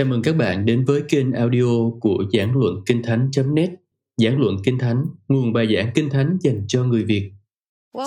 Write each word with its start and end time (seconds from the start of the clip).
Chào 0.00 0.06
mừng 0.06 0.22
các 0.22 0.36
bạn 0.36 0.64
đến 0.64 0.84
với 0.84 1.02
kênh 1.08 1.32
audio 1.32 1.90
của 2.00 2.24
Giảng 2.32 2.56
Luận 2.56 2.74
Kinh 2.86 3.02
Thánh.net 3.02 3.70
Giảng 4.16 4.40
Luận 4.40 4.56
Kinh 4.64 4.78
Thánh, 4.78 5.04
nguồn 5.28 5.52
bài 5.52 5.74
giảng 5.74 5.90
Kinh 5.94 6.10
Thánh 6.10 6.36
dành 6.40 6.64
cho 6.68 6.84
người 6.84 7.04
Việt. 7.04 7.32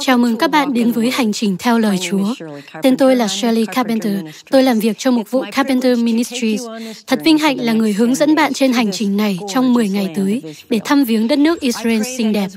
Chào 0.01 0.17
mừng 0.17 0.37
các 0.37 0.51
bạn 0.51 0.73
đến 0.73 0.91
với 0.91 1.09
hành 1.11 1.33
trình 1.33 1.55
theo 1.59 1.79
lời 1.79 1.97
Chúa. 2.09 2.35
Tên 2.81 2.97
tôi 2.97 3.15
là 3.15 3.27
Shirley 3.27 3.65
Carpenter. 3.65 4.13
Tôi 4.51 4.63
làm 4.63 4.79
việc 4.79 4.97
cho 4.97 5.11
mục 5.11 5.31
vụ 5.31 5.43
Carpenter 5.51 5.99
Ministries. 5.99 6.61
Thật 7.07 7.19
vinh 7.23 7.37
hạnh 7.37 7.57
là 7.59 7.73
người 7.73 7.93
hướng 7.93 8.15
dẫn 8.15 8.35
bạn 8.35 8.53
trên 8.53 8.73
hành 8.73 8.91
trình 8.91 9.17
này 9.17 9.39
trong 9.53 9.73
10 9.73 9.89
ngày 9.89 10.09
tới 10.15 10.41
để 10.69 10.79
thăm 10.85 11.03
viếng 11.03 11.27
đất 11.27 11.39
nước 11.39 11.59
Israel 11.59 12.01
xinh 12.17 12.33
đẹp. 12.33 12.47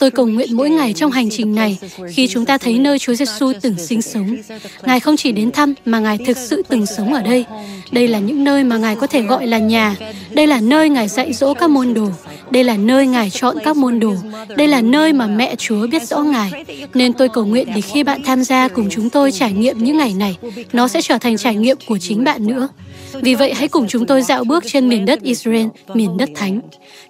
Tôi 0.00 0.10
cầu 0.10 0.26
nguyện 0.26 0.56
mỗi 0.56 0.70
ngày 0.70 0.92
trong 0.92 1.10
hành 1.10 1.30
trình 1.30 1.54
này 1.54 1.78
khi 2.10 2.28
chúng 2.28 2.44
ta 2.44 2.58
thấy 2.58 2.78
nơi 2.78 2.98
Chúa 2.98 3.14
Giêsu 3.14 3.52
từng 3.62 3.74
sinh 3.78 4.02
sống. 4.02 4.36
Ngài 4.82 5.00
không 5.00 5.16
chỉ 5.16 5.32
đến 5.32 5.50
thăm 5.50 5.74
mà 5.84 6.00
Ngài 6.00 6.18
thực 6.26 6.36
sự 6.36 6.62
từng 6.68 6.86
sống 6.86 7.14
ở 7.14 7.22
đây. 7.22 7.44
Đây 7.92 8.08
là 8.08 8.18
những 8.18 8.44
nơi 8.44 8.64
mà 8.64 8.76
Ngài 8.76 8.96
có 8.96 9.06
thể 9.06 9.22
gọi 9.22 9.46
là 9.46 9.58
nhà. 9.58 9.96
Đây 10.30 10.46
là 10.46 10.60
nơi 10.60 10.88
Ngài 10.88 11.08
dạy 11.08 11.32
dỗ 11.32 11.54
các 11.54 11.70
môn 11.70 11.94
đồ. 11.94 12.08
Đây 12.50 12.64
là 12.64 12.76
nơi 12.76 13.06
Ngài 13.06 13.30
chọn 13.30 13.56
các 13.64 13.76
môn 13.76 14.00
đồ. 14.00 14.14
Đây 14.56 14.68
là 14.68 14.80
nơi 14.80 15.12
mà 15.12 15.26
mẹ 15.26 15.54
Chúa 15.56 15.86
biết 15.86 16.02
rõ 16.02 16.18
Ngài. 16.18 16.65
Nên 16.94 17.12
tôi 17.12 17.28
cầu 17.28 17.46
nguyện 17.46 17.68
để 17.74 17.80
khi 17.80 18.02
bạn 18.02 18.22
tham 18.24 18.44
gia 18.44 18.68
cùng 18.68 18.88
chúng 18.90 19.10
tôi 19.10 19.32
trải 19.32 19.52
nghiệm 19.52 19.78
những 19.78 19.96
ngày 19.96 20.14
này, 20.14 20.36
nó 20.72 20.88
sẽ 20.88 21.02
trở 21.02 21.18
thành 21.18 21.36
trải 21.36 21.54
nghiệm 21.54 21.76
của 21.86 21.98
chính 21.98 22.24
bạn 22.24 22.46
nữa. 22.46 22.68
Vì 23.12 23.34
vậy 23.34 23.54
hãy 23.54 23.68
cùng 23.68 23.86
chúng 23.88 24.06
tôi 24.06 24.22
dạo 24.22 24.44
bước 24.44 24.64
trên 24.66 24.88
miền 24.88 25.04
đất 25.04 25.22
Israel, 25.22 25.66
miền 25.94 26.16
đất 26.16 26.28
thánh. 26.34 26.60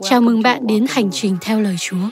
Chào 0.03 0.21
mừng 0.21 0.43
bạn 0.43 0.67
đến 0.67 0.87
hành 0.91 1.11
trình 1.13 1.37
theo 1.41 1.61
lời 1.61 1.77
Chúa. 1.79 2.11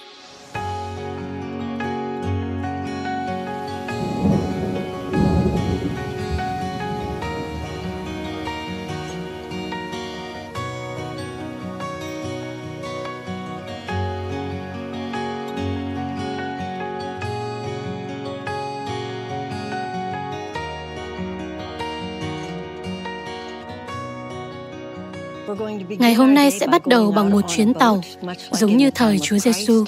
Ngày 25.98 26.14
hôm 26.14 26.34
nay 26.34 26.50
sẽ 26.50 26.66
bắt 26.66 26.86
đầu 26.86 27.12
bằng 27.12 27.30
một 27.30 27.44
chuyến 27.56 27.74
tàu, 27.74 28.02
giống 28.50 28.76
như 28.76 28.90
thời 28.90 29.18
Chúa 29.18 29.38
Giêsu. 29.38 29.84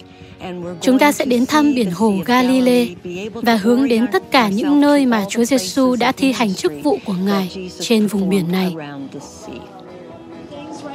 Chúng 0.81 0.99
ta 0.99 1.12
sẽ 1.12 1.25
đến 1.25 1.47
thăm 1.47 1.75
biển 1.75 1.91
hồ 1.91 2.15
Galilee 2.25 2.87
và 3.35 3.57
hướng 3.57 3.89
đến 3.89 4.07
tất 4.12 4.31
cả 4.31 4.49
những 4.49 4.81
nơi 4.81 5.07
mà 5.07 5.25
Chúa 5.29 5.45
Giêsu 5.45 5.97
đã 5.97 6.12
thi 6.12 6.33
hành 6.33 6.55
chức 6.55 6.73
vụ 6.83 6.99
của 7.05 7.15
Ngài 7.25 7.71
trên 7.81 8.07
vùng 8.07 8.29
biển 8.29 8.53
này. 8.53 8.75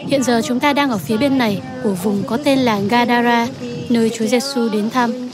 Hiện 0.08 0.24
giờ 0.24 0.42
chúng 0.46 0.60
ta 0.60 0.74
đang 0.74 0.90
ở 0.90 0.98
phía 0.98 1.18
bên 1.18 1.38
này 1.38 1.62
của 1.84 1.94
vùng 2.04 2.24
có 2.24 2.38
tên 2.38 2.60
là 2.60 2.80
Gadara, 2.80 3.48
nơi 3.90 4.10
Chúa 4.10 4.26
Giêsu 4.26 4.70
đến 4.70 4.90
thăm. 4.90 5.30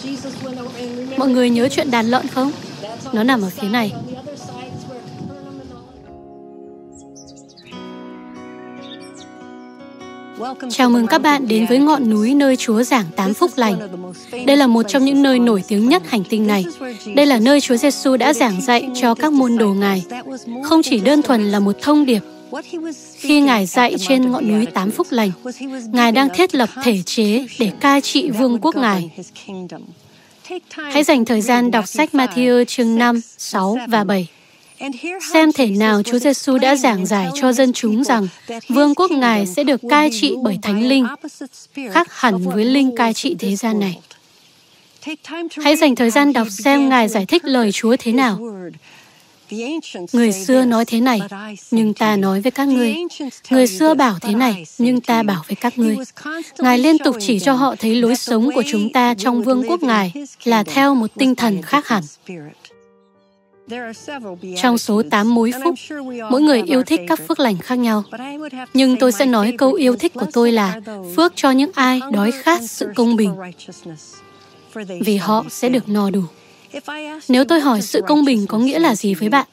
Mọi 1.17 1.29
người 1.29 1.49
nhớ 1.49 1.69
chuyện 1.69 1.91
đàn 1.91 2.05
lợn 2.05 2.27
không? 2.27 2.51
Nó 3.13 3.23
nằm 3.23 3.41
ở 3.41 3.49
phía 3.49 3.69
này. 3.69 3.93
Chào 10.69 10.89
mừng 10.89 11.07
các 11.07 11.21
bạn 11.21 11.47
đến 11.47 11.65
với 11.69 11.79
ngọn 11.79 12.09
núi 12.09 12.33
nơi 12.33 12.55
Chúa 12.55 12.83
giảng 12.83 13.05
tám 13.15 13.33
phúc 13.33 13.51
lành. 13.55 13.79
Đây 14.45 14.57
là 14.57 14.67
một 14.67 14.83
trong 14.87 15.05
những 15.05 15.23
nơi 15.23 15.39
nổi 15.39 15.63
tiếng 15.67 15.89
nhất 15.89 16.03
hành 16.09 16.23
tinh 16.23 16.47
này. 16.47 16.65
Đây 17.15 17.25
là 17.25 17.39
nơi 17.39 17.61
Chúa 17.61 17.75
Giêsu 17.75 18.17
đã 18.17 18.33
giảng 18.33 18.61
dạy 18.61 18.89
cho 19.01 19.15
các 19.15 19.33
môn 19.33 19.57
đồ 19.57 19.73
Ngài. 19.73 20.05
Không 20.63 20.83
chỉ 20.83 20.99
đơn 20.99 21.21
thuần 21.21 21.51
là 21.51 21.59
một 21.59 21.75
thông 21.81 22.05
điệp, 22.05 22.21
khi 23.15 23.41
Ngài 23.41 23.65
dạy 23.65 23.95
trên 23.99 24.31
ngọn 24.31 24.47
núi 24.47 24.65
tám 24.65 24.91
phúc 24.91 25.07
lành, 25.09 25.31
Ngài 25.91 26.11
đang 26.11 26.29
thiết 26.35 26.55
lập 26.55 26.69
thể 26.83 27.01
chế 27.05 27.45
để 27.59 27.71
cai 27.79 28.01
trị 28.01 28.29
vương 28.29 28.59
quốc 28.61 28.75
Ngài. 28.75 29.09
Hãy 30.71 31.03
dành 31.03 31.25
thời 31.25 31.41
gian 31.41 31.71
đọc 31.71 31.87
sách 31.87 32.09
Matthew 32.13 32.65
chương 32.65 32.95
5, 32.95 33.21
6 33.37 33.77
và 33.87 34.03
7 34.03 34.27
xem 35.33 35.51
thể 35.51 35.67
nào 35.67 36.03
Chúa 36.03 36.19
Giêsu 36.19 36.57
đã 36.57 36.75
giảng 36.75 37.05
giải 37.05 37.29
cho 37.35 37.53
dân 37.53 37.73
chúng 37.73 38.03
rằng 38.03 38.27
vương 38.69 38.95
quốc 38.95 39.11
Ngài 39.11 39.45
sẽ 39.45 39.63
được 39.63 39.81
cai 39.89 40.09
trị 40.21 40.35
bởi 40.43 40.59
Thánh 40.61 40.87
Linh, 40.87 41.05
khác 41.91 42.07
hẳn 42.11 42.37
với 42.37 42.65
linh 42.65 42.95
cai 42.95 43.13
trị 43.13 43.35
thế 43.39 43.55
gian 43.55 43.79
này. 43.79 43.99
Hãy 45.57 45.75
dành 45.75 45.95
thời 45.95 46.09
gian 46.09 46.33
đọc 46.33 46.47
xem 46.49 46.89
Ngài 46.89 47.07
giải 47.07 47.25
thích 47.25 47.45
lời 47.45 47.71
Chúa 47.71 47.95
thế 47.99 48.11
nào. 48.11 48.39
Người 50.13 50.31
xưa 50.31 50.65
nói 50.65 50.85
thế 50.85 51.01
này, 51.01 51.19
nhưng 51.71 51.93
ta 51.93 52.15
nói 52.15 52.41
với 52.41 52.51
các 52.51 52.67
ngươi. 52.67 52.95
Người 53.49 53.67
xưa 53.67 53.93
bảo 53.93 54.15
thế 54.21 54.33
này, 54.33 54.65
nhưng 54.77 55.01
ta 55.01 55.23
bảo 55.23 55.43
với 55.47 55.55
các 55.55 55.77
ngươi. 55.77 55.97
Ngài 56.59 56.79
liên 56.79 56.97
tục 56.97 57.15
chỉ 57.19 57.39
cho 57.39 57.53
họ 57.53 57.75
thấy 57.79 57.95
lối 57.95 58.15
sống 58.15 58.49
của 58.55 58.63
chúng 58.71 58.91
ta 58.93 59.13
trong 59.13 59.43
vương 59.43 59.63
quốc 59.69 59.83
Ngài 59.83 60.13
là 60.43 60.63
theo 60.63 60.95
một 60.95 61.11
tinh 61.15 61.35
thần 61.35 61.61
khác 61.61 61.87
hẳn. 61.87 62.03
Trong 64.61 64.77
số 64.77 65.01
8 65.09 65.35
mối 65.35 65.51
phúc, 65.63 65.75
mỗi 66.29 66.41
người 66.41 66.63
yêu 66.65 66.83
thích 66.83 67.01
các 67.07 67.19
phước 67.27 67.39
lành 67.39 67.57
khác 67.57 67.75
nhau. 67.75 68.03
Nhưng 68.73 68.97
tôi 68.99 69.11
sẽ 69.11 69.25
nói 69.25 69.55
câu 69.57 69.73
yêu 69.73 69.95
thích 69.95 70.13
của 70.13 70.25
tôi 70.33 70.51
là 70.51 70.81
phước 71.15 71.33
cho 71.35 71.51
những 71.51 71.71
ai 71.73 72.01
đói 72.11 72.31
khát 72.31 72.61
sự 72.63 72.87
công 72.95 73.15
bình, 73.15 73.35
vì 75.01 75.17
họ 75.17 75.45
sẽ 75.49 75.69
được 75.69 75.89
no 75.89 76.09
đủ. 76.09 76.21
Nếu 77.27 77.45
tôi 77.45 77.59
hỏi 77.59 77.81
sự 77.81 78.01
công 78.07 78.25
bình 78.25 78.47
có 78.47 78.57
nghĩa 78.57 78.79
là 78.79 78.95
gì 78.95 79.13
với 79.13 79.29
bạn? 79.29 79.47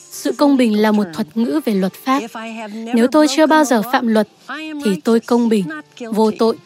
Sự 0.00 0.32
công 0.32 0.56
bình 0.56 0.82
là 0.82 0.92
một 0.92 1.04
thuật 1.14 1.36
ngữ 1.36 1.60
về 1.64 1.74
luật 1.74 1.92
pháp. 1.92 2.20
Nếu 2.94 3.06
tôi 3.12 3.26
chưa 3.36 3.46
bao 3.46 3.64
giờ 3.64 3.82
phạm 3.92 4.06
luật, 4.06 4.28
thì 4.84 5.00
tôi 5.04 5.20
công 5.20 5.48
bình, 5.48 5.64
vô 6.12 6.30
tội. 6.38 6.56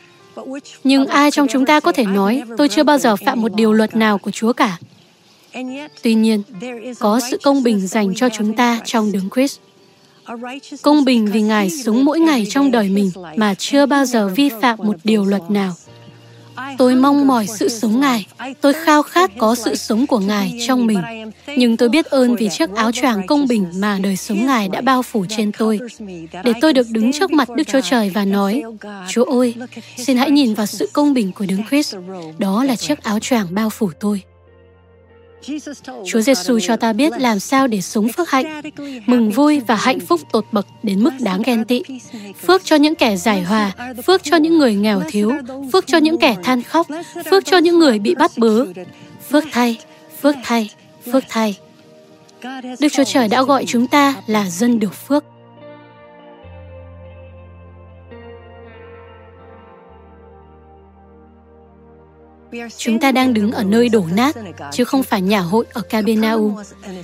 Nhưng 0.85 1.07
ai 1.07 1.31
trong 1.31 1.47
chúng 1.51 1.67
ta 1.67 1.81
có 1.81 1.93
thể 1.93 2.05
nói 2.05 2.43
tôi 2.59 2.69
chưa 2.69 2.83
bao 2.83 2.99
giờ 2.99 3.17
phạm 3.17 3.41
một 3.41 3.55
điều 3.55 3.73
luật 3.73 3.97
nào 3.97 4.19
của 4.19 4.31
Chúa 4.31 4.53
cả? 4.53 4.79
Tuy 6.03 6.15
nhiên, 6.15 6.43
có 6.99 7.21
sự 7.31 7.39
công 7.43 7.63
bình 7.63 7.87
dành 7.87 8.15
cho 8.15 8.29
chúng 8.29 8.57
ta 8.57 8.81
trong 8.85 9.13
đấng 9.13 9.31
Christ. 9.31 9.59
Công 10.83 11.05
bình 11.05 11.27
vì 11.27 11.43
Ngài 11.43 11.71
sống 11.71 12.05
mỗi 12.05 12.21
ngày 12.21 12.47
trong 12.51 12.71
đời 12.71 12.89
mình 12.89 13.11
mà 13.37 13.55
chưa 13.55 13.87
bao 13.87 14.05
giờ 14.05 14.29
vi 14.29 14.51
phạm 14.61 14.79
một 14.79 14.97
điều 15.05 15.25
luật 15.25 15.43
nào. 15.51 15.75
Tôi 16.79 16.95
mong 16.95 17.27
mỏi 17.27 17.47
sự 17.47 17.69
sống 17.69 18.01
Ngài, 18.01 18.27
tôi 18.61 18.73
khao 18.73 19.03
khát 19.03 19.31
có 19.39 19.55
sự 19.55 19.75
sống 19.75 20.07
của 20.07 20.19
Ngài 20.19 20.59
trong 20.67 20.87
mình. 20.87 20.99
Nhưng 21.57 21.77
tôi 21.77 21.89
biết 21.89 22.07
ơn 22.07 22.37
vì 22.37 22.49
chiếc 22.49 22.71
áo 22.75 22.93
choàng 22.93 23.27
công 23.27 23.47
bình 23.47 23.67
mà 23.77 23.99
đời 24.03 24.17
sống 24.17 24.47
Ngài 24.47 24.69
đã 24.69 24.81
bao 24.81 25.03
phủ 25.03 25.25
trên 25.29 25.53
tôi. 25.59 25.79
Để 26.45 26.53
tôi 26.61 26.73
được 26.73 26.87
đứng 26.91 27.13
trước 27.13 27.31
mặt 27.31 27.49
Đức 27.57 27.65
Chúa 27.67 27.81
Trời 27.81 28.11
và 28.11 28.25
nói, 28.25 28.63
Chúa 29.09 29.25
ơi, 29.25 29.55
xin 29.99 30.17
hãy 30.17 30.31
nhìn 30.31 30.55
vào 30.55 30.67
sự 30.67 30.89
công 30.93 31.15
bình 31.15 31.33
của 31.33 31.45
Đấng 31.49 31.65
Christ. 31.69 31.97
Đó 32.39 32.65
là 32.65 32.77
chiếc 32.77 33.03
áo 33.03 33.19
choàng 33.19 33.47
bao 33.51 33.71
phủ 33.71 33.91
tôi. 34.01 34.23
Chúa 36.07 36.21
Giêsu 36.21 36.59
cho 36.61 36.77
ta 36.77 36.93
biết 36.93 37.13
làm 37.19 37.41
sao 37.41 37.67
để 37.67 37.81
sống 37.81 38.09
phước 38.09 38.31
hạnh, 38.31 38.63
mừng 39.07 39.31
vui 39.31 39.61
và 39.67 39.75
hạnh 39.75 40.01
phúc 40.01 40.21
tột 40.33 40.45
bậc 40.53 40.67
đến 40.83 41.03
mức 41.03 41.11
đáng 41.21 41.43
ghen 41.43 41.65
tị. 41.65 41.83
Phước 42.47 42.65
cho 42.65 42.77
những 42.77 42.95
kẻ 42.95 43.17
giải 43.17 43.43
hòa, 43.43 43.73
phước 44.07 44.23
cho 44.25 44.37
những 44.37 44.59
người 44.59 44.75
nghèo 44.75 45.03
thiếu, 45.09 45.33
phước 45.73 45.87
cho 45.87 45.99
những 45.99 46.19
kẻ 46.19 46.37
than 46.45 46.63
khóc, 46.63 46.87
phước 47.31 47.45
cho 47.45 47.59
những 47.59 47.79
người 47.79 47.99
bị 47.99 48.15
bắt 48.15 48.31
bớ. 48.37 48.67
Phước 49.31 49.45
thay, 49.53 49.79
phước 50.21 50.37
thay, 50.45 50.71
phước 51.13 51.25
thay. 51.29 51.57
Đức 52.81 52.89
Chúa 52.93 53.05
Trời 53.05 53.29
đã 53.29 53.43
gọi 53.43 53.65
chúng 53.67 53.87
ta 53.87 54.15
là 54.27 54.51
dân 54.51 54.79
được 54.79 54.95
phước. 55.09 55.25
Chúng 62.77 63.01
ta 63.01 63.13
đang 63.13 63.35
đứng 63.35 63.53
ở 63.53 63.65
nơi 63.65 63.89
đổ 63.89 64.05
nát, 64.15 64.37
chứ 64.73 64.85
không 64.85 65.03
phải 65.03 65.23
nhà 65.23 65.41
hội 65.41 65.65
ở 65.73 65.81
Capernaum. 65.81 66.55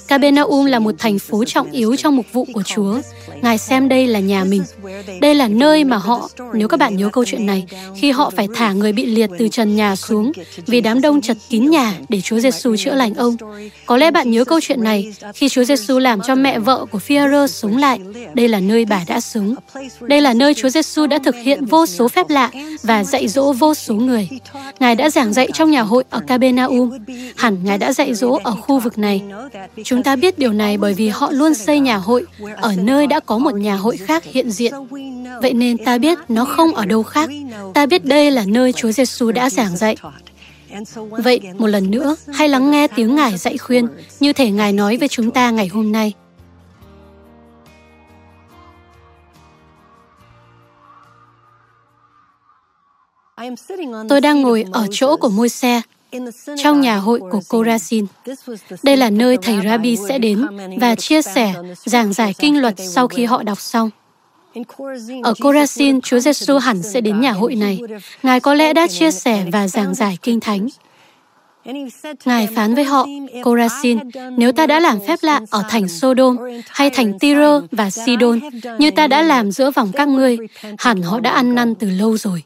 Capernaum 0.08 0.66
là 0.66 0.78
một 0.78 0.94
thành 0.98 1.18
phố 1.18 1.44
trọng 1.44 1.70
yếu 1.70 1.96
trong 1.96 2.16
mục 2.16 2.26
vụ 2.32 2.46
của 2.54 2.62
Chúa. 2.62 3.00
Ngài 3.42 3.58
xem 3.58 3.88
đây 3.88 4.06
là 4.06 4.20
nhà 4.20 4.44
mình. 4.44 4.62
Đây 5.20 5.34
là 5.34 5.48
nơi 5.48 5.84
mà 5.84 5.96
họ, 5.96 6.28
nếu 6.54 6.68
các 6.68 6.76
bạn 6.76 6.96
nhớ 6.96 7.08
câu 7.12 7.24
chuyện 7.24 7.46
này, 7.46 7.66
khi 7.96 8.10
họ 8.10 8.30
phải 8.36 8.48
thả 8.54 8.72
người 8.72 8.92
bị 8.92 9.06
liệt 9.06 9.30
từ 9.38 9.48
trần 9.48 9.76
nhà 9.76 9.96
xuống 9.96 10.32
vì 10.66 10.80
đám 10.80 11.00
đông 11.00 11.20
chật 11.20 11.36
kín 11.48 11.70
nhà 11.70 11.94
để 12.08 12.20
Chúa 12.20 12.38
Giêsu 12.38 12.76
chữa 12.76 12.94
lành 12.94 13.14
ông. 13.14 13.36
Có 13.86 13.96
lẽ 13.96 14.10
bạn 14.10 14.30
nhớ 14.30 14.44
câu 14.44 14.60
chuyện 14.60 14.84
này 14.84 15.12
khi 15.34 15.48
Chúa 15.48 15.64
Giêsu 15.64 15.98
làm 15.98 16.20
cho 16.20 16.34
mẹ 16.34 16.58
vợ 16.58 16.86
của 16.90 16.98
Phi-rơ 16.98 17.46
sống 17.46 17.76
lại. 17.76 17.98
Đây 18.34 18.48
là 18.48 18.60
nơi 18.60 18.84
bà 18.84 19.04
đã 19.06 19.20
sống. 19.20 19.54
Đây 20.00 20.20
là 20.20 20.34
nơi 20.34 20.54
Chúa 20.54 20.68
Giêsu 20.68 21.06
đã 21.06 21.18
thực 21.24 21.34
hiện 21.34 21.64
vô 21.64 21.86
số 21.86 22.08
phép 22.08 22.30
lạ 22.30 22.50
và 22.82 23.04
dạy 23.04 23.28
dỗ 23.28 23.52
vô 23.52 23.74
số 23.74 23.94
người. 23.94 24.28
Ngài 24.80 24.94
đã 24.94 25.10
giảng 25.10 25.32
dạy 25.32 25.40
dạy 25.40 25.48
trong 25.54 25.70
nhà 25.70 25.82
hội 25.82 26.04
ở 26.10 26.20
Capernaum. 26.20 26.90
Hẳn 27.36 27.64
Ngài 27.64 27.78
đã 27.78 27.92
dạy 27.92 28.14
dỗ 28.14 28.38
ở 28.44 28.52
khu 28.52 28.78
vực 28.78 28.98
này. 28.98 29.22
Chúng 29.84 30.02
ta 30.02 30.16
biết 30.16 30.38
điều 30.38 30.52
này 30.52 30.76
bởi 30.76 30.94
vì 30.94 31.08
họ 31.08 31.30
luôn 31.30 31.54
xây 31.54 31.80
nhà 31.80 31.96
hội 31.96 32.24
ở 32.56 32.74
nơi 32.76 33.06
đã 33.06 33.19
có 33.26 33.38
một 33.38 33.54
nhà 33.54 33.76
hội 33.76 33.96
khác 33.96 34.24
hiện 34.24 34.50
diện. 34.50 34.74
Vậy 35.42 35.52
nên 35.52 35.84
ta 35.84 35.98
biết 35.98 36.18
nó 36.28 36.44
không 36.44 36.74
ở 36.74 36.86
đâu 36.86 37.02
khác. 37.02 37.30
Ta 37.74 37.86
biết 37.86 38.04
đây 38.04 38.30
là 38.30 38.44
nơi 38.46 38.72
Chúa 38.72 38.92
Giêsu 38.92 39.32
đã 39.32 39.50
giảng 39.50 39.76
dạy. 39.76 39.96
Vậy, 41.10 41.40
một 41.58 41.66
lần 41.66 41.90
nữa, 41.90 42.16
hãy 42.34 42.48
lắng 42.48 42.70
nghe 42.70 42.88
tiếng 42.88 43.16
Ngài 43.16 43.38
dạy 43.38 43.58
khuyên, 43.58 43.88
như 44.20 44.32
thể 44.32 44.50
Ngài 44.50 44.72
nói 44.72 44.96
với 44.96 45.08
chúng 45.08 45.30
ta 45.30 45.50
ngày 45.50 45.68
hôm 45.68 45.92
nay. 45.92 46.14
Tôi 54.08 54.20
đang 54.20 54.42
ngồi 54.42 54.64
ở 54.72 54.86
chỗ 54.90 55.16
của 55.16 55.28
môi 55.28 55.48
xe 55.48 55.82
trong 56.56 56.80
nhà 56.80 56.96
hội 56.96 57.20
của 57.30 57.40
Korasin. 57.48 58.06
Đây 58.82 58.96
là 58.96 59.10
nơi 59.10 59.36
thầy 59.42 59.56
Rabbi 59.64 59.96
sẽ 60.08 60.18
đến 60.18 60.46
và 60.80 60.94
chia 60.94 61.22
sẻ, 61.22 61.54
giảng 61.84 62.12
giải 62.12 62.34
kinh 62.38 62.60
luật 62.60 62.74
sau 62.78 63.08
khi 63.08 63.24
họ 63.24 63.42
đọc 63.42 63.60
xong. 63.60 63.90
Ở 65.22 65.34
Korasin, 65.40 66.00
Chúa 66.00 66.18
Giêsu 66.18 66.58
hẳn 66.58 66.82
sẽ 66.82 67.00
đến 67.00 67.20
nhà 67.20 67.32
hội 67.32 67.54
này. 67.54 67.80
Ngài 68.22 68.40
có 68.40 68.54
lẽ 68.54 68.72
đã 68.72 68.86
chia 68.86 69.10
sẻ 69.10 69.44
và 69.52 69.68
giảng 69.68 69.94
giải 69.94 70.18
kinh 70.22 70.40
thánh. 70.40 70.68
Ngài 72.24 72.48
phán 72.54 72.74
với 72.74 72.84
họ, 72.84 73.06
Corazin, 73.42 74.10
nếu 74.36 74.52
ta 74.52 74.66
đã 74.66 74.80
làm 74.80 74.98
phép 75.08 75.18
lạ 75.22 75.40
ở 75.50 75.62
thành 75.68 75.88
Sodom 75.88 76.36
hay 76.68 76.90
thành 76.90 77.18
Tyre 77.18 77.60
và 77.72 77.90
Sidon 77.90 78.40
như 78.78 78.90
ta 78.90 79.06
đã 79.06 79.22
làm 79.22 79.50
giữa 79.50 79.70
vòng 79.70 79.92
các 79.92 80.08
ngươi, 80.08 80.36
hẳn 80.78 81.02
họ 81.02 81.20
đã 81.20 81.30
ăn 81.30 81.54
năn 81.54 81.74
từ 81.74 81.90
lâu 81.90 82.16
rồi. 82.16 82.42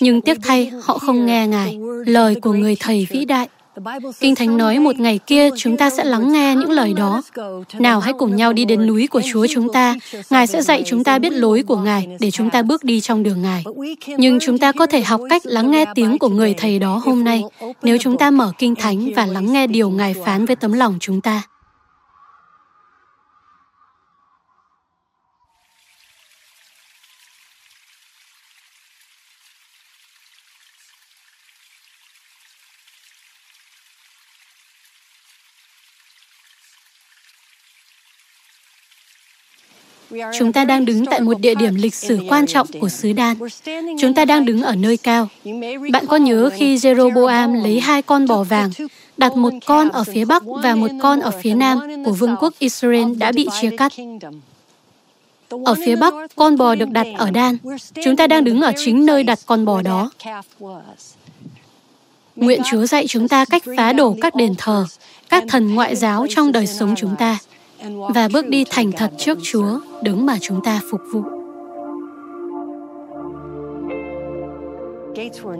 Nhưng 0.00 0.20
tiếc 0.20 0.38
thay, 0.42 0.72
họ 0.82 0.98
không 0.98 1.26
nghe 1.26 1.46
Ngài, 1.46 1.78
lời 2.06 2.34
của 2.34 2.52
người 2.52 2.76
thầy 2.80 3.06
vĩ 3.10 3.24
đại. 3.24 3.48
Kinh 4.20 4.34
Thánh 4.34 4.56
nói 4.56 4.78
một 4.78 4.98
ngày 4.98 5.18
kia 5.26 5.48
chúng 5.56 5.76
ta 5.76 5.90
sẽ 5.90 6.04
lắng 6.04 6.32
nghe 6.32 6.54
những 6.54 6.70
lời 6.70 6.94
đó. 6.96 7.22
Nào 7.78 8.00
hãy 8.00 8.12
cùng 8.18 8.36
nhau 8.36 8.52
đi 8.52 8.64
đến 8.64 8.86
núi 8.86 9.06
của 9.06 9.22
Chúa 9.32 9.46
chúng 9.50 9.72
ta. 9.72 9.94
Ngài 10.30 10.46
sẽ 10.46 10.62
dạy 10.62 10.82
chúng 10.86 11.04
ta 11.04 11.18
biết 11.18 11.32
lối 11.32 11.62
của 11.62 11.76
Ngài 11.76 12.08
để 12.20 12.30
chúng 12.30 12.50
ta 12.50 12.62
bước 12.62 12.84
đi 12.84 13.00
trong 13.00 13.22
đường 13.22 13.42
Ngài. 13.42 13.64
Nhưng 14.18 14.38
chúng 14.40 14.58
ta 14.58 14.72
có 14.72 14.86
thể 14.86 15.02
học 15.02 15.20
cách 15.30 15.42
lắng 15.46 15.70
nghe 15.70 15.84
tiếng 15.94 16.18
của 16.18 16.28
người 16.28 16.54
thầy 16.54 16.78
đó 16.78 17.02
hôm 17.04 17.24
nay 17.24 17.42
nếu 17.82 17.98
chúng 18.00 18.18
ta 18.18 18.30
mở 18.30 18.52
Kinh 18.58 18.74
Thánh 18.74 19.12
và 19.16 19.26
lắng 19.26 19.52
nghe 19.52 19.66
điều 19.66 19.90
Ngài 19.90 20.14
phán 20.24 20.46
với 20.46 20.56
tấm 20.56 20.72
lòng 20.72 20.96
chúng 21.00 21.20
ta. 21.20 21.42
Chúng 40.38 40.52
ta 40.52 40.64
đang 40.64 40.84
đứng 40.84 41.06
tại 41.06 41.20
một 41.20 41.40
địa 41.40 41.54
điểm 41.54 41.74
lịch 41.74 41.94
sử 41.94 42.18
quan 42.28 42.46
trọng 42.46 42.66
của 42.80 42.88
xứ 42.88 43.12
Đan. 43.12 43.36
Chúng 44.00 44.14
ta 44.14 44.24
đang 44.24 44.44
đứng 44.44 44.62
ở 44.62 44.74
nơi 44.74 44.96
cao. 44.96 45.28
Bạn 45.92 46.06
có 46.06 46.16
nhớ 46.16 46.50
khi 46.54 46.76
Jeroboam 46.76 47.62
lấy 47.62 47.80
hai 47.80 48.02
con 48.02 48.26
bò 48.26 48.42
vàng, 48.42 48.70
đặt 49.16 49.36
một 49.36 49.52
con 49.66 49.88
ở 49.88 50.04
phía 50.04 50.24
bắc 50.24 50.42
và 50.62 50.74
một 50.74 50.90
con 51.02 51.20
ở 51.20 51.30
phía 51.42 51.54
nam 51.54 51.78
của 52.04 52.12
vương 52.12 52.36
quốc 52.40 52.54
Israel 52.58 53.14
đã 53.14 53.32
bị 53.32 53.48
chia 53.60 53.70
cắt. 53.76 53.92
Ở 55.64 55.74
phía 55.74 55.96
bắc, 55.96 56.14
con 56.36 56.56
bò 56.56 56.74
được 56.74 56.90
đặt 56.90 57.06
ở 57.16 57.30
Đan. 57.30 57.56
Chúng 58.04 58.16
ta 58.16 58.26
đang 58.26 58.44
đứng 58.44 58.60
ở 58.60 58.72
chính 58.76 59.06
nơi 59.06 59.22
đặt 59.22 59.38
con 59.46 59.64
bò 59.64 59.82
đó. 59.82 60.10
Nguyện 62.36 62.60
Chúa 62.70 62.86
dạy 62.86 63.06
chúng 63.06 63.28
ta 63.28 63.44
cách 63.44 63.62
phá 63.76 63.92
đổ 63.92 64.16
các 64.20 64.34
đền 64.34 64.54
thờ, 64.58 64.86
các 65.28 65.44
thần 65.48 65.74
ngoại 65.74 65.96
giáo 65.96 66.26
trong 66.30 66.52
đời 66.52 66.66
sống 66.66 66.94
chúng 66.96 67.16
ta 67.18 67.38
và 68.14 68.28
bước 68.28 68.48
đi 68.48 68.64
thành 68.70 68.92
thật 68.92 69.10
trước 69.18 69.38
Chúa, 69.42 69.78
đứng 70.02 70.26
mà 70.26 70.38
chúng 70.40 70.60
ta 70.64 70.80
phục 70.90 71.00
vụ. 71.12 71.22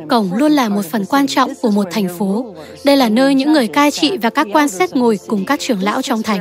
Cổng 0.09 0.31
luôn 0.35 0.53
là 0.53 0.69
một 0.69 0.83
phần 0.91 1.05
quan 1.05 1.27
trọng 1.27 1.53
của 1.63 1.71
một 1.71 1.87
thành 1.91 2.09
phố. 2.19 2.55
Đây 2.85 2.97
là 2.97 3.09
nơi 3.09 3.35
những 3.35 3.53
người 3.53 3.69
cai 3.69 3.91
trị 3.91 4.17
và 4.23 4.31
các 4.31 4.47
quan 4.53 4.69
xét 4.69 4.97
ngồi 4.97 5.19
cùng 5.27 5.45
các 5.45 5.61
trưởng 5.61 5.83
lão 5.83 6.03
trong 6.03 6.23
thành. 6.23 6.41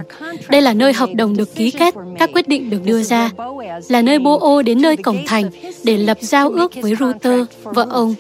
Đây 0.50 0.62
là 0.62 0.74
nơi 0.74 0.94
hợp 0.94 1.10
đồng 1.16 1.38
được 1.38 1.56
ký 1.56 1.72
kết, 1.72 1.94
các 2.20 2.30
quyết 2.34 2.48
định 2.48 2.70
được 2.70 2.86
đưa 2.86 3.04
ra. 3.04 3.32
Là 3.88 4.02
nơi 4.02 4.20
bố 4.20 4.40
ô 4.40 4.62
đến 4.62 4.82
nơi 4.82 4.98
cổng 4.98 5.24
thành 5.28 5.50
để 5.84 5.98
lập 5.98 6.18
giao 6.22 6.50
ước 6.50 6.72
với 6.82 6.96
Ruther, 7.00 7.46
vợ 7.64 7.88
ông. 7.90 8.16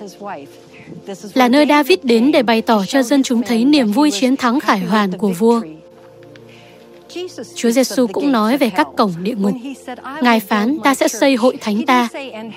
Là 1.33 1.47
nơi 1.47 1.65
David 1.69 1.99
đến 2.03 2.31
để 2.31 2.43
bày 2.43 2.61
tỏ 2.61 2.83
cho 2.87 3.03
dân 3.03 3.23
chúng 3.23 3.43
thấy 3.43 3.65
niềm 3.65 3.91
vui 3.91 4.11
chiến 4.11 4.37
thắng 4.37 4.59
khải 4.59 4.79
hoàn 4.79 5.11
của 5.11 5.29
vua. 5.29 5.61
Chúa 7.55 7.71
Giêsu 7.71 8.07
cũng 8.07 8.31
nói 8.31 8.57
về 8.57 8.69
các 8.69 8.87
cổng 8.97 9.13
địa 9.23 9.35
ngục. 9.35 9.53
Ngài 10.21 10.39
phán 10.39 10.77
ta 10.83 10.95
sẽ 10.95 11.07
xây 11.07 11.35
hội 11.35 11.57
thánh 11.61 11.85
ta. 11.85 12.07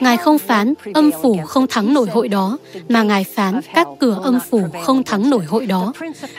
Ngài 0.01 0.17
không 0.17 0.39
phán 0.39 0.75
âm 0.95 1.11
phủ 1.23 1.39
không 1.47 1.67
thắng 1.67 1.95
nổi 1.95 2.09
hội 2.09 2.29
đó, 2.29 2.59
mà 2.89 3.03
Ngài 3.03 3.25
phán 3.25 3.61
các 3.75 3.87
cửa 4.01 4.21
âm 4.23 4.39
phủ 4.51 4.63
không 4.83 5.03
thắng 5.03 5.31
nổi 5.31 5.45
hội 5.45 5.67
đó. 5.67 5.93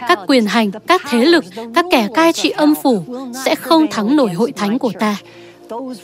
Các 0.07 0.19
quyền 0.27 0.45
hành, 0.45 0.71
các 0.87 1.01
thế 1.09 1.25
lực, 1.25 1.45
các 1.75 1.85
kẻ 1.91 2.07
cai 2.13 2.33
trị 2.33 2.49
âm 2.49 2.75
phủ 2.83 3.03
sẽ 3.45 3.55
không 3.55 3.87
thắng 3.91 4.15
nổi 4.15 4.33
hội 4.33 4.51
thánh 4.51 4.79
của 4.79 4.91
ta. 4.99 5.17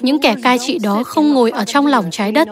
Những 0.01 0.19
kẻ 0.19 0.36
cai 0.44 0.57
trị 0.59 0.80
đó 0.80 1.04
không 1.04 1.33
ngồi 1.33 1.51
ở 1.51 1.66
trong 1.66 1.88
lòng 1.88 2.06
trái 2.12 2.31
đất. 2.31 2.48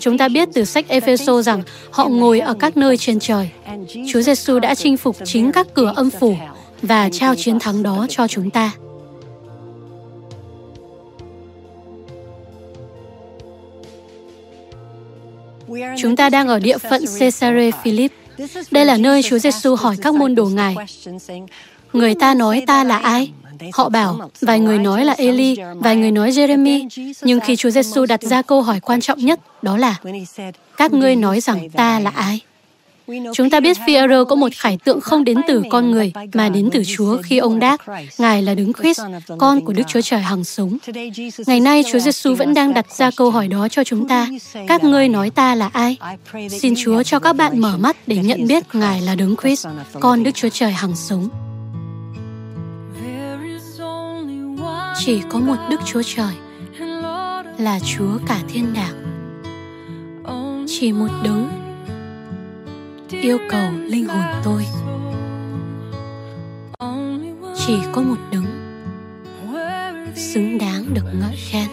Chúng 0.00 0.18
ta 0.18 0.28
biết 0.28 0.48
từ 0.54 0.64
sách 0.64 0.88
Epheso 0.88 1.42
rằng 1.42 1.62
họ 1.90 2.08
ngồi 2.08 2.40
ở 2.40 2.54
các 2.54 2.76
nơi 2.76 2.96
trên 2.96 3.18
trời. 3.18 3.50
Chúa 4.12 4.20
Giêsu 4.20 4.58
đã 4.58 4.74
chinh 4.74 4.96
phục 4.96 5.16
chính 5.24 5.52
các 5.52 5.66
cửa 5.74 5.92
âm 5.96 6.10
phủ 6.10 6.36
và 6.82 7.08
trao 7.12 7.34
chiến 7.34 7.58
thắng 7.58 7.82
đó 7.82 8.06
cho 8.08 8.28
chúng 8.28 8.50
ta. 8.50 8.72
Chúng 15.98 16.16
ta 16.16 16.28
đang 16.30 16.48
ở 16.48 16.58
địa 16.58 16.78
phận 16.78 17.04
Caesarea 17.18 17.70
Philip. 17.84 18.12
Đây 18.70 18.84
là 18.84 18.96
nơi 18.96 19.22
Chúa 19.22 19.38
Giêsu 19.38 19.74
hỏi 19.74 19.96
các 20.02 20.14
môn 20.14 20.34
đồ 20.34 20.44
Ngài. 20.44 20.76
Người 21.92 22.14
ta 22.14 22.34
nói 22.34 22.64
ta 22.66 22.84
là 22.84 22.98
ai? 22.98 23.32
Họ 23.72 23.88
bảo, 23.88 24.30
vài 24.40 24.60
người 24.60 24.78
nói 24.78 25.04
là 25.04 25.12
Eli, 25.12 25.56
vài 25.74 25.96
người 25.96 26.10
nói 26.10 26.30
Jeremy. 26.30 26.88
Nhưng 27.22 27.40
khi 27.40 27.56
Chúa 27.56 27.70
Giêsu 27.70 28.06
đặt 28.06 28.22
ra 28.22 28.42
câu 28.42 28.62
hỏi 28.62 28.80
quan 28.80 29.00
trọng 29.00 29.18
nhất, 29.18 29.40
đó 29.62 29.76
là, 29.76 29.96
các 30.76 30.92
ngươi 30.92 31.16
nói 31.16 31.40
rằng 31.40 31.70
ta 31.70 32.00
là 32.00 32.10
ai? 32.10 32.40
Chúng 33.34 33.50
ta 33.50 33.60
biết 33.60 33.76
Phi-e-rơ 33.86 34.24
có 34.24 34.36
một 34.36 34.52
khải 34.56 34.78
tượng 34.84 35.00
không 35.00 35.24
đến 35.24 35.38
từ 35.48 35.62
con 35.70 35.90
người, 35.90 36.12
mà 36.34 36.48
đến 36.48 36.68
từ 36.72 36.82
Chúa 36.96 37.18
khi 37.22 37.38
ông 37.38 37.58
đáp, 37.58 37.76
Ngài 38.18 38.42
là 38.42 38.54
Đấng 38.54 38.72
Christ, 38.72 39.00
con 39.38 39.60
của 39.60 39.72
Đức 39.72 39.82
Chúa 39.88 40.00
Trời 40.00 40.20
hằng 40.20 40.44
sống. 40.44 40.78
Ngày 41.46 41.60
nay, 41.60 41.82
Chúa 41.92 41.98
Giêsu 41.98 42.34
vẫn 42.34 42.54
đang 42.54 42.74
đặt 42.74 42.86
ra 42.96 43.10
câu 43.16 43.30
hỏi 43.30 43.48
đó 43.48 43.68
cho 43.68 43.84
chúng 43.84 44.08
ta. 44.08 44.28
Các 44.68 44.84
ngươi 44.84 45.08
nói 45.08 45.30
ta 45.30 45.54
là 45.54 45.70
ai? 45.72 45.96
Xin 46.50 46.74
Chúa 46.76 47.02
cho 47.02 47.18
các 47.18 47.32
bạn 47.32 47.60
mở 47.60 47.76
mắt 47.76 47.96
để 48.06 48.16
nhận 48.16 48.46
biết 48.46 48.64
Ngài 48.72 49.00
là 49.00 49.14
Đấng 49.14 49.36
Christ, 49.42 49.66
con 50.00 50.22
Đức 50.22 50.30
Chúa 50.34 50.48
Trời 50.48 50.72
hằng 50.72 50.96
sống. 50.96 51.28
Chỉ 54.98 55.20
có 55.28 55.38
một 55.38 55.56
Đức 55.70 55.80
Chúa 55.84 56.02
Trời, 56.02 56.34
là 57.58 57.78
Chúa 57.80 58.18
cả 58.26 58.40
thiên 58.52 58.74
đàng. 58.74 58.94
Chỉ 60.68 60.92
một 60.92 61.08
đấng 61.24 61.63
yêu 63.22 63.38
cầu 63.50 63.70
linh 63.88 64.08
hồn 64.08 64.24
tôi. 64.44 64.66
Chỉ 67.66 67.74
có 67.92 68.02
một 68.02 68.16
đứng 68.32 68.46
xứng 70.16 70.58
đáng 70.58 70.94
được 70.94 71.04
ngợi 71.20 71.36
khen. 71.36 71.68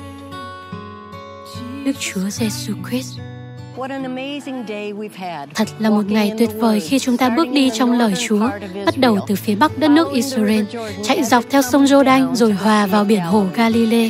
Đức 1.85 1.93
chúa 1.99 2.29
giêsu 2.29 2.73
christ. 2.89 3.19
Thật 5.55 5.67
là 5.79 5.89
một 5.89 6.05
ngày 6.07 6.33
tuyệt 6.37 6.49
vời 6.59 6.79
khi 6.79 6.99
chúng 6.99 7.17
ta 7.17 7.29
bước 7.29 7.47
đi 7.51 7.69
trong 7.73 7.91
lời 7.91 8.13
Chúa, 8.27 8.49
bắt 8.85 8.97
đầu 8.97 9.19
từ 9.27 9.35
phía 9.35 9.55
bắc 9.55 9.77
đất 9.77 9.91
nước 9.91 10.11
Israel, 10.13 10.63
chạy 11.03 11.23
dọc 11.23 11.43
theo 11.49 11.61
sông 11.61 11.85
Jordan 11.85 12.35
rồi 12.35 12.51
hòa 12.51 12.85
vào 12.85 13.03
biển 13.03 13.21
hồ 13.21 13.45
Galilee. 13.53 14.09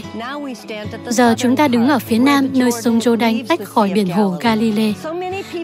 Giờ 1.07 1.35
chúng 1.37 1.55
ta 1.55 1.67
đứng 1.67 1.87
ở 1.87 1.99
phía 1.99 2.17
nam, 2.17 2.49
nơi 2.53 2.71
sông 2.71 2.99
Jordan 2.99 3.45
tách 3.47 3.63
khỏi 3.63 3.91
biển 3.93 4.09
hồ 4.09 4.35
Galilee. 4.41 4.93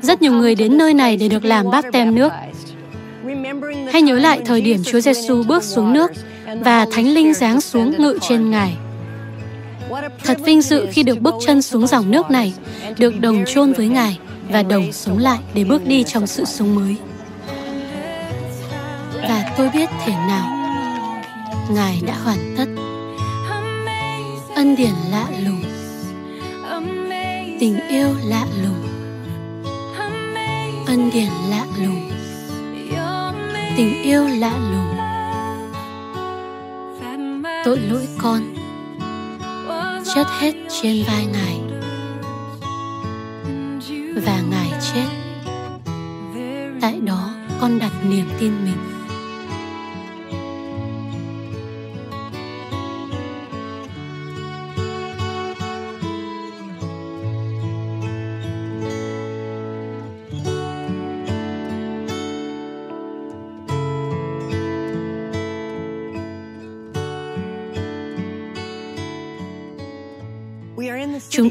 Rất 0.01 0.22
nhiều 0.22 0.34
người 0.34 0.56
đến 0.56 0.77
nơi 0.77 0.94
này 0.94 1.18
để 1.18 1.30
được 1.30 1.46
làm 1.46 1.72
báp 1.72 1.86
tem 1.92 2.16
nước. 2.16 2.32
Hãy 3.92 4.01
nhớ 4.01 4.20
lại 4.20 4.39
thời 4.46 4.62
điểm 4.62 4.84
Chúa 4.84 5.00
Giêsu 5.00 5.44
bước 5.44 5.63
xuống 5.63 5.94
nước 5.94 6.12
và 6.60 6.86
Thánh 6.92 7.08
Linh 7.08 7.34
giáng 7.34 7.62
xuống 7.62 7.94
ngự 7.98 8.20
trên 8.22 8.51
Ngài. 8.51 8.74
Thật 10.24 10.38
vinh 10.44 10.62
dự 10.62 10.88
khi 10.92 11.04
được 11.04 11.22
bước 11.22 11.36
chân 11.46 11.62
xuống 11.62 11.88
dòng 11.88 12.12
nước 12.12 12.32
này, 12.32 12.54
được 12.98 13.20
đồng 13.20 13.44
chôn 13.46 13.74
với 13.74 13.88
Ngài 13.88 14.20
và 14.50 14.63
đồng 14.63 14.92
sống 14.92 15.18
lại 15.18 15.39
để 15.54 15.63
bước 15.63 15.88
đi 15.88 16.04
trong 16.04 16.27
sự 16.27 16.46
sống 16.46 16.75
mới. 16.75 16.96
Và 19.13 19.54
tôi 19.58 19.70
biết 19.70 19.89
thể 20.06 20.12
nào 20.12 20.58
Ngài 21.70 22.01
đã 22.08 22.16
hoàn 22.24 22.56
tất. 22.58 22.66
Ân 24.56 24.75
điển 24.75 24.94
lạ 25.12 25.27
lùng. 25.46 25.63
Tình 27.60 27.80
yêu 27.89 28.08
lạ 28.25 28.46
lùng. 28.63 28.88
Ân 30.88 31.10
điển 31.13 31.30
lạ 31.50 31.66
lùng. 31.82 32.12
Tình 33.77 34.04
yêu 34.04 34.27
lạ 34.27 34.54
lùng. 34.72 34.98
Tội 37.66 37.80
lỗi 37.89 38.08
con 38.18 38.42
chất 40.17 40.27
hết 40.29 40.53
trên 40.81 41.03
vai 41.07 41.25
ngài. 41.25 41.59
Và 44.25 44.41
ngài 44.51 44.71
chết. 44.81 45.07
Tại 46.81 47.00
đó 47.05 47.29
con 47.62 47.79
đặt 47.79 47.91
niềm 48.09 48.25
tin 48.39 48.51
mình. 48.65 48.97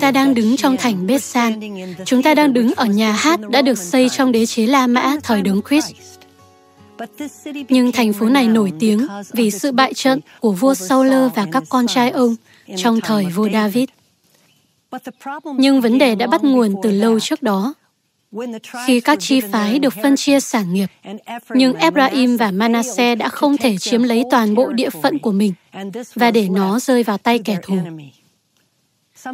Ta 0.07 0.11
đang 0.11 0.35
đứng 0.35 0.57
trong 0.57 0.77
thành 0.77 1.07
Bethsan. 1.07 1.61
Chúng 2.05 2.23
ta 2.23 2.35
đang 2.35 2.53
đứng 2.53 2.73
ở 2.77 2.85
nhà 2.85 3.13
hát 3.13 3.41
đã 3.51 3.63
được 3.63 3.79
xây 3.79 4.09
trong 4.09 4.33
đế 4.33 4.47
chế 4.47 4.67
La 4.67 4.87
Mã 4.87 5.17
thời 5.23 5.43
đấng 5.43 5.61
Christ. 5.69 5.93
Nhưng 7.69 7.93
thành 7.93 8.13
phố 8.13 8.29
này 8.29 8.49
nổi 8.49 8.73
tiếng 8.81 9.07
vì 9.33 9.51
sự 9.51 9.73
bại 9.73 9.95
trận 9.95 10.21
của 10.41 10.53
vua 10.53 10.75
Saul 10.75 11.13
và 11.35 11.47
các 11.53 11.63
con 11.69 11.87
trai 11.87 12.11
ông 12.11 12.37
trong 12.77 13.01
thời 13.01 13.25
vua 13.25 13.49
David. 13.53 13.89
Nhưng 15.59 15.81
vấn 15.81 15.99
đề 15.99 16.15
đã 16.15 16.27
bắt 16.27 16.45
nguồn 16.45 16.75
từ 16.83 16.91
lâu 16.91 17.21
trước 17.21 17.43
đó. 17.43 17.75
Khi 18.87 19.01
các 19.01 19.19
chi 19.21 19.41
phái 19.41 19.79
được 19.79 19.95
phân 20.03 20.17
chia 20.17 20.41
sản 20.41 20.75
nghiệp, 20.75 20.89
nhưng 21.55 21.75
Ephraim 21.75 22.37
và 22.37 22.51
Manasseh 22.51 23.19
đã 23.19 23.29
không 23.29 23.57
thể 23.57 23.77
chiếm 23.79 24.03
lấy 24.03 24.25
toàn 24.31 24.55
bộ 24.55 24.73
địa 24.73 24.91
phận 24.91 25.19
của 25.19 25.33
mình 25.33 25.53
và 26.15 26.31
để 26.31 26.49
nó 26.49 26.81
rơi 26.81 27.03
vào 27.03 27.19
tay 27.19 27.39
kẻ 27.39 27.59
thù. 27.63 27.77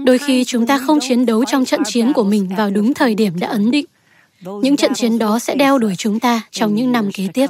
Đôi 0.04 0.18
khi 0.18 0.44
chúng 0.44 0.66
ta 0.66 0.78
không 0.78 0.99
chiến 1.00 1.26
đấu 1.26 1.44
trong 1.44 1.64
trận 1.64 1.80
chiến 1.84 2.12
của 2.12 2.25
mình 2.25 2.49
vào 2.56 2.70
đúng 2.70 2.94
thời 2.94 3.14
điểm 3.14 3.38
đã 3.38 3.49
ấn 3.49 3.70
định. 3.70 3.87
Những 4.40 4.76
trận 4.76 4.94
chiến 4.94 5.18
đó 5.18 5.38
sẽ 5.38 5.54
đeo 5.54 5.78
đuổi 5.78 5.94
chúng 5.99 6.20
ta 6.20 6.40
trong 6.50 6.75
những 6.75 6.92
năm 6.92 7.11
kế 7.14 7.28
tiếp. 7.34 7.46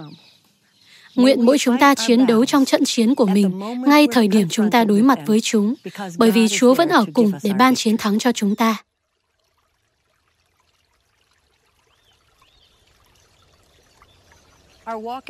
Nguyện 1.15 1.47
mỗi 1.47 1.59
chúng 1.59 1.79
ta 1.79 1.95
chiến 1.95 2.27
đấu 2.27 2.45
trong 2.45 2.65
trận 2.65 2.85
chiến 2.85 3.15
của 3.15 3.27
mình 3.27 3.61
ngay 3.87 4.07
thời 4.13 4.29
điểm 4.29 4.49
chúng 4.49 4.71
ta 4.71 4.85
đối 4.85 5.03
mặt 5.03 5.19
với 5.27 5.41
chúng, 5.41 5.75
bởi 6.19 6.31
vì 6.31 6.49
Chúa 6.49 6.75
vẫn 6.75 6.89
ở 6.89 7.05
cùng 7.15 7.33
để 7.43 7.53
ban 7.59 7.75
chiến 7.75 7.97
thắng 7.97 8.19
cho 8.19 8.33
chúng 8.33 8.57
ta. 8.57 8.77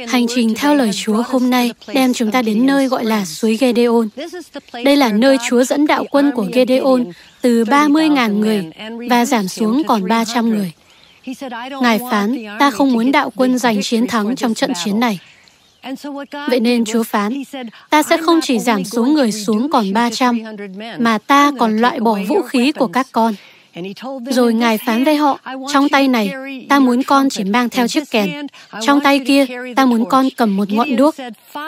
Hành 0.08 0.26
trình 0.34 0.54
theo 0.54 0.74
lời 0.74 0.90
Chúa 0.92 1.22
hôm 1.26 1.50
nay 1.50 1.72
đem 1.94 2.14
chúng 2.14 2.30
ta 2.30 2.42
đến 2.42 2.66
nơi 2.66 2.88
gọi 2.88 3.04
là 3.04 3.24
suối 3.24 3.56
Gedeon. 3.60 4.04
Đây 4.84 4.96
là 4.96 5.12
nơi 5.12 5.36
Chúa 5.48 5.64
dẫn 5.64 5.86
đạo 5.86 6.04
quân 6.10 6.30
của 6.34 6.46
Gedeon 6.52 7.04
từ 7.40 7.64
30.000 7.64 8.38
người 8.38 8.70
và 9.10 9.24
giảm 9.24 9.48
xuống 9.48 9.82
còn 9.86 10.08
300 10.08 10.50
người. 10.50 10.72
Ngài 11.82 12.00
phán, 12.10 12.36
ta 12.58 12.70
không 12.70 12.92
muốn 12.92 13.12
đạo 13.12 13.32
quân 13.36 13.58
giành 13.58 13.82
chiến 13.82 14.06
thắng 14.06 14.36
trong 14.36 14.54
trận 14.54 14.72
chiến 14.84 15.00
này. 15.00 15.18
Vậy 16.48 16.60
nên 16.60 16.84
Chúa 16.84 17.02
phán, 17.02 17.42
ta 17.90 18.02
sẽ 18.02 18.16
không 18.16 18.40
chỉ 18.42 18.58
giảm 18.58 18.84
số 18.84 19.04
người 19.04 19.32
xuống 19.32 19.70
còn 19.70 19.92
300, 19.92 20.42
mà 20.98 21.18
ta 21.18 21.52
còn 21.58 21.76
loại 21.76 22.00
bỏ 22.00 22.18
vũ 22.28 22.42
khí 22.42 22.72
của 22.72 22.86
các 22.86 23.06
con. 23.12 23.34
Rồi 24.30 24.54
Ngài 24.54 24.78
phán 24.78 25.04
với 25.04 25.16
họ, 25.16 25.38
trong 25.72 25.88
tay 25.88 26.08
này, 26.08 26.32
ta 26.68 26.78
muốn 26.78 27.02
con 27.02 27.28
chỉ 27.30 27.44
mang 27.44 27.68
theo 27.68 27.88
chiếc 27.88 28.10
kèn. 28.10 28.46
Trong 28.80 29.00
tay 29.00 29.18
kia, 29.18 29.46
ta 29.76 29.84
muốn 29.84 30.04
con 30.08 30.28
cầm 30.36 30.56
một 30.56 30.70
ngọn 30.72 30.96
đuốc. 30.96 31.14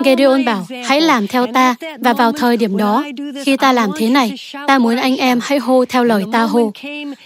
Gedeon 0.04 0.44
bảo, 0.44 0.66
hãy 0.84 1.00
làm 1.00 1.26
theo 1.26 1.46
ta, 1.54 1.74
và 1.98 2.12
vào 2.12 2.32
thời 2.32 2.56
điểm 2.56 2.76
đó, 2.76 3.04
khi 3.44 3.56
ta 3.56 3.72
làm 3.72 3.90
thế 3.98 4.10
này, 4.10 4.34
ta 4.66 4.78
muốn 4.78 4.96
anh 4.96 5.16
em 5.16 5.38
hãy 5.42 5.58
hô 5.58 5.84
theo 5.84 6.04
lời 6.04 6.24
ta 6.32 6.42
hô. 6.42 6.72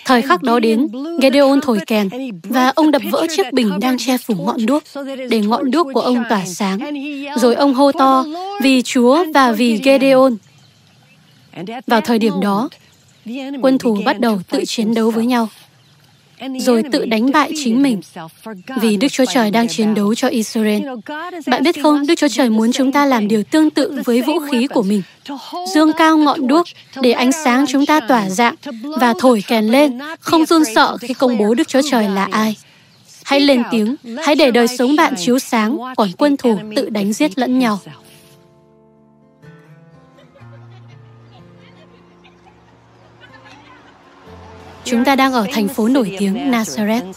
Thời 0.04 0.22
khắc 0.22 0.42
đó 0.42 0.60
đến, 0.60 0.86
Gedeon 1.20 1.60
thổi 1.62 1.78
kèn, 1.86 2.08
và 2.42 2.72
ông 2.74 2.90
đập 2.90 3.02
vỡ 3.10 3.26
chiếc 3.36 3.52
bình 3.52 3.70
đang 3.80 3.98
che 3.98 4.18
phủ 4.18 4.34
ngọn 4.34 4.66
đuốc, 4.66 4.82
để 5.30 5.40
ngọn 5.40 5.70
đuốc 5.70 5.86
của 5.94 6.00
ông 6.00 6.24
tỏa 6.28 6.44
sáng. 6.44 6.78
Rồi 7.36 7.54
ông 7.54 7.74
hô 7.74 7.92
to, 7.92 8.24
vì 8.62 8.82
Chúa 8.82 9.24
và 9.34 9.52
vì 9.52 9.80
Gedeon. 9.84 10.30
Vào 11.86 12.00
thời 12.00 12.18
điểm 12.18 12.32
đó, 12.40 12.68
quân 13.62 13.78
thù 13.78 13.98
bắt 14.04 14.20
đầu 14.20 14.40
tự 14.50 14.64
chiến 14.64 14.94
đấu 14.94 15.10
với 15.10 15.26
nhau. 15.26 15.48
rồi 16.58 16.82
tự 16.92 17.04
đánh 17.04 17.32
bại 17.32 17.52
chính 17.64 17.82
mình. 17.82 18.00
vì 18.80 18.96
Đức 18.96 19.08
Chúa 19.08 19.24
Trời 19.24 19.50
đang 19.50 19.68
chiến 19.68 19.94
đấu 19.94 20.14
cho 20.14 20.28
Israel. 20.28 20.82
Bạn 21.46 21.62
biết 21.62 21.82
không, 21.82 22.06
Đức 22.06 22.14
Chúa 22.14 22.28
Trời 22.28 22.50
muốn 22.50 22.72
chúng 22.72 22.92
ta 22.92 23.06
làm 23.06 23.28
điều 23.28 23.42
tương 23.42 23.70
tự 23.70 24.02
với 24.04 24.22
vũ 24.22 24.38
khí 24.38 24.66
của 24.66 24.82
mình. 24.82 25.02
Dương 25.74 25.92
cao 25.98 26.18
ngọn 26.18 26.46
đuốc 26.46 26.66
để 27.00 27.12
ánh 27.12 27.32
sáng 27.32 27.64
chúng 27.68 27.86
ta 27.86 28.00
tỏa 28.00 28.30
dạng 28.30 28.54
và 29.00 29.14
thổi 29.18 29.44
kèn 29.46 29.64
lên, 29.64 29.98
không 30.20 30.46
run 30.46 30.62
sợ 30.74 30.96
khi 30.96 31.14
công 31.14 31.38
bố 31.38 31.54
Đức 31.54 31.68
Chúa 31.68 31.82
Trời 31.90 32.08
là 32.08 32.28
ai. 32.30 32.56
Hãy 33.24 33.40
lên 33.40 33.62
tiếng, 33.70 33.96
hãy 34.24 34.34
để 34.34 34.50
đời 34.50 34.68
sống 34.68 34.96
bạn 34.96 35.14
chiếu 35.16 35.38
sáng, 35.38 35.78
còn 35.96 36.08
quân 36.18 36.36
thù 36.36 36.58
tự 36.76 36.88
đánh 36.88 37.12
giết 37.12 37.38
lẫn 37.38 37.58
nhau. 37.58 37.80
Chúng 44.90 45.04
ta 45.04 45.16
đang 45.16 45.32
ở 45.32 45.46
thành 45.52 45.68
phố 45.68 45.88
nổi 45.88 46.16
tiếng 46.18 46.50
Nazareth. 46.50 47.12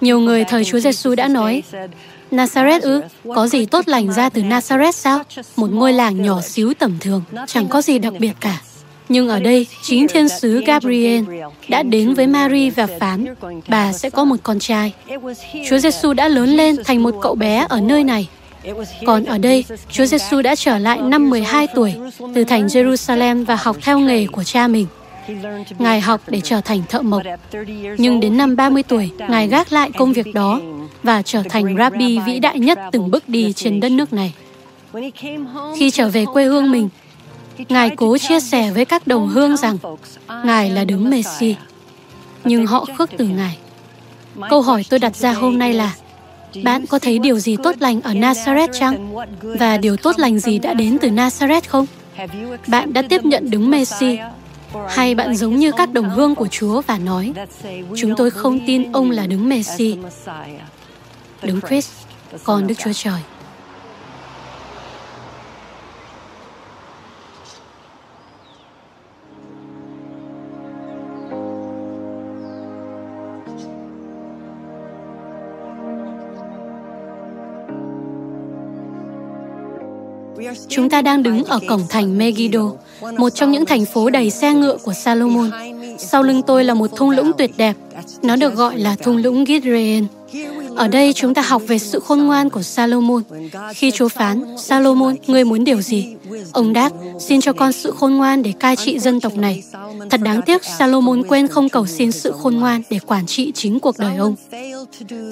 Nhiều 0.00 0.20
người 0.20 0.44
thời 0.44 0.64
Chúa 0.64 0.78
Giêsu 0.78 1.14
đã 1.14 1.28
nói, 1.28 1.62
Nazareth 2.30 2.80
ư, 2.80 3.02
có 3.34 3.46
gì 3.46 3.66
tốt 3.66 3.88
lành 3.88 4.12
ra 4.12 4.28
từ 4.28 4.42
Nazareth 4.42 4.92
sao? 4.92 5.22
Một 5.56 5.70
ngôi 5.70 5.92
làng 5.92 6.22
nhỏ 6.22 6.40
xíu 6.40 6.74
tầm 6.78 6.96
thường, 7.00 7.22
chẳng 7.46 7.68
có 7.68 7.82
gì 7.82 7.98
đặc 7.98 8.12
biệt 8.18 8.32
cả. 8.40 8.60
Nhưng 9.08 9.28
ở 9.28 9.40
đây, 9.40 9.66
chính 9.82 10.08
thiên 10.08 10.28
sứ 10.28 10.60
Gabriel 10.66 11.24
đã 11.68 11.82
đến 11.82 12.14
với 12.14 12.26
Mary 12.26 12.70
và 12.70 12.86
phán, 13.00 13.34
bà 13.68 13.92
sẽ 13.92 14.10
có 14.10 14.24
một 14.24 14.36
con 14.42 14.58
trai. 14.58 14.92
Chúa 15.68 15.78
Giêsu 15.78 16.12
đã 16.12 16.28
lớn 16.28 16.48
lên 16.48 16.76
thành 16.84 17.02
một 17.02 17.14
cậu 17.22 17.34
bé 17.34 17.66
ở 17.68 17.80
nơi 17.80 18.04
này. 18.04 18.28
Còn 19.06 19.24
ở 19.24 19.38
đây, 19.38 19.64
Chúa 19.90 20.06
Giêsu 20.06 20.42
đã 20.42 20.54
trở 20.54 20.78
lại 20.78 20.98
năm 20.98 21.30
12 21.30 21.66
tuổi 21.74 21.94
từ 22.34 22.44
thành 22.44 22.66
Jerusalem 22.66 23.44
và 23.44 23.56
học 23.56 23.76
theo 23.82 23.98
nghề 23.98 24.26
của 24.26 24.44
cha 24.44 24.68
mình. 24.68 24.86
Ngài 25.78 26.00
học 26.00 26.20
để 26.26 26.40
trở 26.40 26.60
thành 26.60 26.82
thợ 26.88 27.02
mộc. 27.02 27.22
Nhưng 27.98 28.20
đến 28.20 28.36
năm 28.36 28.56
30 28.56 28.82
tuổi, 28.82 29.10
Ngài 29.28 29.48
gác 29.48 29.72
lại 29.72 29.90
công 29.98 30.12
việc 30.12 30.34
đó 30.34 30.60
và 31.02 31.22
trở 31.22 31.42
thành 31.42 31.76
rabbi 31.78 32.18
vĩ 32.26 32.38
đại 32.38 32.58
nhất 32.58 32.78
từng 32.92 33.10
bước 33.10 33.28
đi 33.28 33.52
trên 33.52 33.80
đất 33.80 33.92
nước 33.92 34.12
này. 34.12 34.34
Khi 35.76 35.90
trở 35.90 36.08
về 36.08 36.24
quê 36.32 36.44
hương 36.44 36.70
mình, 36.70 36.88
Ngài 37.68 37.90
cố 37.96 38.18
chia 38.18 38.40
sẻ 38.40 38.70
với 38.70 38.84
các 38.84 39.06
đồng 39.06 39.28
hương 39.28 39.56
rằng 39.56 39.78
Ngài 40.44 40.70
là 40.70 40.84
đứng 40.84 41.10
Messi, 41.10 41.56
nhưng 42.44 42.66
họ 42.66 42.86
khước 42.98 43.10
từ 43.16 43.24
Ngài. 43.24 43.58
Câu 44.50 44.62
hỏi 44.62 44.84
tôi 44.90 44.98
đặt 44.98 45.16
ra 45.16 45.32
hôm 45.32 45.58
nay 45.58 45.74
là 45.74 45.94
bạn 46.62 46.86
có 46.86 46.98
thấy 46.98 47.18
điều 47.18 47.38
gì 47.38 47.56
tốt 47.62 47.74
lành 47.80 48.00
ở 48.00 48.12
Nazareth 48.12 48.68
chăng? 48.72 49.14
Và 49.42 49.78
điều 49.78 49.96
tốt 49.96 50.18
lành 50.18 50.38
gì 50.38 50.58
đã 50.58 50.74
đến 50.74 50.98
từ 51.00 51.08
Nazareth 51.08 51.60
không? 51.68 51.86
Bạn 52.66 52.92
đã 52.92 53.02
tiếp 53.02 53.24
nhận 53.24 53.50
đứng 53.50 53.70
Messi 53.70 54.18
hay 54.88 55.14
bạn 55.14 55.36
giống 55.36 55.56
như 55.56 55.72
các 55.72 55.92
đồng 55.92 56.10
hương 56.10 56.34
của 56.34 56.46
Chúa 56.46 56.82
và 56.86 56.98
nói, 56.98 57.32
chúng 57.96 58.14
tôi 58.16 58.30
không 58.30 58.60
tin 58.66 58.92
ông 58.92 59.10
là 59.10 59.26
đứng 59.26 59.48
Messi, 59.48 59.96
đứng 61.42 61.60
Christ, 61.60 61.90
con 62.44 62.66
Đức 62.66 62.74
Chúa 62.78 62.92
Trời. 62.92 63.20
Chúng 80.68 80.90
ta 80.90 81.02
đang 81.02 81.22
đứng 81.22 81.44
ở 81.44 81.60
cổng 81.68 81.82
thành 81.88 82.18
Megiddo, 82.18 82.72
một 83.18 83.28
trong 83.28 83.52
những 83.52 83.66
thành 83.66 83.84
phố 83.84 84.10
đầy 84.10 84.30
xe 84.30 84.54
ngựa 84.54 84.76
của 84.84 84.92
Salomon. 84.92 85.50
Sau 85.98 86.22
lưng 86.22 86.42
tôi 86.46 86.64
là 86.64 86.74
một 86.74 86.96
thung 86.96 87.10
lũng 87.10 87.32
tuyệt 87.38 87.50
đẹp. 87.56 87.76
Nó 88.22 88.36
được 88.36 88.54
gọi 88.54 88.78
là 88.78 88.96
thung 88.96 89.16
lũng 89.16 89.44
Gidrean. 89.46 90.06
Ở 90.76 90.88
đây 90.88 91.12
chúng 91.12 91.34
ta 91.34 91.42
học 91.42 91.62
về 91.66 91.78
sự 91.78 92.00
khôn 92.00 92.18
ngoan 92.18 92.50
của 92.50 92.62
Salomon. 92.62 93.22
Khi 93.74 93.90
Chúa 93.90 94.08
phán, 94.08 94.44
Salomon, 94.58 95.16
ngươi 95.26 95.44
muốn 95.44 95.64
điều 95.64 95.82
gì? 95.82 96.14
Ông 96.52 96.72
đáp, 96.72 96.92
xin 97.20 97.40
cho 97.40 97.52
con 97.52 97.72
sự 97.72 97.90
khôn 97.90 98.14
ngoan 98.14 98.42
để 98.42 98.52
cai 98.60 98.76
trị 98.76 98.98
dân 98.98 99.20
tộc 99.20 99.36
này. 99.36 99.62
Thật 100.10 100.20
đáng 100.20 100.42
tiếc, 100.42 100.64
Salomon 100.64 101.22
quên 101.22 101.48
không 101.48 101.68
cầu 101.68 101.86
xin 101.86 102.12
sự 102.12 102.32
khôn 102.42 102.54
ngoan 102.54 102.82
để 102.90 102.98
quản 103.06 103.26
trị 103.26 103.52
chính 103.54 103.80
cuộc 103.80 103.98
đời 103.98 104.16
ông. 104.16 104.34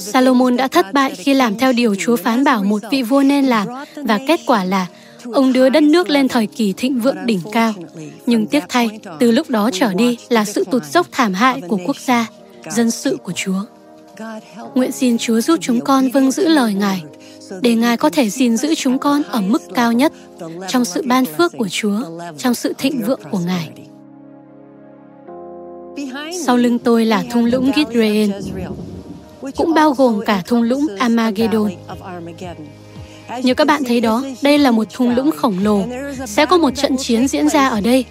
Salomon 0.00 0.56
đã 0.56 0.68
thất 0.68 0.92
bại 0.92 1.14
khi 1.14 1.34
làm 1.34 1.58
theo 1.58 1.72
điều 1.72 1.94
Chúa 1.94 2.16
phán 2.16 2.44
bảo 2.44 2.64
một 2.64 2.82
vị 2.90 3.02
vua 3.02 3.22
nên 3.22 3.44
làm, 3.44 3.68
và 3.96 4.18
kết 4.28 4.40
quả 4.46 4.64
là 4.64 4.86
ông 5.32 5.52
đưa 5.52 5.68
đất 5.68 5.82
nước 5.82 6.10
lên 6.10 6.28
thời 6.28 6.46
kỳ 6.46 6.72
thịnh 6.72 7.00
vượng 7.00 7.26
đỉnh 7.26 7.40
cao. 7.52 7.72
Nhưng 8.26 8.46
tiếc 8.46 8.64
thay, 8.68 9.00
từ 9.20 9.30
lúc 9.30 9.50
đó 9.50 9.70
trở 9.72 9.94
đi 9.94 10.18
là 10.28 10.44
sự 10.44 10.64
tụt 10.70 10.84
dốc 10.84 11.06
thảm 11.12 11.34
hại 11.34 11.60
của 11.68 11.78
quốc 11.86 11.96
gia, 11.96 12.26
dân 12.70 12.90
sự 12.90 13.16
của 13.22 13.32
Chúa. 13.32 13.60
Nguyện 14.74 14.92
xin 14.92 15.18
Chúa 15.18 15.40
giúp 15.40 15.58
chúng 15.60 15.80
con 15.80 16.10
vâng 16.10 16.30
giữ 16.30 16.48
lời 16.48 16.74
Ngài, 16.74 17.02
để 17.60 17.74
Ngài 17.74 17.96
có 17.96 18.10
thể 18.10 18.30
gìn 18.30 18.56
giữ 18.56 18.74
chúng 18.74 18.98
con 18.98 19.22
ở 19.22 19.40
mức 19.40 19.62
cao 19.74 19.92
nhất 19.92 20.12
trong 20.68 20.84
sự 20.84 21.02
ban 21.06 21.24
phước 21.24 21.52
của 21.58 21.68
Chúa, 21.68 22.00
trong 22.38 22.54
sự 22.54 22.72
thịnh 22.78 23.02
vượng 23.02 23.20
của 23.30 23.40
Ngài. 23.46 23.70
Sau 26.46 26.56
lưng 26.56 26.78
tôi 26.78 27.04
là 27.04 27.24
thung 27.30 27.44
lũng 27.44 27.72
Gidrein, 27.76 28.32
cũng 29.56 29.74
bao 29.74 29.92
gồm 29.92 30.20
cả 30.26 30.42
thung 30.46 30.62
lũng 30.62 30.86
Armageddon. 30.98 31.70
Như 33.42 33.54
các 33.54 33.66
bạn 33.66 33.84
thấy 33.84 34.00
đó, 34.00 34.24
đây 34.42 34.58
là 34.58 34.70
một 34.70 34.84
thung 34.92 35.14
lũng 35.16 35.30
khổng 35.36 35.58
lồ. 35.62 35.82
Sẽ 36.26 36.46
có 36.46 36.58
một 36.58 36.70
trận 36.70 36.96
chiến 36.96 37.28
diễn 37.28 37.48
ra 37.48 37.68
ở 37.68 37.80
đây, 37.80 38.04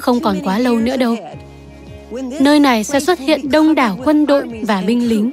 không 0.00 0.20
còn 0.20 0.40
quá 0.44 0.58
lâu 0.58 0.78
nữa 0.78 0.96
đâu. 0.96 1.16
Nơi 2.40 2.60
này 2.60 2.84
sẽ 2.84 3.00
xuất 3.00 3.18
hiện 3.18 3.50
đông 3.50 3.74
đảo 3.74 3.98
quân 4.04 4.26
đội 4.26 4.48
và 4.62 4.82
binh 4.86 5.08
lính. 5.08 5.30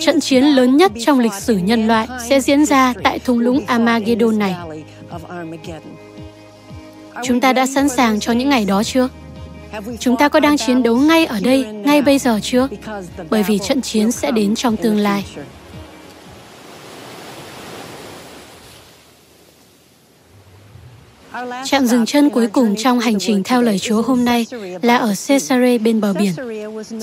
Trận 0.00 0.20
chiến 0.20 0.44
lớn 0.44 0.76
nhất 0.76 0.92
trong 1.06 1.20
lịch 1.20 1.34
sử 1.34 1.56
nhân 1.56 1.86
loại 1.86 2.06
sẽ 2.28 2.40
diễn 2.40 2.66
ra 2.66 2.94
tại 3.02 3.18
thung 3.18 3.38
lũng 3.38 3.60
Armageddon 3.66 4.38
này. 4.38 4.54
Chúng 7.24 7.40
ta 7.40 7.52
đã 7.52 7.66
sẵn 7.66 7.88
sàng 7.88 8.20
cho 8.20 8.32
những 8.32 8.48
ngày 8.48 8.64
đó 8.64 8.82
chưa? 8.82 9.08
Chúng 10.00 10.16
ta 10.16 10.28
có 10.28 10.40
đang 10.40 10.56
chiến 10.58 10.82
đấu 10.82 10.96
ngay 10.96 11.26
ở 11.26 11.40
đây, 11.40 11.64
ngay 11.64 12.02
bây 12.02 12.18
giờ 12.18 12.40
chưa? 12.42 12.68
Bởi 13.30 13.42
vì 13.42 13.58
trận 13.58 13.80
chiến 13.80 14.12
sẽ 14.12 14.30
đến 14.30 14.54
trong 14.54 14.76
tương 14.76 14.96
lai. 14.96 15.24
Trạm 21.64 21.86
dừng 21.86 22.06
chân 22.06 22.30
cuối 22.30 22.46
cùng 22.46 22.76
trong 22.76 22.98
hành 22.98 23.18
trình 23.18 23.42
theo 23.42 23.62
lời 23.62 23.78
Chúa 23.78 24.02
hôm 24.02 24.24
nay 24.24 24.46
là 24.82 24.96
ở 24.96 25.14
Caesarea 25.28 25.78
bên 25.78 26.00
bờ 26.00 26.12
biển. 26.12 26.32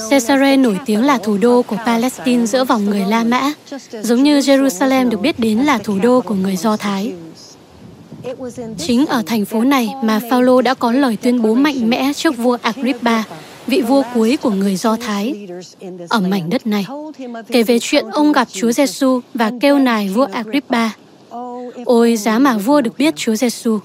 Caesarea 0.10 0.56
nổi 0.56 0.78
tiếng 0.86 1.06
là 1.06 1.18
thủ 1.18 1.38
đô 1.38 1.62
của 1.62 1.78
Palestine 1.86 2.46
giữa 2.46 2.64
vòng 2.64 2.86
người 2.86 3.04
La 3.10 3.24
Mã, 3.24 3.54
giống 4.02 4.24
như 4.24 4.40
Jerusalem 4.40 5.10
được 5.10 5.22
biết 5.22 5.40
đến 5.40 5.58
là 5.58 5.78
thủ 5.78 6.00
đô 6.04 6.22
của 6.22 6.36
người 6.36 6.56
Do 6.56 6.78
Thái. 6.78 7.14
Chính 8.78 9.06
ở 9.06 9.24
thành 9.26 9.46
phố 9.46 9.64
này 9.64 9.90
mà 10.04 10.22
Phaolô 10.30 10.62
đã 10.62 10.74
có 10.74 10.92
lời 10.92 11.18
tuyên 11.22 11.42
bố 11.42 11.54
mạnh 11.54 11.90
mẽ 11.90 12.14
trước 12.14 12.38
vua 12.38 12.58
Agrippa, 12.62 13.24
vị 13.68 13.82
vua 13.82 14.04
cuối 14.14 14.38
của 14.42 14.50
người 14.50 14.76
Do 14.76 14.96
Thái 14.96 15.48
ở 16.10 16.20
mảnh 16.20 16.50
đất 16.50 16.68
này, 16.68 16.86
kể 17.48 17.64
về 17.64 17.80
chuyện 17.82 18.06
ông 18.12 18.32
gặp 18.32 18.48
Chúa 18.52 18.72
Giêsu 18.72 19.20
và 19.34 19.52
kêu 19.62 19.80
nài 19.80 20.10
vua 20.10 20.28
Agrippa. 20.34 20.90
Ôi 21.86 22.18
giá 22.18 22.40
mà 22.40 22.58
vua 22.58 22.82
được 22.82 22.98
biết 22.98 23.16
Chúa 23.16 23.36
Giêsu. 23.36 23.80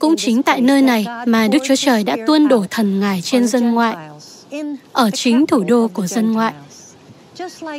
Cũng 0.00 0.16
chính 0.16 0.42
tại 0.42 0.60
nơi 0.60 0.82
này 0.82 1.06
mà 1.26 1.48
Đức 1.48 1.58
Chúa 1.64 1.76
Trời 1.76 2.04
đã 2.04 2.16
tuôn 2.26 2.48
đổ 2.48 2.64
thần 2.70 3.00
Ngài 3.00 3.20
trên 3.22 3.46
dân 3.46 3.74
ngoại, 3.74 3.96
ở 4.92 5.10
chính 5.10 5.46
thủ 5.46 5.64
đô 5.68 5.88
của 5.88 6.06
dân 6.06 6.32
ngoại. 6.32 6.54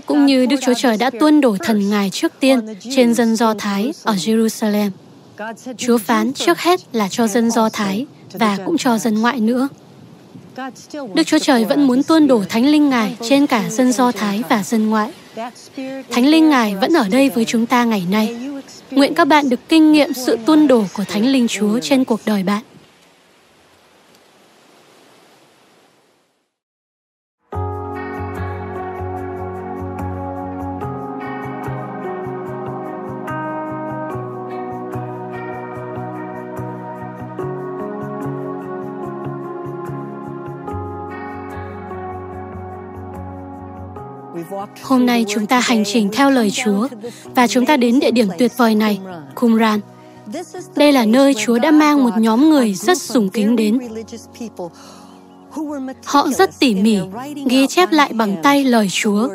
Cũng 0.06 0.26
như 0.26 0.46
Đức 0.46 0.58
Chúa 0.62 0.74
Trời 0.78 0.98
đã 0.98 1.10
tuôn 1.20 1.42
đổ 1.42 1.58
thần 1.60 1.90
Ngài 1.90 2.10
trước 2.10 2.32
tiên 2.40 2.60
trên 2.96 3.14
dân 3.14 3.36
Do 3.36 3.54
Thái 3.54 3.94
ở 4.04 4.14
Jerusalem. 4.14 4.90
Chúa 5.78 5.98
phán 5.98 6.34
trước 6.34 6.60
hết 6.60 6.80
là 6.94 7.08
cho 7.12 7.28
dân 7.28 7.52
Do 7.52 7.70
Thái 7.70 8.06
và 8.34 8.58
cũng 8.66 8.78
cho 8.78 8.98
dân 8.98 9.22
ngoại 9.22 9.40
nữa. 9.40 9.68
Đức 11.14 11.24
Chúa 11.26 11.40
Trời 11.40 11.66
vẫn 11.66 11.88
muốn 11.88 12.04
tuôn 12.04 12.28
đổ 12.28 12.44
Thánh 12.50 12.66
Linh 12.66 12.90
Ngài 12.90 13.16
trên 13.30 13.48
cả 13.48 13.70
dân 13.70 13.92
Do 13.92 14.12
Thái 14.12 14.44
và 14.50 14.64
dân 14.64 14.90
ngoại. 14.90 15.12
Thánh 16.10 16.28
Linh 16.28 16.50
Ngài 16.50 16.76
vẫn 16.76 16.94
ở 16.94 17.08
đây 17.10 17.30
với 17.30 17.46
chúng 17.46 17.66
ta 17.66 17.84
ngày 17.84 18.04
nay. 18.12 18.38
Nguyện 18.92 19.14
các 19.14 19.28
bạn 19.28 19.50
được 19.50 19.70
kinh 19.70 19.92
nghiệm 19.92 20.14
sự 20.14 20.38
tuôn 20.46 20.68
đổ 20.68 20.84
của 20.94 21.04
Thánh 21.04 21.26
Linh 21.26 21.48
Chúa 21.48 21.80
trên 21.80 22.06
cuộc 22.06 22.20
đời 22.26 22.44
bạn. 22.44 22.64
Hôm 44.82 45.06
nay 45.06 45.26
chúng 45.28 45.46
ta 45.46 45.60
hành 45.60 45.84
trình 45.86 46.10
theo 46.12 46.32
lời 46.32 46.52
Chúa 46.52 46.88
và 47.36 47.48
chúng 47.48 47.66
ta 47.66 47.78
đến 47.78 48.00
địa 48.00 48.12
điểm 48.12 48.28
tuyệt 48.38 48.52
vời 48.58 48.76
này, 48.76 49.00
Qumran. 49.36 49.80
Đây 50.76 50.94
là 50.94 51.06
nơi 51.06 51.34
Chúa 51.34 51.60
đã 51.60 51.72
mang 51.72 52.04
một 52.04 52.12
nhóm 52.18 52.50
người 52.50 52.74
rất 52.74 52.98
sùng 52.98 53.30
kính 53.30 53.56
đến. 53.56 53.80
Họ 56.06 56.28
rất 56.38 56.60
tỉ 56.60 56.76
mỉ, 56.76 56.98
ghi 57.46 57.68
chép 57.68 57.92
lại 57.92 58.14
bằng 58.14 58.36
tay 58.44 58.64
lời 58.64 58.88
Chúa. 58.92 59.30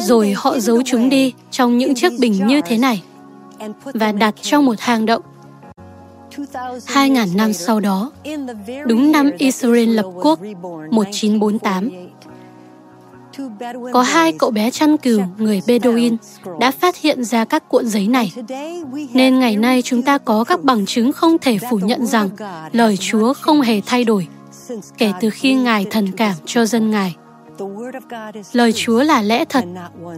Rồi 0.00 0.34
họ 0.36 0.58
giấu 0.58 0.82
chúng 0.84 1.08
đi 1.08 1.32
trong 1.50 1.78
những 1.78 1.94
chiếc 1.94 2.12
bình 2.18 2.46
như 2.46 2.60
thế 2.66 2.78
này 2.78 3.02
và 3.84 4.12
đặt 4.12 4.34
trong 4.42 4.64
một 4.64 4.80
hang 4.80 5.06
động. 5.06 5.22
Hai 6.86 7.10
ngàn 7.10 7.28
năm 7.34 7.52
sau 7.52 7.80
đó, 7.80 8.10
đúng 8.86 9.12
năm 9.12 9.30
Israel 9.38 9.88
lập 9.88 10.06
quốc 10.22 10.40
1948, 10.90 11.90
có 13.92 14.02
hai 14.02 14.32
cậu 14.32 14.50
bé 14.50 14.70
chăn 14.70 14.96
cừu 14.96 15.20
người 15.38 15.60
Bedouin 15.66 16.16
đã 16.60 16.70
phát 16.70 16.96
hiện 16.96 17.24
ra 17.24 17.44
các 17.44 17.68
cuộn 17.68 17.88
giấy 17.88 18.08
này. 18.08 18.32
Nên 19.12 19.38
ngày 19.38 19.56
nay 19.56 19.82
chúng 19.82 20.02
ta 20.02 20.18
có 20.18 20.44
các 20.44 20.64
bằng 20.64 20.86
chứng 20.86 21.12
không 21.12 21.38
thể 21.38 21.58
phủ 21.70 21.78
nhận 21.78 22.06
rằng 22.06 22.28
lời 22.72 22.96
Chúa 22.96 23.32
không 23.34 23.60
hề 23.60 23.80
thay 23.86 24.04
đổi 24.04 24.28
kể 24.98 25.12
từ 25.20 25.30
khi 25.30 25.54
Ngài 25.54 25.86
thần 25.90 26.12
cảm 26.12 26.34
cho 26.46 26.66
dân 26.66 26.90
Ngài. 26.90 27.16
Lời 28.52 28.72
Chúa 28.72 29.02
là 29.02 29.22
lẽ 29.22 29.44
thật 29.44 29.64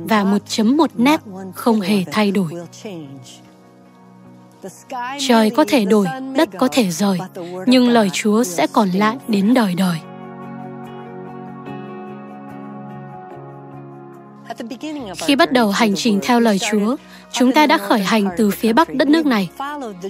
và 0.08 0.24
một 0.24 0.38
chấm 0.46 0.76
một 0.76 0.90
nét 0.96 1.20
không 1.54 1.80
hề 1.80 2.04
thay 2.12 2.30
đổi. 2.30 2.52
Trời 5.28 5.50
có 5.50 5.64
thể 5.68 5.84
đổi, 5.84 6.06
đất 6.36 6.48
có 6.58 6.68
thể 6.72 6.90
rời, 6.90 7.18
nhưng 7.66 7.88
lời 7.88 8.10
Chúa 8.12 8.44
sẽ 8.44 8.66
còn 8.66 8.90
lại 8.90 9.16
đến 9.28 9.54
đời 9.54 9.74
đời. 9.74 9.98
Khi 15.26 15.36
bắt 15.36 15.52
đầu 15.52 15.70
hành 15.70 15.94
trình 15.94 16.20
theo 16.22 16.40
lời 16.40 16.58
Chúa, 16.70 16.96
chúng 17.32 17.52
ta 17.52 17.66
đã 17.66 17.78
khởi 17.78 18.00
hành 18.00 18.28
từ 18.36 18.50
phía 18.50 18.72
bắc 18.72 18.94
đất 18.94 19.08
nước 19.08 19.26
này. 19.26 19.48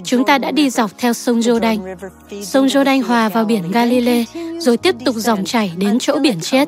Chúng 0.03 0.25
ta 0.25 0.37
đã 0.37 0.51
đi 0.51 0.69
dọc 0.69 0.91
theo 0.97 1.13
sông 1.13 1.39
Jordan. 1.39 1.95
Sông 2.43 2.67
Jordan 2.67 3.03
hòa 3.03 3.29
vào 3.29 3.45
biển 3.45 3.71
Galilee, 3.71 4.25
rồi 4.59 4.77
tiếp 4.77 4.95
tục 5.05 5.15
dòng 5.15 5.45
chảy 5.45 5.71
đến 5.77 5.97
chỗ 5.99 6.19
biển 6.19 6.39
chết. 6.41 6.67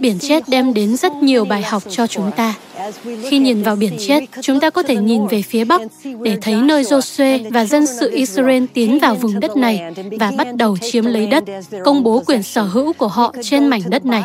Biển 0.00 0.18
chết 0.18 0.48
đem 0.48 0.74
đến 0.74 0.96
rất 0.96 1.12
nhiều 1.12 1.44
bài 1.44 1.62
học 1.62 1.82
cho 1.90 2.06
chúng 2.06 2.30
ta. 2.36 2.54
Khi 3.28 3.38
nhìn 3.38 3.62
vào 3.62 3.76
biển 3.76 3.96
chết, 4.06 4.24
chúng 4.40 4.60
ta 4.60 4.70
có 4.70 4.82
thể 4.82 4.96
nhìn 4.96 5.26
về 5.26 5.42
phía 5.42 5.64
bắc 5.64 5.80
để 6.22 6.38
thấy 6.40 6.54
nơi 6.54 6.82
Joshua 6.82 7.50
và 7.50 7.64
dân 7.64 7.86
sự 7.86 8.10
Israel 8.10 8.64
tiến 8.74 8.98
vào 8.98 9.14
vùng 9.14 9.40
đất 9.40 9.56
này 9.56 9.82
và 10.20 10.32
bắt 10.38 10.54
đầu 10.56 10.76
chiếm 10.76 11.04
lấy 11.04 11.26
đất, 11.26 11.44
công 11.84 12.02
bố 12.02 12.22
quyền 12.26 12.42
sở 12.42 12.62
hữu 12.62 12.92
của 12.92 13.08
họ 13.08 13.34
trên 13.42 13.66
mảnh 13.66 13.82
đất 13.88 14.06
này. 14.06 14.22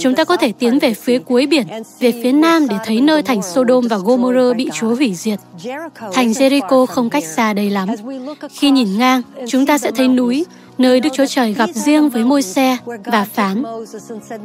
Chúng 0.00 0.14
ta 0.14 0.24
có 0.24 0.36
thể 0.36 0.52
tiến 0.58 0.78
về 0.78 0.94
phía 0.94 1.18
cuối 1.18 1.46
biển, 1.46 1.66
về 2.00 2.12
phía 2.22 2.32
nam 2.32 2.68
để 2.68 2.76
thấy 2.84 3.00
nơi 3.00 3.22
thành 3.22 3.42
Sodom 3.42 3.88
và 3.88 3.96
Gomorrah 3.98 4.56
bị 4.56 4.70
Chúa 4.74 4.94
hủy 4.94 5.14
diệt. 5.14 5.38
Thành 6.12 6.30
Jericho 6.32 6.86
không 6.86 7.10
cách 7.10 7.24
xa 7.24 7.52
đây 7.52 7.70
lắm. 7.70 7.88
Khi 8.50 8.70
nhìn 8.70 8.98
ngang, 8.98 9.22
chúng 9.48 9.66
ta 9.66 9.78
sẽ 9.78 9.90
thấy 9.90 10.08
núi, 10.08 10.44
nơi 10.78 11.00
Đức 11.00 11.10
Chúa 11.12 11.26
Trời 11.26 11.52
gặp 11.52 11.70
riêng 11.74 12.08
với 12.08 12.24
môi 12.24 12.42
xe 12.42 12.76
và 13.04 13.24
phán, 13.24 13.62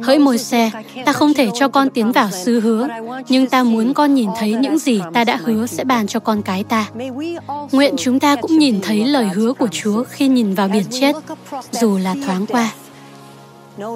Hỡi 0.02 0.18
môi 0.18 0.38
xe, 0.38 0.70
ta 1.04 1.12
không 1.12 1.34
thể 1.34 1.48
cho 1.54 1.68
con 1.68 1.90
tiến 1.90 2.12
vào 2.12 2.30
xứ 2.30 2.60
hứa, 2.60 2.88
nhưng 3.28 3.46
ta 3.46 3.62
muốn 3.62 3.94
con 3.94 4.14
nhìn 4.14 4.30
thấy 4.38 4.52
những 4.52 4.78
gì 4.78 5.00
ta 5.14 5.24
đã 5.24 5.36
hứa 5.36 5.66
sẽ 5.66 5.84
bàn 5.84 6.06
cho 6.06 6.20
con 6.20 6.42
cái 6.42 6.64
ta. 6.64 6.90
Nguyện 7.72 7.94
chúng 7.98 8.20
ta 8.20 8.36
cũng 8.36 8.58
nhìn 8.58 8.80
thấy 8.82 9.04
lời 9.04 9.28
hứa 9.34 9.52
của 9.52 9.68
Chúa 9.68 10.04
khi 10.04 10.28
nhìn 10.28 10.54
vào 10.54 10.68
biển 10.68 10.84
chết, 10.90 11.16
dù 11.70 11.98
là 11.98 12.14
thoáng 12.26 12.46
qua. 12.46 12.72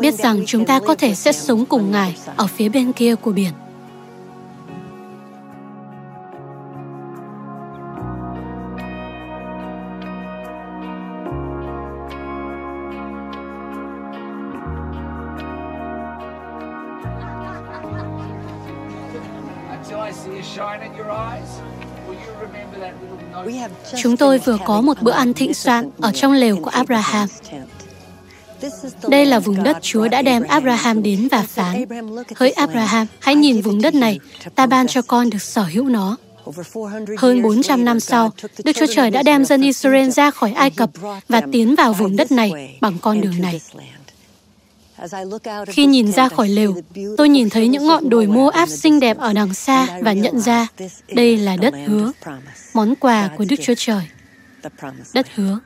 Biết 0.01 0.15
rằng 0.15 0.43
chúng 0.47 0.65
ta 0.65 0.81
có 0.87 0.95
thể 0.95 1.15
sẽ 1.15 1.33
sống 1.33 1.65
cùng 1.65 1.91
Ngài 1.91 2.17
ở 2.37 2.47
phía 2.47 2.69
bên 2.69 2.93
kia 2.93 3.15
của 3.15 3.33
biển. 3.33 3.53
Chúng 24.03 24.17
tôi 24.17 24.39
vừa 24.39 24.59
có 24.65 24.81
một 24.81 25.03
bữa 25.03 25.13
ăn 25.13 25.35
thịnh 25.35 25.55
soạn 25.55 25.91
ở 26.01 26.13
trong 26.13 26.33
lều 26.33 26.57
của 26.57 26.71
Abraham. 26.71 27.29
Đây 29.09 29.27
là 29.27 29.39
vùng 29.39 29.63
đất 29.63 29.77
Chúa 29.83 30.09
đã 30.09 30.23
đem 30.23 30.43
Abraham 30.43 31.03
đến 31.03 31.29
và 31.31 31.43
phán, 31.43 31.85
Hỡi 32.37 32.51
Abraham, 32.51 33.07
hãy 33.19 33.35
nhìn 33.35 33.61
vùng 33.61 33.83
đất 33.83 33.95
này, 33.95 34.19
ta 34.55 34.67
ban 34.67 34.87
cho 34.87 35.03
con 35.03 35.31
được 35.31 35.43
sở 35.43 35.63
hữu 35.63 35.85
nó. 35.85 36.17
Hơn 37.19 37.43
400 37.43 37.85
năm 37.85 38.01
sau, 38.01 38.33
Đức 38.65 38.73
Chúa 38.77 38.87
Trời 38.95 39.11
đã 39.11 39.23
đem 39.23 39.45
dân 39.45 39.63
Israel 39.63 40.11
ra 40.11 40.31
khỏi 40.31 40.53
Ai 40.53 40.71
Cập 40.71 40.91
và 41.29 41.41
tiến 41.53 41.75
vào 41.75 41.93
vùng 41.93 42.17
đất 42.17 42.33
này 42.33 42.79
bằng 42.81 42.99
con 43.01 43.21
đường 43.21 43.41
này. 43.41 43.61
Khi 45.67 45.87
nhìn 45.87 46.13
ra 46.13 46.29
khỏi 46.29 46.49
lều, 46.49 46.75
tôi 47.17 47.29
nhìn 47.29 47.51
thấy 47.51 47.69
những 47.69 47.87
ngọn 47.87 48.09
đồi 48.09 48.27
mô 48.27 48.47
áp 48.47 48.69
xinh 48.69 49.01
đẹp 49.01 49.19
ở 49.19 49.33
đằng 49.33 49.55
xa 49.55 49.87
và 50.03 50.13
nhận 50.13 50.41
ra 50.41 50.67
đây 51.09 51.37
là 51.37 51.57
đất 51.57 51.75
hứa, 51.87 52.13
món 52.75 52.95
quà 52.97 53.31
của 53.39 53.45
Đức 53.49 53.57
Chúa 53.63 53.75
Trời. 53.77 54.03
Đất 55.15 55.27
hứa. 55.35 55.59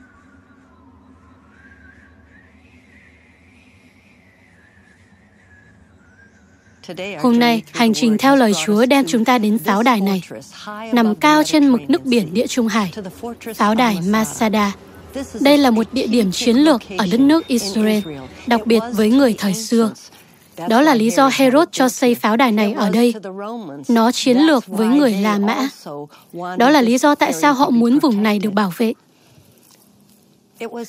Hôm 7.19 7.39
nay, 7.39 7.63
hành 7.71 7.93
trình 7.93 8.17
theo 8.17 8.35
lời 8.35 8.51
Chúa 8.65 8.85
đem 8.85 9.05
chúng 9.07 9.25
ta 9.25 9.37
đến 9.37 9.57
pháo 9.57 9.83
đài 9.83 10.01
này, 10.01 10.21
nằm 10.93 11.15
cao 11.15 11.43
trên 11.43 11.69
mực 11.69 11.81
nước 11.87 12.05
biển 12.05 12.33
Địa 12.33 12.47
Trung 12.47 12.67
Hải, 12.67 12.93
pháo 13.55 13.75
đài 13.75 13.97
Masada, 14.07 14.73
đây 15.39 15.57
là 15.57 15.69
một 15.71 15.85
địa 15.91 16.07
điểm 16.07 16.31
chiến 16.31 16.55
lược 16.55 16.81
ở 16.97 17.07
đất 17.11 17.19
nước 17.19 17.47
Israel, 17.47 17.99
đặc 18.47 18.61
biệt 18.65 18.79
với 18.93 19.09
người 19.09 19.35
thời 19.37 19.53
xưa. 19.53 19.91
Đó 20.69 20.81
là 20.81 20.95
lý 20.95 21.09
do 21.09 21.29
Herod 21.33 21.67
cho 21.71 21.89
xây 21.89 22.15
pháo 22.15 22.37
đài 22.37 22.51
này 22.51 22.73
ở 22.73 22.89
đây. 22.89 23.13
Nó 23.87 24.11
chiến 24.11 24.37
lược 24.37 24.67
với 24.67 24.87
người 24.87 25.11
La 25.11 25.37
Mã. 25.37 25.69
Đó 26.57 26.69
là 26.69 26.81
lý 26.81 26.97
do 26.97 27.15
tại 27.15 27.33
sao 27.33 27.53
họ 27.53 27.69
muốn 27.69 27.99
vùng 27.99 28.23
này 28.23 28.39
được 28.39 28.53
bảo 28.53 28.71
vệ. 28.77 28.93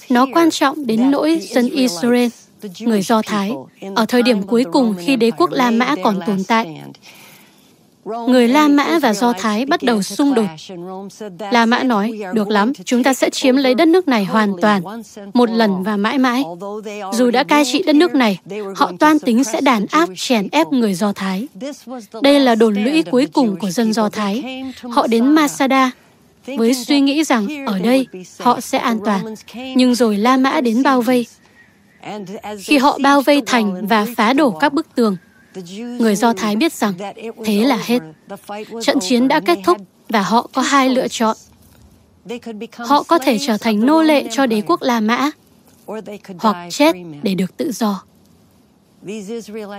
Nó 0.09 0.27
quan 0.35 0.51
trọng 0.51 0.87
đến 0.87 1.11
nỗi 1.11 1.41
dân 1.43 1.69
Israel, 1.71 2.29
người 2.81 3.03
Do 3.03 3.23
Thái, 3.27 3.53
ở 3.95 4.05
thời 4.09 4.23
điểm 4.23 4.43
cuối 4.43 4.65
cùng 4.73 4.95
khi 4.99 5.17
đế 5.17 5.31
quốc 5.31 5.51
La 5.51 5.71
Mã 5.71 5.95
còn 6.05 6.21
tồn 6.27 6.45
tại, 6.45 6.83
người 8.29 8.49
La 8.49 8.69
Mã 8.69 8.99
và 8.99 9.13
Do 9.13 9.33
Thái 9.33 9.67
bắt 9.67 9.83
đầu 9.83 10.03
xung 10.03 10.35
đột. 10.35 10.47
La 11.51 11.67
Mã 11.67 11.83
nói, 11.83 12.21
được 12.33 12.49
lắm, 12.49 12.73
chúng 12.85 13.03
ta 13.03 13.15
sẽ 13.15 13.31
chiếm 13.31 13.57
lấy 13.57 13.75
đất 13.75 13.89
nước 13.89 14.09
này 14.09 14.25
hoàn 14.25 14.53
toàn, 14.61 14.83
một 15.35 15.51
lần 15.51 15.83
và 15.83 15.97
mãi 15.97 16.19
mãi. 16.19 16.45
Dù 17.13 17.31
đã 17.31 17.45
cai 17.45 17.65
trị 17.65 17.83
đất 17.87 17.97
nước 17.97 18.15
này, 18.15 18.39
họ 18.77 18.93
toan 18.99 19.19
tính 19.19 19.45
sẽ 19.45 19.61
đàn 19.61 19.87
áp 19.91 20.09
chèn 20.17 20.49
ép 20.53 20.67
người 20.67 20.95
Do 20.95 21.13
Thái. 21.13 21.49
Đây 22.23 22.41
là 22.41 22.55
đồn 22.55 22.75
lũy 22.75 23.03
cuối 23.03 23.27
cùng 23.33 23.57
của 23.59 23.71
dân 23.71 23.93
Do 23.93 24.09
Thái. 24.09 24.65
Họ 24.91 25.07
đến 25.07 25.27
Masada, 25.27 25.91
với 26.47 26.75
suy 26.75 27.01
nghĩ 27.01 27.25
rằng 27.25 27.67
ở 27.67 27.79
đây 27.79 28.07
họ 28.39 28.61
sẽ 28.61 28.79
an 28.79 28.99
toàn. 29.05 29.35
Nhưng 29.77 29.95
rồi 29.95 30.17
La 30.17 30.37
Mã 30.37 30.61
đến 30.61 30.83
bao 30.83 31.03
vây. 31.03 31.27
Khi 32.59 32.79
họ 32.79 32.99
bao 33.03 33.21
vây 33.21 33.43
thành 33.47 33.87
và 33.87 34.07
phá 34.17 34.33
đổ 34.33 34.51
các 34.51 34.73
bức 34.73 34.87
tường, 34.95 35.17
người 35.99 36.17
Do 36.17 36.33
Thái 36.33 36.57
biết 36.57 36.73
rằng 36.73 36.95
thế 37.45 37.65
là 37.65 37.79
hết. 37.83 37.99
Trận 38.83 38.99
chiến 39.01 39.29
đã 39.29 39.41
kết 39.41 39.59
thúc 39.65 39.79
và 40.09 40.23
họ 40.23 40.49
có 40.55 40.63
hai 40.63 40.89
lựa 40.89 41.09
chọn. 41.09 41.37
Họ 42.77 43.03
có 43.03 43.19
thể 43.19 43.39
trở 43.47 43.59
thành 43.59 43.87
nô 43.87 44.03
lệ 44.03 44.25
cho 44.31 44.47
đế 44.47 44.63
quốc 44.67 44.83
La 44.83 45.01
Mã 45.01 45.31
hoặc 46.39 46.69
chết 46.71 46.97
để 47.23 47.35
được 47.35 47.57
tự 47.57 47.73
do. 47.73 48.03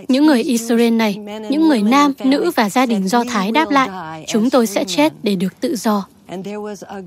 Những 0.07 0.25
người 0.25 0.43
Israel 0.43 0.93
này, 0.93 1.15
những 1.49 1.67
người 1.69 1.81
nam, 1.81 2.13
nữ 2.23 2.51
và 2.55 2.69
gia 2.69 2.85
đình 2.85 3.07
Do 3.07 3.23
Thái 3.23 3.51
đáp 3.51 3.69
lại, 3.69 4.23
chúng 4.27 4.49
tôi 4.49 4.67
sẽ 4.67 4.83
chết 4.83 5.13
để 5.23 5.35
được 5.35 5.59
tự 5.59 5.75
do. 5.75 6.07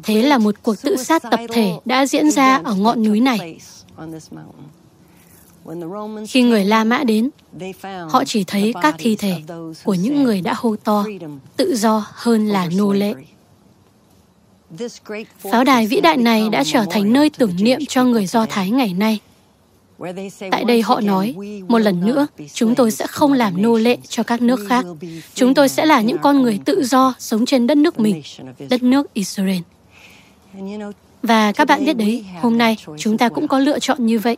Thế 0.03 0.23
là 0.23 0.39
một 0.39 0.55
cuộc 0.63 0.83
tự 0.83 0.97
sát 0.97 1.23
tập 1.31 1.41
thể 1.53 1.73
đã 1.85 2.07
diễn 2.07 2.31
ra 2.31 2.61
ở 2.65 2.75
ngọn 2.75 3.05
núi 3.05 3.21
này. 3.21 3.59
Khi 6.29 6.43
người 6.43 6.65
La 6.65 6.85
Mã 6.85 7.05
đến, 7.05 7.31
họ 8.11 8.25
chỉ 8.25 8.45
thấy 8.45 8.73
các 8.83 8.95
thi 8.99 9.17
thể 9.17 9.37
của 9.85 9.95
những 9.95 10.23
người 10.23 10.41
đã 10.41 10.55
hô 10.57 10.77
to 10.77 11.05
tự 11.57 11.77
do 11.77 12.07
hơn 12.13 12.47
là 12.47 12.69
nô 12.77 12.93
lệ. 12.93 13.15
Pháo 15.53 15.65
đài 15.65 15.87
vĩ 15.87 16.01
đại 16.01 16.17
này 16.17 16.49
đã 16.53 16.65
trở 16.67 16.85
thành 16.91 17.13
nơi 17.13 17.31
tưởng 17.31 17.57
niệm 17.59 17.81
cho 17.89 18.05
người 18.05 18.27
Do 18.27 18.47
Thái 18.47 18.71
ngày 18.71 18.95
nay. 18.95 19.21
Tại 20.51 20.65
đây 20.65 20.83
họ 20.83 21.01
nói, 21.01 21.35
một 21.69 21.79
lần 21.79 22.07
nữa, 22.07 22.27
chúng 22.53 22.75
tôi 22.75 22.91
sẽ 22.91 23.07
không 23.07 23.33
làm 23.33 23.63
nô 23.63 23.77
lệ 23.77 23.97
cho 24.09 24.23
các 24.23 24.43
nước 24.43 24.61
khác. 24.69 24.85
Chúng 25.35 25.55
tôi 25.55 25.69
sẽ 25.69 25.87
là 25.87 26.01
những 26.01 26.19
con 26.19 26.43
người 26.43 26.59
tự 26.65 26.85
do 26.85 27.15
sống 27.19 27.47
trên 27.47 27.67
đất 27.67 27.77
nước 27.77 28.01
mình, 28.01 28.23
đất 28.71 28.83
nước 28.83 29.15
Israel. 29.15 29.61
Và 31.23 31.53
các 31.53 31.69
bạn 31.69 31.85
biết 31.85 31.97
đấy, 31.97 32.25
hôm 32.41 32.59
nay 32.59 32.77
chúng 32.99 33.19
ta 33.19 33.29
cũng 33.29 33.49
có 33.49 33.59
lựa 33.59 33.79
chọn 33.79 34.07
như 34.07 34.19
vậy. 34.19 34.37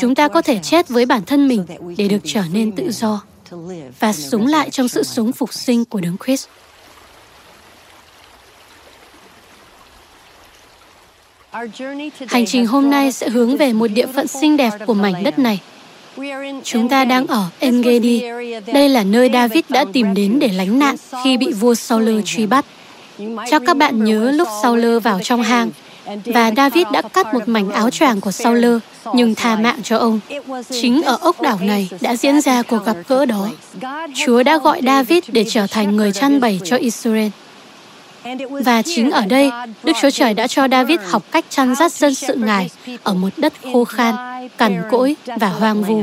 Chúng 0.00 0.14
ta 0.14 0.28
có 0.28 0.42
thể 0.42 0.58
chết 0.62 0.88
với 0.88 1.06
bản 1.06 1.24
thân 1.24 1.48
mình 1.48 1.64
để 1.96 2.08
được 2.08 2.18
trở 2.24 2.42
nên 2.52 2.72
tự 2.72 2.90
do 2.90 3.22
và 4.00 4.12
sống 4.12 4.46
lại 4.46 4.70
trong 4.70 4.88
sự 4.88 5.02
sống 5.02 5.32
phục 5.32 5.52
sinh 5.52 5.84
của 5.84 6.00
Đấng 6.00 6.16
Christ. 6.24 6.48
Hành 12.28 12.46
trình 12.46 12.66
hôm 12.66 12.90
nay 12.90 13.12
sẽ 13.12 13.28
hướng 13.28 13.56
về 13.56 13.72
một 13.72 13.86
địa 13.86 14.06
phận 14.06 14.26
xinh 14.26 14.56
đẹp 14.56 14.72
của 14.86 14.94
mảnh 14.94 15.24
đất 15.24 15.38
này. 15.38 15.60
Chúng 16.64 16.88
ta 16.88 17.04
đang 17.04 17.26
ở 17.26 17.44
Engedi. 17.58 18.22
Đây 18.66 18.88
là 18.88 19.04
nơi 19.04 19.30
David 19.32 19.64
đã 19.68 19.84
tìm 19.92 20.14
đến 20.14 20.38
để 20.38 20.48
lánh 20.48 20.78
nạn 20.78 20.96
khi 21.24 21.36
bị 21.36 21.52
vua 21.52 21.74
Saul 21.74 22.20
truy 22.24 22.46
bắt. 22.46 22.64
Chắc 23.50 23.62
các 23.66 23.76
bạn 23.76 24.04
nhớ 24.04 24.30
lúc 24.30 24.48
Saul 24.62 24.98
vào 24.98 25.20
trong 25.22 25.42
hang 25.42 25.70
và 26.24 26.50
David 26.56 26.86
đã 26.92 27.02
cắt 27.02 27.34
một 27.34 27.48
mảnh 27.48 27.70
áo 27.70 27.90
choàng 27.90 28.20
của 28.20 28.30
Saul 28.30 28.64
nhưng 29.14 29.34
tha 29.34 29.56
mạng 29.56 29.78
cho 29.82 29.98
ông. 29.98 30.20
Chính 30.70 31.02
ở 31.02 31.18
ốc 31.20 31.40
đảo 31.40 31.58
này 31.62 31.88
đã 32.00 32.16
diễn 32.16 32.40
ra 32.40 32.62
cuộc 32.62 32.84
gặp 32.86 32.96
gỡ 33.08 33.26
đó. 33.26 33.48
Chúa 34.14 34.42
đã 34.42 34.58
gọi 34.58 34.80
David 34.84 35.24
để 35.28 35.44
trở 35.48 35.66
thành 35.66 35.96
người 35.96 36.12
chăn 36.12 36.40
bẩy 36.40 36.60
cho 36.64 36.76
Israel. 36.76 37.28
Và 38.64 38.82
chính 38.82 39.10
ở 39.10 39.26
đây, 39.26 39.50
Đức 39.84 39.92
Chúa 40.00 40.10
Trời 40.10 40.34
đã 40.34 40.46
cho 40.46 40.68
David 40.68 41.00
học 41.10 41.22
cách 41.30 41.44
chăn 41.48 41.74
dắt 41.74 41.92
dân 41.92 42.14
sự 42.14 42.34
Ngài 42.34 42.70
ở 43.02 43.14
một 43.14 43.28
đất 43.36 43.52
khô 43.72 43.84
khan, 43.84 44.14
cằn 44.58 44.82
cỗi 44.90 45.16
và 45.26 45.48
hoang 45.48 45.82
vu. 45.82 46.02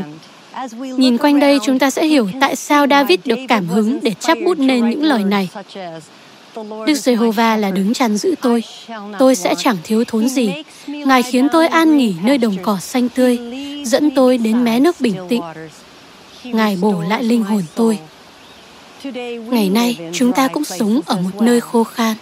Nhìn 0.79 1.17
quanh 1.17 1.39
đây 1.39 1.59
chúng 1.63 1.79
ta 1.79 1.89
sẽ 1.89 2.05
hiểu 2.05 2.29
tại 2.41 2.55
sao 2.55 2.85
David 2.89 3.19
được 3.25 3.39
cảm 3.47 3.67
hứng 3.67 3.99
để 4.01 4.13
chắp 4.19 4.37
bút 4.45 4.59
nên 4.59 4.89
những 4.89 5.03
lời 5.03 5.23
này. 5.23 5.49
Đức 6.87 6.93
Giê-hô-va 6.93 7.57
là 7.57 7.71
đứng 7.71 7.93
chăn 7.93 8.17
giữ 8.17 8.35
tôi. 8.41 8.63
Tôi 9.19 9.35
sẽ 9.35 9.55
chẳng 9.57 9.77
thiếu 9.83 10.03
thốn 10.07 10.29
gì. 10.29 10.53
Ngài 10.87 11.23
khiến 11.23 11.47
tôi 11.51 11.67
an 11.67 11.97
nghỉ 11.97 12.15
nơi 12.23 12.37
đồng 12.37 12.57
cỏ 12.61 12.77
xanh 12.79 13.09
tươi, 13.09 13.39
dẫn 13.85 14.11
tôi 14.11 14.37
đến 14.37 14.63
mé 14.63 14.79
nước 14.79 15.01
bình 15.01 15.15
tĩnh. 15.29 15.41
Ngài 16.43 16.77
bổ 16.81 17.03
lại 17.09 17.23
linh 17.23 17.43
hồn 17.43 17.63
tôi. 17.75 17.99
Ngày 19.49 19.69
nay, 19.69 19.97
chúng 20.13 20.33
ta 20.33 20.47
cũng 20.47 20.63
sống 20.63 20.99
ở 21.05 21.17
một 21.17 21.41
nơi 21.41 21.61
khô 21.61 21.83
khan, 21.83 22.15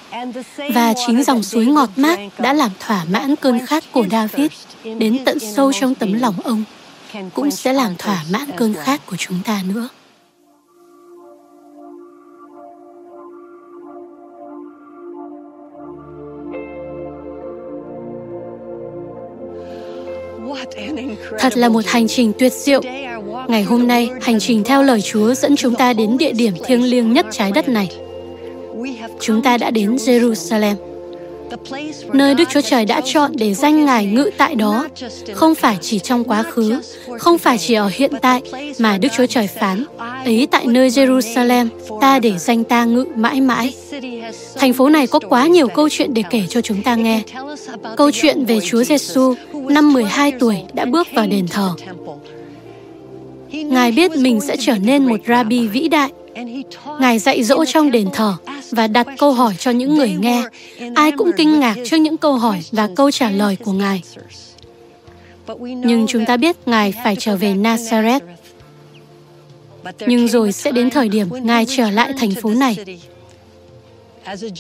và 0.74 0.94
chính 1.08 1.24
dòng 1.24 1.44
suối 1.44 1.66
ngọt 1.66 1.90
mát 1.96 2.20
đã 2.38 2.54
làm 2.54 2.72
thỏa 2.80 3.06
mãn 3.10 3.36
cơn 3.36 3.66
khát 3.66 3.84
của 3.92 4.06
David 4.12 4.52
đến 4.84 5.20
tận 5.26 5.38
sâu 5.40 5.74
trong 5.74 5.96
tấm 5.96 6.14
lòng 6.14 6.36
ông, 6.44 6.64
cũng 7.34 7.52
sẽ 7.52 7.74
làm 7.74 7.96
thỏa 7.98 8.24
mãn 8.32 8.52
cơn 8.58 8.74
khát 8.74 9.06
của 9.06 9.16
chúng 9.16 9.40
ta 9.46 9.62
nữa. 9.74 9.90
Thật 21.40 21.58
là 21.58 21.70
một 21.70 21.86
hành 21.86 22.08
trình 22.08 22.34
tuyệt 22.40 22.54
diệu. 22.54 22.82
Ngày 23.48 23.64
hôm 23.64 23.88
nay, 23.88 24.10
hành 24.22 24.40
trình 24.40 24.64
theo 24.64 24.84
lời 24.84 25.02
Chúa 25.02 25.34
dẫn 25.34 25.56
chúng 25.56 25.76
ta 25.76 25.94
đến 25.94 26.18
địa 26.18 26.32
điểm 26.32 26.54
thiêng 26.66 26.84
liêng 26.84 27.14
nhất 27.14 27.26
trái 27.32 27.52
đất 27.52 27.70
này. 27.70 27.90
Chúng 29.20 29.42
ta 29.42 29.58
đã 29.58 29.72
đến 29.72 29.96
Jerusalem, 29.96 30.76
nơi 32.14 32.36
Đức 32.36 32.44
Chúa 32.50 32.62
Trời 32.62 32.86
đã 32.86 33.02
chọn 33.06 33.32
để 33.36 33.54
danh 33.54 33.86
Ngài 33.86 34.06
ngự 34.06 34.30
tại 34.38 34.56
đó, 34.56 34.88
không 35.34 35.56
phải 35.56 35.78
chỉ 35.82 36.00
trong 36.00 36.24
quá 36.24 36.44
khứ, 36.44 36.82
không 37.20 37.38
phải 37.38 37.58
chỉ 37.58 37.74
ở 37.74 37.90
hiện 37.94 38.12
tại, 38.22 38.42
mà 38.80 38.98
Đức 38.98 39.10
Chúa 39.18 39.26
Trời 39.26 39.48
phán, 39.48 39.86
ấy 40.26 40.48
tại 40.52 40.66
nơi 40.66 40.90
Jerusalem, 40.90 41.68
ta 42.02 42.20
để 42.20 42.38
danh 42.38 42.64
ta 42.64 42.86
ngự 42.86 43.06
mãi 43.16 43.42
mãi. 43.42 43.74
Thành 44.56 44.74
phố 44.74 44.90
này 44.90 45.08
có 45.08 45.20
quá 45.20 45.48
nhiều 45.48 45.68
câu 45.68 45.90
chuyện 45.90 46.14
để 46.14 46.24
kể 46.30 46.44
cho 46.50 46.62
chúng 46.62 46.84
ta 46.84 46.96
nghe. 46.96 47.22
Câu 47.98 48.12
chuyện 48.12 48.46
về 48.46 48.60
Chúa 48.60 48.84
Giêsu 48.84 49.34
năm 49.52 49.94
12 49.94 50.32
tuổi 50.32 50.58
đã 50.74 50.86
bước 50.86 51.08
vào 51.14 51.28
đền 51.28 51.48
thờ. 51.48 51.74
Ngài 53.52 53.92
biết 53.92 54.12
mình 54.12 54.42
sẽ 54.42 54.56
trở 54.60 54.78
nên 54.78 55.06
một 55.06 55.20
rabbi 55.28 55.68
vĩ 55.68 55.88
đại. 55.88 56.12
Ngài 57.00 57.20
dạy 57.20 57.44
dỗ 57.44 57.66
trong 57.66 57.92
đền 57.92 58.10
thờ 58.14 58.36
và 58.72 58.88
đặt 58.88 59.08
câu 59.18 59.34
hỏi 59.34 59.54
cho 59.60 59.72
những 59.72 59.96
người 59.96 60.16
nghe. 60.20 60.44
Ai 60.96 61.12
cũng 61.12 61.32
kinh 61.38 61.60
ngạc 61.60 61.76
trước 61.86 61.98
những 61.98 62.18
câu 62.18 62.36
hỏi 62.36 62.62
và 62.72 62.90
câu 62.96 63.12
trả 63.12 63.30
lời 63.30 63.56
của 63.56 63.72
Ngài. 63.72 64.02
Nhưng 65.60 66.06
chúng 66.08 66.26
ta 66.26 66.38
biết 66.38 66.56
Ngài 66.66 66.94
phải 67.04 67.16
trở 67.16 67.36
về 67.36 67.54
Nazareth. 67.54 68.20
Nhưng 70.08 70.28
rồi 70.28 70.52
sẽ 70.52 70.72
đến 70.72 70.90
thời 70.90 71.10
điểm 71.10 71.28
Ngài 71.42 71.66
trở 71.66 71.92
lại 71.92 72.14
thành 72.18 72.32
phố 72.32 72.50
này. 72.50 72.78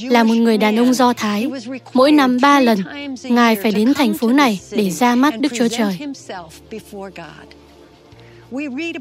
Là 0.09 0.23
một 0.23 0.33
người 0.33 0.57
đàn 0.57 0.79
ông 0.79 0.93
Do 0.93 1.13
Thái, 1.13 1.47
mỗi 1.93 2.11
năm 2.11 2.37
ba 2.41 2.59
lần, 2.59 2.79
Ngài 3.23 3.55
phải 3.55 3.71
đến 3.71 3.93
thành 3.93 4.13
phố 4.13 4.29
này 4.29 4.59
để 4.71 4.89
ra 4.89 5.15
mắt 5.15 5.39
Đức 5.39 5.51
Chúa 5.55 5.67
Trời. 5.67 5.97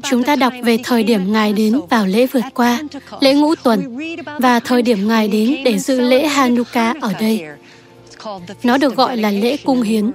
Chúng 0.09 0.23
ta 0.23 0.35
đọc 0.35 0.53
về 0.63 0.77
thời 0.83 1.03
điểm 1.03 1.33
Ngài 1.33 1.53
đến 1.53 1.79
vào 1.89 2.07
lễ 2.07 2.27
vượt 2.27 2.43
qua, 2.53 2.81
lễ 3.19 3.33
ngũ 3.33 3.55
tuần, 3.55 3.97
và 4.39 4.59
thời 4.59 4.81
điểm 4.81 5.07
Ngài 5.07 5.27
đến 5.27 5.57
để 5.65 5.79
dự 5.79 6.01
lễ 6.01 6.27
Hanukkah 6.27 7.01
ở 7.01 7.13
đây. 7.19 7.43
Nó 8.63 8.77
được 8.77 8.95
gọi 8.95 9.17
là 9.17 9.31
lễ 9.31 9.57
cung 9.57 9.81
hiến. 9.81 10.11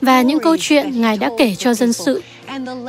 Và 0.00 0.22
những 0.22 0.38
câu 0.40 0.56
chuyện 0.60 1.00
Ngài 1.00 1.16
đã 1.16 1.30
kể 1.38 1.54
cho 1.54 1.74
dân 1.74 1.92
sự, 1.92 2.22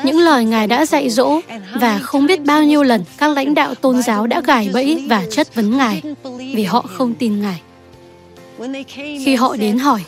những 0.03 0.19
lời 0.19 0.45
Ngài 0.45 0.67
đã 0.67 0.85
dạy 0.85 1.09
dỗ, 1.09 1.39
và 1.75 1.99
không 1.99 2.25
biết 2.25 2.41
bao 2.41 2.63
nhiêu 2.63 2.83
lần 2.83 3.03
các 3.17 3.27
lãnh 3.27 3.53
đạo 3.53 3.75
tôn 3.75 4.01
giáo 4.01 4.27
đã 4.27 4.41
gài 4.41 4.69
bẫy 4.73 5.05
và 5.07 5.25
chất 5.31 5.55
vấn 5.55 5.77
Ngài 5.77 6.01
vì 6.55 6.63
họ 6.63 6.81
không 6.81 7.13
tin 7.13 7.41
Ngài. 7.41 7.61
Khi 9.25 9.35
họ 9.35 9.55
đến 9.55 9.77
hỏi, 9.77 10.01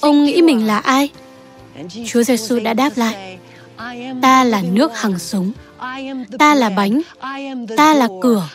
ông 0.00 0.24
nghĩ 0.24 0.42
mình 0.42 0.66
là 0.66 0.78
ai? 0.78 1.08
Chúa 2.06 2.22
Giêsu 2.22 2.60
đã 2.60 2.74
đáp 2.74 2.90
lại, 2.96 3.38
ta 4.22 4.44
là 4.44 4.62
nước 4.72 4.90
hằng 4.94 5.18
sống. 5.18 5.52
Ta 6.38 6.54
là 6.54 6.70
bánh. 6.70 7.00
Ta 7.76 7.94
là 7.94 8.08
cửa. 8.22 8.48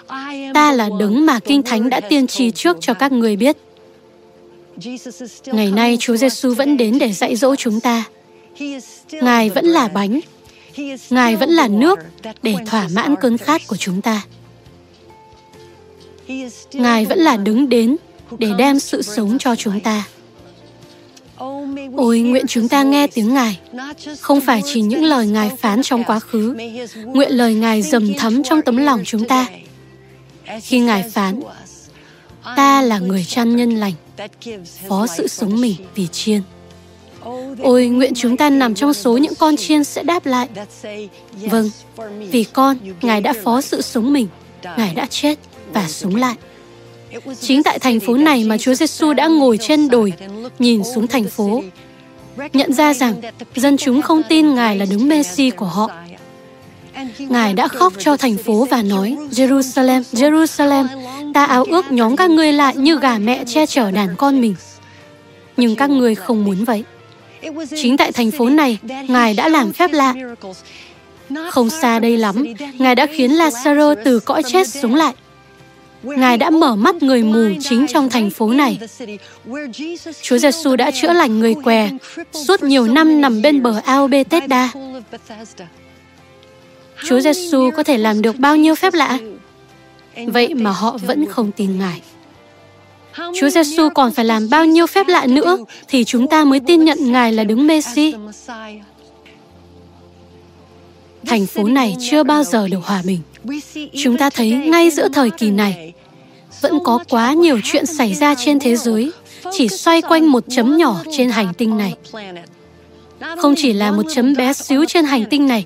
Ta 0.54 0.72
là 0.72 0.90
đấng 1.00 1.26
mà 1.26 1.40
kinh 1.40 1.64
thánh 1.64 1.90
đã 1.90 2.00
tiên 2.00 2.28
tri 2.28 2.52
trước 2.52 2.78
cho 2.80 2.94
các 2.94 3.12
người 3.12 3.36
biết. 3.36 3.58
Ngày 5.46 5.72
nay 5.72 5.98
chúa 6.00 6.16
giêsu 6.18 6.54
vẫn 6.54 6.78
đến 6.78 7.00
để 7.00 7.14
dạy 7.14 7.36
dỗ 7.36 7.56
chúng 7.56 7.80
ta. 7.80 8.04
Ngài 9.12 9.50
vẫn 9.50 9.66
là 9.66 9.88
bánh. 9.88 10.20
Ngài 11.10 11.36
vẫn 11.36 11.50
là 11.50 11.68
nước 11.68 12.00
để 12.42 12.56
thỏa 12.66 12.88
mãn 12.96 13.16
cơn 13.22 13.38
khát 13.38 13.62
của 13.68 13.78
chúng 13.78 14.02
ta. 14.02 14.22
Ngài 16.74 17.06
vẫn 17.06 17.20
là 17.20 17.38
đứng 17.38 17.70
đến 17.70 17.96
để 18.40 18.50
đem 18.58 18.80
sự 18.80 19.02
sống 19.02 19.38
cho 19.40 19.56
chúng 19.56 19.80
ta. 19.80 20.04
Ôi, 21.96 22.20
nguyện 22.20 22.46
chúng 22.48 22.70
ta 22.70 22.84
nghe 22.84 23.08
tiếng 23.08 23.34
Ngài, 23.34 23.60
không 24.20 24.42
phải 24.42 24.62
chỉ 24.66 24.82
những 24.82 25.04
lời 25.04 25.28
Ngài 25.28 25.50
phán 25.50 25.84
trong 25.84 26.04
quá 26.04 26.20
khứ. 26.20 26.56
Nguyện 27.06 27.32
lời 27.32 27.54
Ngài 27.54 27.82
dầm 27.82 28.14
thấm 28.14 28.44
trong 28.44 28.62
tấm 28.62 28.78
lòng 28.78 29.02
chúng 29.06 29.28
ta. 29.28 29.48
Khi 30.62 30.80
Ngài 30.80 31.10
phán, 31.10 31.42
ta 32.56 32.82
là 32.82 33.00
người 33.00 33.26
chăn 33.26 33.56
nhân 33.56 33.72
lành, 33.72 33.94
phó 34.88 35.08
sự 35.08 35.28
sống 35.28 35.62
mình 35.62 35.76
vì 35.96 36.08
chiên. 36.08 36.42
Ôi, 37.60 37.88
nguyện 37.88 38.14
chúng 38.16 38.38
ta 38.38 38.50
nằm 38.50 38.76
trong 38.76 38.94
số 38.94 39.18
những 39.18 39.36
con 39.36 39.58
chiên 39.58 39.84
sẽ 39.84 40.04
đáp 40.04 40.26
lại. 40.26 40.48
Vâng, 41.42 41.70
vì 42.32 42.44
con, 42.44 42.78
Ngài 43.02 43.22
đã 43.22 43.34
phó 43.44 43.62
sự 43.62 43.82
sống 43.82 44.14
mình, 44.14 44.28
Ngài 44.78 44.94
đã 44.94 45.08
chết 45.10 45.40
và 45.74 45.88
sống 45.88 46.16
lại. 46.16 46.36
Chính 47.42 47.64
tại 47.64 47.80
thành 47.80 48.00
phố 48.00 48.18
này 48.18 48.44
mà 48.44 48.58
Chúa 48.58 48.74
Giêsu 48.74 49.14
đã 49.14 49.28
ngồi 49.28 49.58
trên 49.58 49.90
đồi, 49.90 50.14
nhìn 50.60 50.82
xuống 50.96 51.08
thành 51.08 51.28
phố, 51.28 51.64
nhận 52.54 52.74
ra 52.74 52.94
rằng 52.94 53.14
dân 53.56 53.78
chúng 53.78 54.02
không 54.02 54.22
tin 54.30 54.56
Ngài 54.56 54.78
là 54.78 54.86
đứng 54.86 55.08
Messi 55.08 55.50
của 55.50 55.66
họ. 55.66 55.92
Ngài 57.20 57.54
đã 57.54 57.68
khóc 57.68 57.94
cho 58.00 58.18
thành 58.18 58.38
phố 58.38 58.68
và 58.72 58.82
nói, 58.82 59.18
Jerusalem, 59.32 60.02
Jerusalem, 60.12 60.88
ta 61.34 61.46
áo 61.46 61.64
ước 61.64 61.92
nhóm 61.92 62.16
các 62.16 62.30
ngươi 62.30 62.54
lại 62.54 62.76
như 62.76 63.00
gà 63.00 63.18
mẹ 63.18 63.44
che 63.48 63.66
chở 63.66 63.92
đàn 63.92 64.16
con 64.16 64.42
mình. 64.42 64.56
Nhưng 65.58 65.76
các 65.76 65.90
ngươi 65.90 66.16
không 66.16 66.46
muốn 66.46 66.64
vậy. 66.64 66.84
Chính 67.76 67.98
tại 67.98 68.12
thành 68.12 68.32
phố 68.32 68.50
này, 68.50 68.78
Ngài 69.08 69.34
đã 69.34 69.48
làm 69.48 69.74
phép 69.74 69.92
lạ. 69.92 70.14
Không 71.52 71.70
xa 71.70 72.00
đây 72.00 72.18
lắm, 72.18 72.46
Ngài 72.78 72.96
đã 72.96 73.06
khiến 73.06 73.32
Lazaro 73.32 73.96
từ 74.06 74.20
cõi 74.20 74.44
chết 74.44 74.68
sống 74.68 74.96
lại. 74.96 75.14
Ngài 76.04 76.38
đã 76.38 76.50
mở 76.50 76.76
mắt 76.76 76.96
người 77.04 77.24
mù 77.24 77.48
chính 77.62 77.86
trong 77.88 78.10
thành 78.10 78.30
phố 78.30 78.50
này. 78.50 78.80
Chúa 80.22 80.38
Giêsu 80.38 80.76
đã 80.76 80.92
chữa 80.92 81.14
lành 81.14 81.40
người 81.40 81.56
què 81.64 81.90
suốt 82.48 82.64
nhiều 82.64 82.88
năm 82.88 83.22
nằm 83.22 83.42
bên 83.42 83.64
bờ 83.64 83.82
ao 83.86 84.08
Bethesda. 84.08 84.72
Chúa 87.06 87.20
Giêsu 87.20 87.70
có 87.78 87.84
thể 87.84 87.98
làm 87.98 88.22
được 88.22 88.36
bao 88.38 88.56
nhiêu 88.56 88.76
phép 88.76 88.94
lạ? 88.94 89.20
Vậy 90.28 90.54
mà 90.54 90.72
họ 90.72 90.98
vẫn 91.08 91.26
không 91.26 91.52
tin 91.52 91.80
Ngài. 91.80 92.02
Chúa 93.40 93.50
Giêsu 93.50 93.90
còn 93.90 94.12
phải 94.12 94.26
làm 94.26 94.50
bao 94.50 94.66
nhiêu 94.66 94.88
phép 94.88 95.08
lạ 95.08 95.26
nữa 95.26 95.58
thì 95.88 96.04
chúng 96.04 96.28
ta 96.28 96.44
mới 96.44 96.60
tin 96.60 96.84
nhận 96.84 97.12
Ngài 97.12 97.32
là 97.32 97.44
đứng 97.44 97.68
Messi. 97.68 98.14
Thành 101.26 101.46
phố 101.46 101.64
này 101.64 101.96
chưa 102.00 102.24
bao 102.24 102.44
giờ 102.44 102.68
được 102.68 102.80
hòa 102.84 103.02
bình. 103.06 103.20
Chúng 104.04 104.18
ta 104.18 104.30
thấy 104.30 104.52
ngay 104.52 104.92
giữa 104.92 105.08
thời 105.14 105.30
kỳ 105.30 105.52
này, 105.52 105.94
vẫn 106.62 106.80
có 106.84 107.00
quá 107.10 107.34
nhiều 107.34 107.60
chuyện 107.64 107.86
xảy 107.86 108.14
ra 108.14 108.36
trên 108.36 108.60
thế 108.60 108.76
giới, 108.76 109.12
chỉ 109.52 109.68
xoay 109.68 110.02
quanh 110.02 110.32
một 110.32 110.44
chấm 110.50 110.78
nhỏ 110.78 111.04
trên 111.18 111.30
hành 111.30 111.54
tinh 111.54 111.78
này. 111.78 111.96
Không 113.38 113.54
chỉ 113.58 113.74
là 113.74 113.92
một 113.92 114.04
chấm 114.16 114.34
bé 114.34 114.54
xíu 114.54 114.86
trên 114.88 115.06
hành 115.06 115.26
tinh 115.30 115.48
này, 115.48 115.66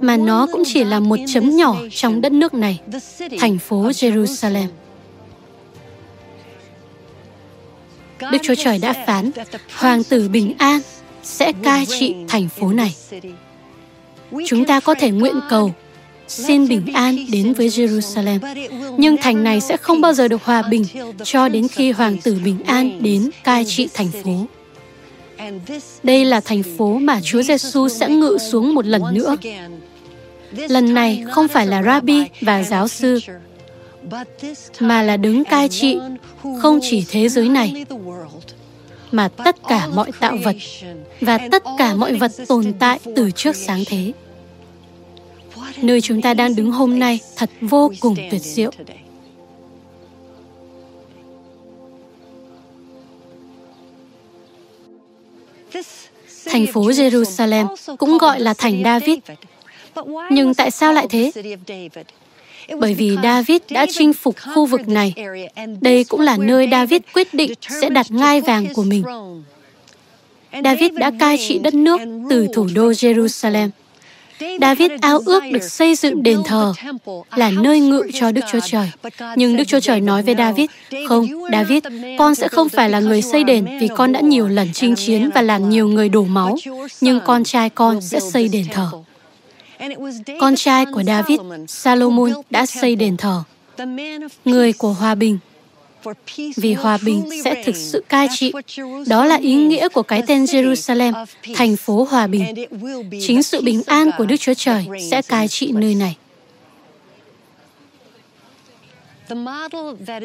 mà 0.00 0.16
nó 0.16 0.46
cũng 0.52 0.62
chỉ 0.66 0.84
là 0.84 1.00
một 1.00 1.18
chấm 1.26 1.56
nhỏ 1.56 1.76
trong 1.90 2.20
đất 2.20 2.32
nước 2.32 2.54
này, 2.54 2.80
thành 3.38 3.58
phố 3.58 3.88
Jerusalem. 3.88 4.66
Đức 8.32 8.38
Chúa 8.42 8.54
Trời 8.54 8.78
đã 8.78 9.04
phán, 9.06 9.30
Hoàng 9.74 10.04
tử 10.04 10.28
bình 10.28 10.54
an 10.58 10.80
sẽ 11.22 11.52
cai 11.62 11.86
trị 11.86 12.14
thành 12.28 12.48
phố 12.48 12.72
này. 12.72 12.94
Chúng 14.46 14.64
ta 14.64 14.80
có 14.80 14.94
thể 14.94 15.10
nguyện 15.10 15.40
cầu 15.48 15.72
xin 16.28 16.68
bình 16.68 16.92
an 16.94 17.16
đến 17.32 17.52
với 17.52 17.68
Jerusalem. 17.68 18.38
Nhưng 18.98 19.16
thành 19.16 19.44
này 19.44 19.60
sẽ 19.60 19.76
không 19.76 20.00
bao 20.00 20.12
giờ 20.12 20.28
được 20.28 20.44
hòa 20.44 20.62
bình 20.62 20.84
cho 21.24 21.48
đến 21.48 21.68
khi 21.68 21.90
Hoàng 21.90 22.16
tử 22.18 22.36
bình 22.44 22.58
an 22.66 23.02
đến 23.02 23.30
cai 23.44 23.64
trị 23.64 23.88
thành 23.94 24.08
phố. 24.24 24.46
Đây 26.02 26.24
là 26.24 26.40
thành 26.40 26.62
phố 26.62 26.98
mà 26.98 27.20
Chúa 27.20 27.42
Giêsu 27.42 27.88
sẽ 27.88 28.08
ngự 28.08 28.38
xuống 28.50 28.74
một 28.74 28.86
lần 28.86 29.02
nữa. 29.12 29.36
Lần 30.52 30.94
này 30.94 31.24
không 31.30 31.48
phải 31.48 31.66
là 31.66 31.82
rabbi 31.82 32.24
và 32.40 32.62
giáo 32.62 32.88
sư, 32.88 33.20
mà 34.80 35.02
là 35.02 35.16
đứng 35.16 35.44
cai 35.44 35.68
trị 35.68 35.98
không 36.62 36.78
chỉ 36.82 37.04
thế 37.10 37.28
giới 37.28 37.48
này, 37.48 37.86
mà 39.10 39.28
tất 39.28 39.56
cả 39.68 39.88
mọi 39.94 40.10
tạo 40.20 40.36
vật 40.44 40.56
và 41.20 41.38
tất 41.50 41.62
cả 41.78 41.94
mọi 41.94 42.14
vật 42.14 42.32
tồn 42.48 42.72
tại 42.78 42.98
từ 43.16 43.30
trước 43.30 43.56
sáng 43.56 43.82
thế. 43.86 44.12
Nơi 45.82 46.00
chúng 46.00 46.22
ta 46.22 46.34
đang 46.34 46.54
đứng 46.54 46.72
hôm 46.72 46.98
nay 46.98 47.20
thật 47.36 47.50
vô 47.60 47.92
cùng 48.00 48.16
tuyệt 48.30 48.42
diệu. 48.42 48.70
Thành 56.46 56.66
phố 56.66 56.82
Jerusalem 56.82 57.96
cũng 57.98 58.18
gọi 58.18 58.40
là 58.40 58.54
thành 58.54 58.82
David. 58.84 59.18
Nhưng 60.30 60.54
tại 60.54 60.70
sao 60.70 60.92
lại 60.92 61.06
thế? 61.10 61.32
Bởi 62.78 62.94
vì 62.94 63.16
David 63.22 63.58
đã 63.70 63.86
chinh 63.90 64.12
phục 64.12 64.36
khu 64.54 64.66
vực 64.66 64.88
này. 64.88 65.14
Đây 65.80 66.04
cũng 66.04 66.20
là 66.20 66.36
nơi 66.36 66.68
David 66.70 67.00
quyết 67.14 67.34
định 67.34 67.52
sẽ 67.80 67.90
đặt 67.90 68.06
ngai 68.10 68.40
vàng 68.40 68.66
của 68.74 68.82
mình. 68.82 69.02
David 70.64 70.92
đã 70.94 71.10
cai 71.20 71.38
trị 71.48 71.58
đất 71.58 71.74
nước 71.74 72.00
từ 72.30 72.46
thủ 72.54 72.68
đô 72.74 72.90
Jerusalem. 72.90 73.68
David 74.60 74.90
ao 75.00 75.20
ước 75.26 75.42
được 75.52 75.62
xây 75.62 75.94
dựng 75.94 76.22
đền 76.22 76.38
thờ 76.44 76.72
là 77.36 77.50
nơi 77.50 77.80
ngự 77.80 78.02
cho 78.14 78.32
Đức 78.32 78.40
Chúa 78.52 78.60
Trời. 78.66 78.90
Nhưng 79.36 79.56
Đức 79.56 79.64
Chúa 79.64 79.80
Trời 79.80 80.00
nói 80.00 80.22
với 80.22 80.34
David, 80.38 80.70
không, 81.08 81.26
David, 81.52 81.82
con 82.18 82.34
sẽ 82.34 82.48
không 82.48 82.68
phải 82.68 82.90
là 82.90 83.00
người 83.00 83.22
xây 83.22 83.44
đền 83.44 83.66
vì 83.80 83.88
con 83.88 84.12
đã 84.12 84.20
nhiều 84.20 84.48
lần 84.48 84.68
chinh 84.74 84.94
chiến 84.94 85.30
và 85.34 85.42
làm 85.42 85.68
nhiều 85.68 85.88
người 85.88 86.08
đổ 86.08 86.24
máu, 86.24 86.56
nhưng 87.00 87.20
con 87.26 87.44
trai 87.44 87.70
con 87.70 88.00
sẽ 88.00 88.20
xây 88.20 88.48
đền 88.48 88.64
thờ. 88.72 88.90
Con 90.40 90.56
trai 90.56 90.86
của 90.86 91.02
David, 91.06 91.40
Salomon, 91.68 92.32
đã 92.50 92.66
xây 92.66 92.96
đền 92.96 93.16
thờ. 93.16 93.42
Người 94.44 94.72
của 94.72 94.92
hòa 94.92 95.14
bình, 95.14 95.38
vì 96.56 96.74
hòa 96.74 96.98
bình 97.04 97.28
sẽ 97.44 97.62
thực 97.64 97.76
sự 97.76 98.04
cai 98.08 98.28
trị. 98.36 98.52
Đó 99.06 99.24
là 99.24 99.36
ý 99.36 99.54
nghĩa 99.54 99.88
của 99.88 100.02
cái 100.02 100.22
tên 100.26 100.44
Jerusalem, 100.44 101.26
thành 101.54 101.76
phố 101.76 102.06
hòa 102.10 102.26
bình. 102.26 102.44
Chính 103.26 103.42
sự 103.42 103.62
bình 103.62 103.82
an 103.86 104.10
của 104.18 104.26
Đức 104.26 104.36
Chúa 104.36 104.54
Trời 104.54 104.86
sẽ 105.10 105.22
cai 105.22 105.48
trị 105.48 105.72
nơi 105.72 105.94
này. 105.94 106.16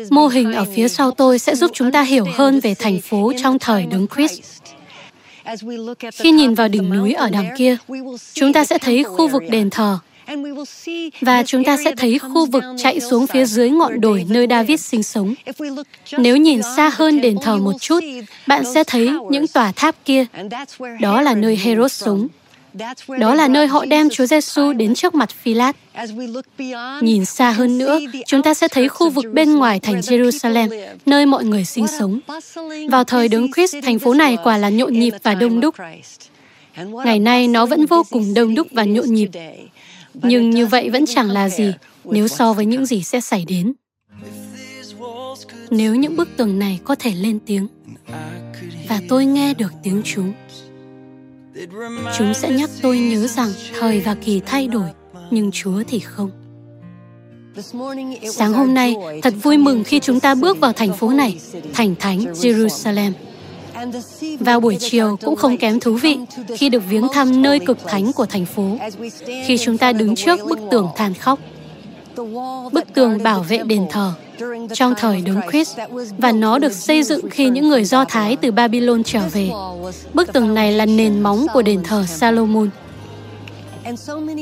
Mô 0.10 0.28
hình 0.28 0.54
ở 0.54 0.66
phía 0.76 0.88
sau 0.88 1.12
tôi 1.12 1.39
sẽ 1.39 1.56
giúp 1.56 1.72
chúng 1.74 1.92
ta 1.92 2.02
hiểu 2.02 2.26
hơn 2.36 2.60
về 2.60 2.76
thành 2.76 3.02
phố 3.02 3.34
trong 3.44 3.60
thời 3.60 3.86
Đấng 3.86 4.08
Christ. 4.16 4.62
Khi 6.13 6.32
nhìn 6.32 6.53
vào 6.53 6.67
đỉnh 6.67 6.89
núi 6.89 7.13
ở 7.13 7.29
đằng 7.29 7.49
kia, 7.58 7.77
chúng 8.34 8.53
ta 8.53 8.65
sẽ 8.65 8.77
thấy 8.77 9.03
khu 9.03 9.27
vực 9.27 9.43
đền 9.49 9.69
thờ, 9.69 9.99
và 11.21 11.43
chúng 11.43 11.63
ta 11.63 11.77
sẽ 11.84 11.95
thấy 11.97 12.19
khu 12.19 12.45
vực 12.45 12.63
chạy 12.77 12.99
xuống 12.99 13.27
phía 13.27 13.45
dưới 13.45 13.69
ngọn 13.69 14.01
đồi 14.01 14.25
nơi 14.29 14.47
David 14.49 14.82
sinh 14.82 15.03
sống. 15.03 15.34
Nếu 16.17 16.38
nhìn 16.38 16.62
xa 16.75 16.91
hơn 16.93 17.21
đền 17.21 17.38
thờ 17.41 17.58
một 17.58 17.82
chút, 17.82 17.99
bạn 18.47 18.63
sẽ 18.73 18.84
thấy 18.84 19.12
những 19.29 19.47
tòa 19.47 19.71
tháp 19.75 19.95
kia. 20.06 20.25
Đó 21.01 21.21
là 21.21 21.34
nơi 21.34 21.56
Herod 21.56 21.91
sống. 21.91 22.27
Đó 23.19 23.36
là 23.36 23.47
nơi 23.47 23.67
họ 23.67 23.86
đem 23.86 24.09
Chúa 24.09 24.25
Giêsu 24.25 24.73
đến 24.73 24.93
trước 24.93 25.15
mặt 25.15 25.29
Phi-lát. 25.29 25.75
Nhìn 27.01 27.25
xa 27.25 27.51
hơn 27.51 27.77
nữa, 27.77 27.99
chúng 28.27 28.43
ta 28.43 28.53
sẽ 28.53 28.67
thấy 28.67 28.89
khu 28.89 29.09
vực 29.09 29.25
bên 29.33 29.53
ngoài 29.53 29.79
thành 29.79 29.99
Jerusalem, 29.99 30.95
nơi 31.05 31.25
mọi 31.25 31.45
người 31.45 31.65
sinh 31.65 31.88
sống. 31.88 32.19
Vào 32.89 33.03
thời 33.03 33.27
Đấng 33.27 33.51
Christ, 33.51 33.75
thành 33.83 33.99
phố 33.99 34.13
này 34.13 34.38
quả 34.43 34.57
là 34.57 34.69
nhộn 34.69 34.99
nhịp 34.99 35.13
và 35.23 35.36
đông 35.36 35.59
đúc. 35.59 35.75
Ngày 37.05 37.19
nay 37.19 37.47
nó 37.47 37.65
vẫn 37.65 37.86
vô 37.86 38.03
cùng 38.12 38.33
đông 38.33 38.55
đúc 38.55 38.67
và 38.71 38.83
nhộn 38.83 39.13
nhịp. 39.13 39.29
Nhưng 40.13 40.49
như 40.49 40.67
vậy 40.67 40.89
vẫn 40.89 41.05
chẳng 41.05 41.31
là 41.31 41.49
gì 41.49 41.73
nếu 42.03 42.27
so 42.27 42.53
với 42.53 42.65
những 42.65 42.86
gì 42.86 43.03
sẽ 43.03 43.21
xảy 43.21 43.45
đến. 43.47 43.73
Nếu 45.69 45.95
những 45.95 46.15
bức 46.15 46.29
tường 46.38 46.59
này 46.59 46.79
có 46.83 46.95
thể 46.95 47.12
lên 47.12 47.39
tiếng 47.45 47.67
và 48.89 48.99
tôi 49.09 49.25
nghe 49.25 49.53
được 49.53 49.73
tiếng 49.83 50.01
chúng, 50.05 50.33
chúng 52.18 52.34
sẽ 52.34 52.50
nhắc 52.50 52.70
tôi 52.82 53.00
nhớ 53.00 53.28
rằng 53.28 53.50
thời 53.80 54.00
và 54.00 54.16
kỳ 54.16 54.42
thay 54.46 54.68
đổi, 54.68 54.89
nhưng 55.32 55.52
Chúa 55.52 55.84
thì 55.88 56.00
không. 56.00 56.32
Sáng 58.32 58.54
hôm 58.54 58.74
nay, 58.74 58.96
thật 59.22 59.34
vui 59.44 59.58
mừng 59.58 59.84
khi 59.84 60.00
chúng 60.00 60.20
ta 60.20 60.36
bước 60.36 60.60
vào 60.60 60.74
thành 60.74 60.94
phố 60.94 61.10
này, 61.10 61.39
thành 61.74 61.96
thánh 62.00 62.20
Jerusalem. 62.20 63.12
Và 64.39 64.60
buổi 64.60 64.78
chiều 64.80 65.18
cũng 65.22 65.36
không 65.36 65.58
kém 65.58 65.80
thú 65.80 65.94
vị 65.94 66.18
khi 66.56 66.70
được 66.70 66.84
viếng 66.89 67.08
thăm 67.13 67.42
nơi 67.42 67.60
cực 67.60 67.78
thánh 67.88 68.13
của 68.13 68.26
thành 68.26 68.46
phố, 68.46 68.78
khi 69.46 69.58
chúng 69.58 69.78
ta 69.78 69.94
đứng 69.94 70.16
trước 70.16 70.39
bức 70.50 70.60
tường 70.72 70.88
than 70.96 71.13
khóc. 71.13 71.39
Bức 72.72 72.94
tường 72.94 73.24
bảo 73.24 73.39
vệ 73.50 73.58
đền 73.58 73.88
thờ 73.92 74.13
trong 74.74 74.93
thời 74.98 75.22
Đấng 75.22 75.41
Christ 75.52 75.78
và 76.17 76.32
nó 76.32 76.60
được 76.60 76.74
xây 76.74 77.04
dựng 77.04 77.30
khi 77.30 77.50
những 77.50 77.69
người 77.69 77.84
Do 77.84 78.06
Thái 78.06 78.36
từ 78.36 78.52
Babylon 78.52 79.04
trở 79.04 79.22
về. 79.34 79.50
Bức 80.13 80.34
tường 80.34 80.54
này 80.54 80.72
là 80.72 80.86
nền 80.86 81.22
móng 81.22 81.46
của 81.54 81.62
đền 81.62 81.84
thờ 81.84 82.06
Salomon. 82.08 82.69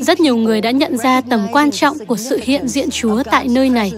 Rất 0.01 0.19
nhiều 0.19 0.37
người 0.37 0.61
đã 0.61 0.71
nhận 0.71 0.97
ra 0.97 1.21
tầm 1.21 1.47
quan 1.51 1.71
trọng 1.71 2.05
của 2.05 2.17
sự 2.17 2.39
hiện 2.43 2.67
diện 2.67 2.89
Chúa 2.89 3.23
tại 3.23 3.47
nơi 3.47 3.69
này 3.69 3.91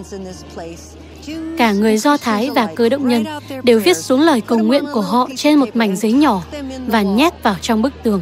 cả 1.58 1.71
người 1.71 1.97
Do 1.97 2.17
Thái 2.17 2.49
và 2.49 2.67
cơ 2.75 2.89
động 2.89 3.08
nhân 3.08 3.23
đều 3.63 3.79
viết 3.79 3.97
xuống 3.97 4.21
lời 4.21 4.41
cầu 4.41 4.60
nguyện 4.60 4.84
của 4.93 5.01
họ 5.01 5.29
trên 5.36 5.60
một 5.60 5.69
mảnh 5.73 5.95
giấy 5.95 6.12
nhỏ 6.12 6.43
và 6.88 7.01
nhét 7.01 7.43
vào 7.43 7.56
trong 7.62 7.82
bức 7.82 7.93
tường. 8.03 8.21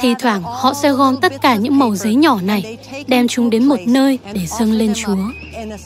Thì 0.00 0.14
thoảng 0.18 0.42
họ 0.42 0.74
sẽ 0.82 0.92
gom 0.92 1.16
tất 1.16 1.32
cả 1.40 1.56
những 1.56 1.78
mẩu 1.78 1.96
giấy 1.96 2.14
nhỏ 2.14 2.40
này, 2.42 2.78
đem 3.06 3.28
chúng 3.28 3.50
đến 3.50 3.64
một 3.64 3.80
nơi 3.86 4.18
để 4.32 4.46
dâng 4.46 4.72
lên 4.72 4.92
Chúa, 4.94 5.16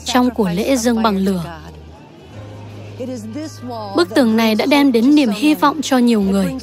trong 0.05 0.29
của 0.29 0.49
lễ 0.49 0.75
dâng 0.75 1.03
bằng 1.03 1.17
lửa. 1.17 1.43
Bức 3.95 4.15
tường 4.15 4.37
này 4.37 4.55
đã 4.55 4.65
đem 4.65 4.91
đến 4.91 5.15
niềm 5.15 5.29
hy 5.29 5.55
vọng 5.55 5.81
cho 5.81 5.97
nhiều 5.97 6.21
người, 6.21 6.53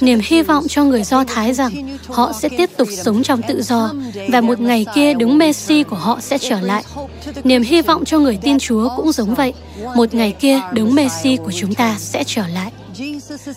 niềm 0.00 0.20
hy 0.22 0.42
vọng 0.42 0.64
cho 0.68 0.84
người 0.84 1.02
Do 1.02 1.24
Thái 1.24 1.54
rằng 1.54 1.96
họ 2.08 2.32
sẽ 2.32 2.48
tiếp 2.48 2.70
tục 2.76 2.88
sống 3.04 3.22
trong 3.22 3.42
tự 3.48 3.62
do 3.62 3.92
và 4.28 4.40
một 4.40 4.60
ngày 4.60 4.86
kia 4.94 5.14
đứng 5.14 5.38
Messi 5.38 5.82
của 5.82 5.96
họ 5.96 6.18
sẽ 6.20 6.38
trở 6.38 6.60
lại. 6.60 6.84
Niềm 7.44 7.62
hy 7.62 7.82
vọng 7.82 8.04
cho 8.04 8.18
người 8.18 8.38
tin 8.42 8.58
Chúa 8.58 8.88
cũng 8.96 9.12
giống 9.12 9.34
vậy. 9.34 9.52
Một 9.96 10.14
ngày 10.14 10.32
kia 10.32 10.60
đứng 10.72 10.94
Messi 10.94 11.36
của 11.36 11.52
chúng 11.52 11.74
ta 11.74 11.96
sẽ 11.98 12.24
trở 12.26 12.46
lại. 12.48 12.72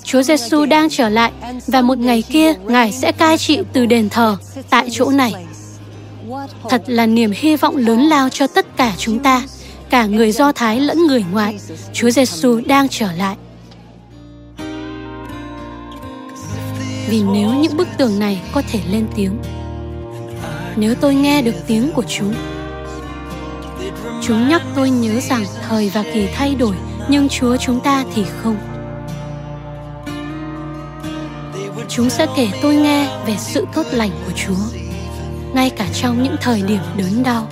Chúa 0.03 0.21
Giêsu 0.21 0.65
đang 0.65 0.89
trở 0.89 1.10
lại 1.10 1.32
và 1.67 1.82
một 1.82 1.97
ngày 1.97 2.23
kia 2.30 2.53
Ngài 2.53 2.91
sẽ 2.91 3.12
cai 3.12 3.38
trị 3.38 3.60
từ 3.73 3.86
đền 3.86 4.10
thờ 4.10 4.38
tại 4.69 4.88
chỗ 4.91 5.10
này. 5.10 5.34
Thật 6.69 6.84
là 6.88 7.06
niềm 7.06 7.32
hy 7.36 7.56
vọng 7.56 7.77
lớn 7.77 8.01
lao 8.01 8.30
cho 8.30 8.47
tất 8.47 8.77
cả 8.77 8.93
chúng 8.97 9.19
ta 9.19 9.43
cả 9.89 10.06
người 10.06 10.32
Do 10.32 10.51
Thái 10.51 10.80
lẫn 10.80 11.08
người 11.08 11.25
ngoại, 11.32 11.60
Chúa 11.93 12.10
Giêsu 12.10 12.62
đang 12.65 12.88
trở 12.89 13.12
lại. 13.12 13.36
Vì 17.10 17.23
nếu 17.34 17.53
những 17.53 17.77
bức 17.77 17.88
tường 17.97 18.19
này 18.19 18.41
có 18.51 18.62
thể 18.71 18.80
lên 18.91 19.08
tiếng, 19.15 19.38
nếu 20.75 20.95
tôi 20.95 21.15
nghe 21.15 21.41
được 21.41 21.56
tiếng 21.67 21.91
của 21.91 22.03
chúng, 22.08 22.34
chúng 24.23 24.49
nhắc 24.49 24.62
tôi 24.75 24.89
nhớ 24.89 25.19
rằng 25.30 25.45
thời 25.69 25.89
và 25.89 26.03
kỳ 26.13 26.27
thay 26.34 26.56
đổi, 26.56 26.75
nhưng 27.10 27.30
Chúa 27.30 27.58
chúng 27.58 27.80
ta 27.80 28.03
thì 28.15 28.23
không. 28.43 28.76
Chúng 31.97 32.10
sẽ 32.10 32.27
kể 32.36 32.49
tôi 32.62 32.75
nghe 32.75 33.07
về 33.25 33.36
sự 33.38 33.65
tốt 33.75 33.86
lành 33.91 34.10
của 34.25 34.31
Chúa, 34.36 34.79
ngay 35.53 35.69
cả 35.69 35.88
trong 35.93 36.23
những 36.23 36.36
thời 36.41 36.62
điểm 36.62 36.81
đớn 36.97 37.23
đau. 37.23 37.47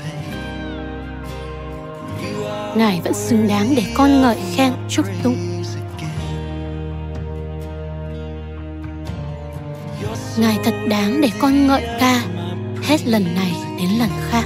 Ngài 2.75 3.01
vẫn 3.03 3.13
xứng 3.13 3.47
đáng 3.47 3.75
để 3.75 3.83
con 3.93 4.21
ngợi 4.21 4.37
khen 4.55 4.73
chúc 4.89 5.05
tụng. 5.23 5.63
Ngài 10.37 10.59
thật 10.63 10.73
đáng 10.89 11.21
để 11.21 11.29
con 11.39 11.67
ngợi 11.67 11.83
ca 11.99 12.21
hết 12.83 13.07
lần 13.07 13.35
này 13.35 13.53
đến 13.79 13.89
lần 13.99 14.09
khác. 14.29 14.43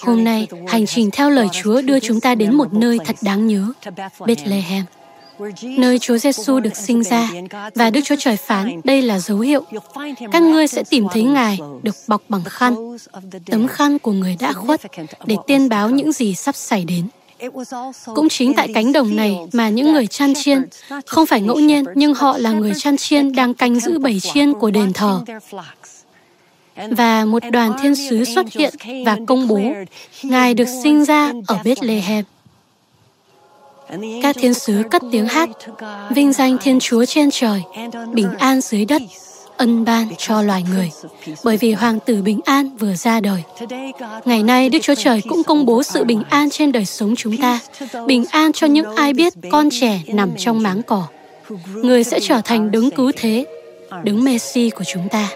Hôm 0.00 0.24
nay, 0.24 0.48
hành 0.68 0.86
trình 0.86 1.10
theo 1.10 1.30
lời 1.30 1.48
Chúa 1.62 1.82
đưa 1.82 2.00
chúng 2.00 2.20
ta 2.20 2.34
đến 2.34 2.54
một 2.54 2.72
nơi 2.72 2.98
thật 3.04 3.16
đáng 3.22 3.46
nhớ, 3.46 3.72
Bethlehem, 4.26 4.84
nơi 5.62 5.98
Chúa 5.98 6.18
Giêsu 6.18 6.60
được 6.60 6.76
sinh 6.76 7.02
ra 7.02 7.28
và 7.74 7.90
Đức 7.90 8.00
Chúa 8.04 8.16
Trời 8.18 8.36
phán 8.36 8.80
đây 8.84 9.02
là 9.02 9.18
dấu 9.18 9.38
hiệu. 9.38 9.64
Các 10.32 10.42
ngươi 10.42 10.66
sẽ 10.66 10.82
tìm 10.90 11.06
thấy 11.12 11.22
Ngài 11.22 11.58
được 11.82 11.96
bọc 12.06 12.22
bằng 12.28 12.44
khăn, 12.44 12.96
tấm 13.46 13.68
khăn 13.68 13.98
của 13.98 14.12
người 14.12 14.36
đã 14.40 14.52
khuất 14.52 14.80
để 15.26 15.36
tiên 15.46 15.68
báo 15.68 15.90
những 15.90 16.12
gì 16.12 16.34
sắp 16.34 16.56
xảy 16.56 16.84
đến. 16.84 17.08
Cũng 18.14 18.28
chính 18.28 18.54
tại 18.54 18.68
cánh 18.74 18.92
đồng 18.92 19.16
này 19.16 19.38
mà 19.52 19.68
những 19.68 19.92
người 19.92 20.06
chăn 20.06 20.34
chiên, 20.34 20.62
không 21.06 21.26
phải 21.26 21.40
ngẫu 21.40 21.58
nhiên 21.58 21.84
nhưng 21.94 22.14
họ 22.14 22.38
là 22.38 22.52
người 22.52 22.72
chăn 22.76 22.96
chiên 22.96 23.32
đang 23.32 23.54
canh 23.54 23.80
giữ 23.80 23.98
bầy 23.98 24.20
chiên 24.20 24.52
của 24.52 24.70
đền 24.70 24.92
thờ 24.92 25.20
và 26.90 27.24
một 27.24 27.42
đoàn 27.52 27.72
thiên 27.82 27.94
sứ 27.94 28.24
xuất 28.24 28.46
hiện 28.52 28.74
và 29.06 29.16
công 29.26 29.48
bố 29.48 29.60
Ngài 30.22 30.54
được 30.54 30.68
sinh 30.82 31.04
ra 31.04 31.32
ở 31.46 31.58
Bethlehem. 31.64 32.24
Các 34.22 34.36
thiên 34.38 34.54
sứ 34.54 34.82
cất 34.90 35.02
tiếng 35.12 35.28
hát, 35.28 35.48
vinh 36.10 36.32
danh 36.32 36.58
Thiên 36.58 36.80
Chúa 36.80 37.04
trên 37.04 37.30
trời, 37.30 37.62
bình 38.12 38.28
an 38.38 38.60
dưới 38.60 38.84
đất, 38.84 39.02
ân 39.56 39.84
ban 39.84 40.08
cho 40.18 40.42
loài 40.42 40.64
người, 40.70 40.90
bởi 41.44 41.56
vì 41.56 41.72
Hoàng 41.72 41.98
tử 42.06 42.22
bình 42.22 42.40
an 42.44 42.76
vừa 42.76 42.94
ra 42.94 43.20
đời. 43.20 43.42
Ngày 44.24 44.42
nay, 44.42 44.68
Đức 44.68 44.78
Chúa 44.82 44.94
Trời 44.94 45.22
cũng 45.28 45.42
công 45.44 45.66
bố 45.66 45.82
sự 45.82 46.04
bình 46.04 46.22
an 46.30 46.50
trên 46.50 46.72
đời 46.72 46.84
sống 46.84 47.14
chúng 47.16 47.36
ta, 47.36 47.60
bình 48.06 48.24
an 48.30 48.52
cho 48.52 48.66
những 48.66 48.96
ai 48.96 49.12
biết 49.12 49.32
con 49.50 49.68
trẻ 49.80 50.00
nằm 50.06 50.30
trong 50.38 50.62
máng 50.62 50.82
cỏ. 50.82 51.06
Người 51.74 52.04
sẽ 52.04 52.20
trở 52.20 52.40
thành 52.44 52.70
đứng 52.70 52.90
cứu 52.90 53.12
thế, 53.16 53.46
đứng 54.04 54.24
Messi 54.24 54.70
của 54.70 54.84
chúng 54.84 55.08
ta. 55.08 55.28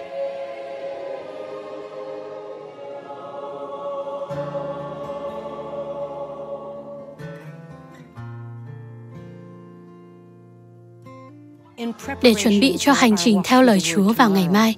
Để 12.22 12.34
chuẩn 12.34 12.60
bị 12.60 12.76
cho 12.78 12.92
hành 12.92 13.16
trình 13.16 13.40
theo 13.44 13.62
lời 13.62 13.80
Chúa 13.80 14.12
vào 14.12 14.30
ngày 14.30 14.48
mai. 14.48 14.74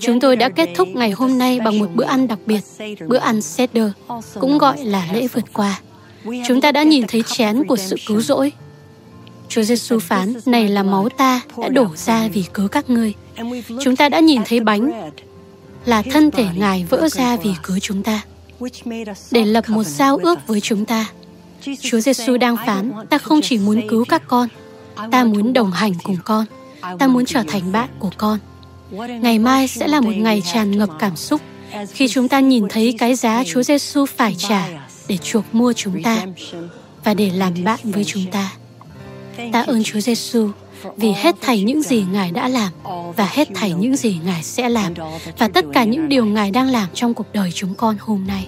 Chúng 0.00 0.20
tôi 0.20 0.36
đã 0.36 0.48
kết 0.48 0.68
thúc 0.76 0.88
ngày 0.88 1.10
hôm 1.10 1.38
nay 1.38 1.60
bằng 1.60 1.78
một 1.78 1.90
bữa 1.94 2.04
ăn 2.04 2.28
đặc 2.28 2.38
biệt, 2.46 2.60
bữa 3.08 3.16
ăn 3.16 3.42
Seder, 3.42 3.90
cũng 4.40 4.58
gọi 4.58 4.84
là 4.84 5.08
lễ 5.12 5.28
vượt 5.32 5.44
qua. 5.52 5.80
Chúng 6.48 6.60
ta 6.60 6.72
đã 6.72 6.82
nhìn 6.82 7.06
thấy 7.08 7.22
chén 7.26 7.66
của 7.66 7.76
sự 7.76 7.96
cứu 8.06 8.20
rỗi. 8.20 8.52
Chúa 9.48 9.62
Giêsu 9.62 9.98
phán, 9.98 10.34
này 10.46 10.68
là 10.68 10.82
máu 10.82 11.08
ta 11.08 11.40
đã 11.60 11.68
đổ 11.68 11.86
ra 11.96 12.28
vì 12.28 12.44
cứu 12.54 12.68
các 12.68 12.90
ngươi. 12.90 13.12
Chúng 13.82 13.96
ta 13.96 14.08
đã 14.08 14.20
nhìn 14.20 14.42
thấy 14.46 14.60
bánh, 14.60 15.10
là 15.84 16.02
thân 16.02 16.30
thể 16.30 16.46
Ngài 16.56 16.86
vỡ 16.90 17.08
ra 17.08 17.36
vì 17.36 17.50
cứu 17.62 17.78
chúng 17.78 18.02
ta, 18.02 18.22
để 19.30 19.44
lập 19.44 19.64
một 19.68 19.84
giao 19.84 20.16
ước 20.16 20.46
với 20.46 20.60
chúng 20.60 20.84
ta. 20.84 21.06
Chúa 21.80 22.00
Giêsu 22.00 22.36
đang 22.36 22.56
phán, 22.66 22.92
ta 23.10 23.18
không 23.18 23.40
chỉ 23.42 23.58
muốn 23.58 23.88
cứu 23.88 24.04
các 24.04 24.22
con, 24.28 24.48
ta 25.10 25.24
muốn 25.24 25.52
đồng 25.52 25.70
hành 25.70 25.92
cùng 26.02 26.16
con 26.24 26.44
ta 26.98 27.06
muốn 27.06 27.24
trở 27.24 27.42
thành 27.48 27.72
bạn 27.72 27.88
của 27.98 28.10
con 28.16 28.38
ngày 29.20 29.38
mai 29.38 29.68
sẽ 29.68 29.88
là 29.88 30.00
một 30.00 30.16
ngày 30.16 30.42
tràn 30.52 30.78
ngập 30.78 30.90
cảm 30.98 31.16
xúc 31.16 31.40
khi 31.92 32.08
chúng 32.08 32.28
ta 32.28 32.40
nhìn 32.40 32.64
thấy 32.68 32.94
cái 32.98 33.14
giá 33.14 33.44
Chúa 33.46 33.62
Giêsu 33.62 34.06
phải 34.06 34.34
trả 34.38 34.68
để 35.08 35.16
chuộc 35.16 35.44
mua 35.52 35.72
chúng 35.72 36.02
ta 36.02 36.26
và 37.04 37.14
để 37.14 37.30
làm 37.30 37.64
bạn 37.64 37.78
với 37.84 38.04
chúng 38.04 38.24
ta. 38.30 38.52
Ta 39.52 39.62
ơn 39.62 39.82
Chúa 39.82 40.00
Giêsu 40.00 40.50
vì 40.96 41.12
hết 41.12 41.34
thảy 41.40 41.62
những 41.62 41.82
gì 41.82 42.04
Ngài 42.12 42.30
đã 42.30 42.48
làm 42.48 42.72
và 43.16 43.28
hết 43.30 43.48
thảy 43.54 43.72
những 43.72 43.96
gì 43.96 44.18
Ngài 44.24 44.42
sẽ 44.42 44.68
làm 44.68 44.94
và 45.38 45.48
tất 45.48 45.64
cả 45.72 45.84
những 45.84 46.08
điều 46.08 46.26
Ngài 46.26 46.50
đang 46.50 46.68
làm 46.68 46.88
trong 46.94 47.14
cuộc 47.14 47.26
đời 47.32 47.50
chúng 47.54 47.74
con 47.74 47.96
hôm 48.00 48.26
nay. 48.26 48.46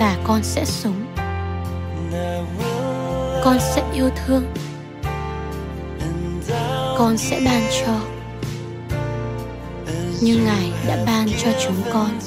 Và 0.00 0.16
con 0.24 0.42
sẽ 0.42 0.64
sống 0.64 1.09
con 3.44 3.58
sẽ 3.60 3.82
yêu 3.94 4.10
thương. 4.26 4.44
Con 6.98 7.18
sẽ 7.18 7.40
ban 7.44 7.62
cho. 7.80 8.00
Như 10.20 10.36
ngài 10.44 10.72
đã 10.86 11.04
ban 11.06 11.28
cho 11.44 11.50
chúng 11.64 11.82
con. 11.92 12.18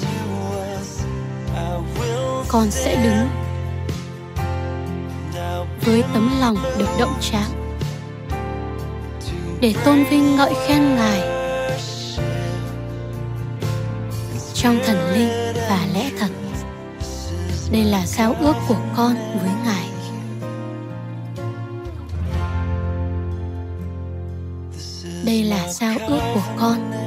Con 2.47 2.71
sẽ 2.71 3.03
đứng 3.03 3.29
với 5.85 6.03
tấm 6.13 6.39
lòng 6.41 6.55
được 6.77 6.89
động 6.99 7.13
tráng 7.21 7.77
để 9.61 9.73
tôn 9.85 10.03
vinh 10.03 10.35
ngợi 10.35 10.53
khen 10.67 10.95
ngài 10.95 11.21
trong 14.53 14.79
thần 14.85 15.13
linh 15.13 15.53
và 15.69 15.87
lẽ 15.93 16.09
thật. 16.19 16.29
Đây 17.71 17.83
là 17.83 18.05
giao 18.05 18.35
ước 18.39 18.55
của 18.67 18.77
con 18.97 19.15
với 19.15 19.51
ngài. 19.65 19.82
Giao 25.83 26.07
ước 26.07 26.21
của 26.33 26.41
con? 26.59 27.02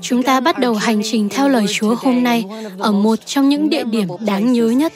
Chúng 0.00 0.22
ta 0.22 0.40
bắt 0.40 0.58
đầu 0.58 0.74
hành 0.74 1.00
trình 1.04 1.28
theo 1.28 1.48
lời 1.48 1.66
Chúa 1.68 1.94
hôm 1.94 2.22
nay 2.22 2.44
ở 2.78 2.92
một 2.92 3.26
trong 3.26 3.48
những 3.48 3.70
địa 3.70 3.84
điểm 3.84 4.08
đáng 4.20 4.52
nhớ 4.52 4.68
nhất. 4.68 4.92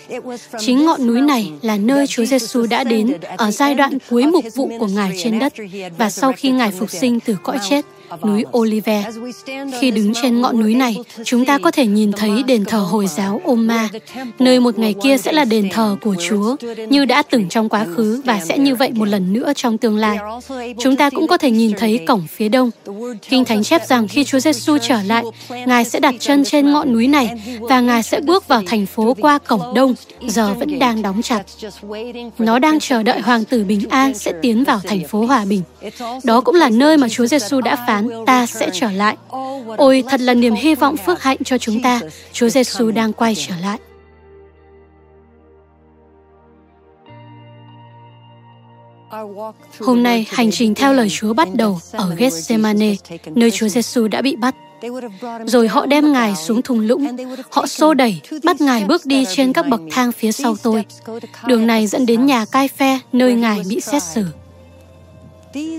Chính 0.59 0.84
ngọn 0.84 1.07
núi 1.07 1.20
này 1.20 1.53
là 1.62 1.76
nơi 1.76 2.07
Chúa 2.07 2.24
Giêsu 2.24 2.66
đã 2.66 2.84
đến 2.84 3.12
ở 3.36 3.51
giai 3.51 3.74
đoạn 3.74 3.99
cuối 4.11 4.26
mục 4.26 4.45
vụ 4.55 4.70
của 4.78 4.86
Ngài 4.86 5.12
trên 5.22 5.38
đất 5.38 5.53
và 5.99 6.11
sau 6.11 6.32
khi 6.36 6.51
Ngài 6.51 6.70
phục 6.70 6.91
sinh 6.91 7.20
từ 7.20 7.36
cõi 7.43 7.59
chết 7.70 7.84
núi 8.25 8.45
Olive. 8.59 9.05
Khi 9.81 9.91
đứng 9.91 10.13
trên 10.23 10.41
ngọn 10.41 10.61
núi 10.61 10.75
này, 10.75 10.97
chúng 11.25 11.45
ta 11.45 11.59
có 11.59 11.71
thể 11.71 11.87
nhìn 11.87 12.13
thấy 12.13 12.43
đền 12.43 12.65
thờ 12.65 12.79
Hồi 12.79 13.07
giáo 13.07 13.41
Oma, 13.45 13.89
nơi 14.39 14.61
một 14.61 14.79
ngày 14.79 14.95
kia 15.03 15.17
sẽ 15.19 15.33
là 15.33 15.45
đền 15.45 15.69
thờ 15.71 15.97
của 16.03 16.15
Chúa, 16.29 16.57
như 16.89 17.05
đã 17.05 17.23
từng 17.23 17.49
trong 17.49 17.69
quá 17.69 17.87
khứ 17.97 18.23
và 18.25 18.41
sẽ 18.41 18.59
như 18.59 18.75
vậy 18.75 18.91
một 18.95 19.05
lần 19.05 19.33
nữa 19.33 19.53
trong 19.57 19.79
tương 19.79 19.97
lai. 19.97 20.19
Chúng 20.79 20.97
ta 20.97 21.11
cũng 21.11 21.27
có 21.27 21.39
thể 21.39 21.51
nhìn 21.51 21.73
thấy 21.79 22.05
cổng 22.07 22.27
phía 22.27 22.49
đông. 22.49 22.71
Kinh 23.29 23.45
Thánh 23.45 23.63
chép 23.63 23.89
rằng 23.89 24.09
khi 24.09 24.25
Chúa 24.25 24.39
Giêsu 24.39 24.79
trở 24.79 25.03
lại, 25.03 25.25
Ngài 25.67 25.85
sẽ 25.85 26.01
đặt 26.01 26.15
chân 26.19 26.45
trên 26.45 26.73
ngọn 26.73 26.93
núi 26.93 27.09
này 27.09 27.31
và 27.61 27.81
Ngài 27.81 28.03
sẽ 28.03 28.21
bước 28.21 28.49
vào 28.49 28.63
thành 28.67 28.87
phố 28.87 29.17
qua 29.21 29.39
cổng 29.39 29.75
đông, 29.75 29.95
giờ 30.29 30.55
vẫn 30.55 30.79
đang 30.79 31.03
đóng 31.03 31.23
chặt. 31.23 31.43
Nó 32.39 32.59
đang 32.59 32.81
chờ 32.81 33.03
đợi 33.03 33.21
Hoàng 33.21 33.45
tử 33.45 33.65
Bình 33.65 33.89
An 33.91 34.15
sẽ 34.15 34.33
tiến 34.43 34.65
vào 34.65 34.81
thành 34.85 35.09
phố 35.09 35.27
Hòa 35.27 35.45
Bình. 35.45 35.63
Đó 36.25 36.41
cũng 36.41 36.55
là 36.55 36.71
nơi 36.71 36.97
mà 36.97 37.09
Chúa 37.09 37.27
Giêsu 37.27 37.61
đã 37.61 37.85
phán 37.87 37.99
ta 38.26 38.46
sẽ 38.46 38.70
trở 38.72 38.90
lại. 38.90 39.16
Ôi, 39.76 40.05
thật 40.09 40.20
là 40.20 40.34
niềm 40.34 40.55
hy 40.55 40.74
vọng 40.74 40.96
phước 40.96 41.22
hạnh 41.22 41.38
cho 41.44 41.59
chúng 41.59 41.82
ta. 41.82 42.01
Chúa 42.32 42.48
Giêsu 42.48 42.90
đang 42.90 43.12
quay 43.12 43.34
trở 43.34 43.55
lại. 43.62 43.78
Hôm 49.80 50.03
nay, 50.03 50.26
hành 50.30 50.51
trình 50.51 50.74
theo 50.74 50.92
lời 50.92 51.09
Chúa 51.11 51.34
bắt 51.34 51.48
đầu 51.55 51.80
ở 51.92 52.14
Gethsemane, 52.16 52.94
nơi 53.34 53.51
Chúa 53.51 53.68
Giêsu 53.68 54.09
đã 54.09 54.22
bị 54.22 54.36
bắt. 54.36 54.55
Rồi 55.44 55.68
họ 55.68 55.86
đem 55.86 56.12
Ngài 56.12 56.36
xuống 56.36 56.62
thùng 56.62 56.80
lũng. 56.80 57.16
Họ 57.51 57.66
xô 57.66 57.94
đẩy, 57.94 58.20
bắt 58.44 58.61
Ngài 58.61 58.84
bước 58.84 59.07
đi 59.07 59.24
trên 59.36 59.53
các 59.53 59.68
bậc 59.68 59.80
thang 59.90 60.12
phía 60.12 60.32
sau 60.32 60.57
tôi. 60.62 60.84
Đường 61.46 61.66
này 61.66 61.86
dẫn 61.86 62.07
đến 62.07 62.26
nhà 62.26 62.44
cai 62.44 62.68
phe, 62.68 62.98
nơi 63.12 63.34
Ngài 63.34 63.62
bị 63.68 63.80
xét 63.80 64.03
xử. 64.03 64.24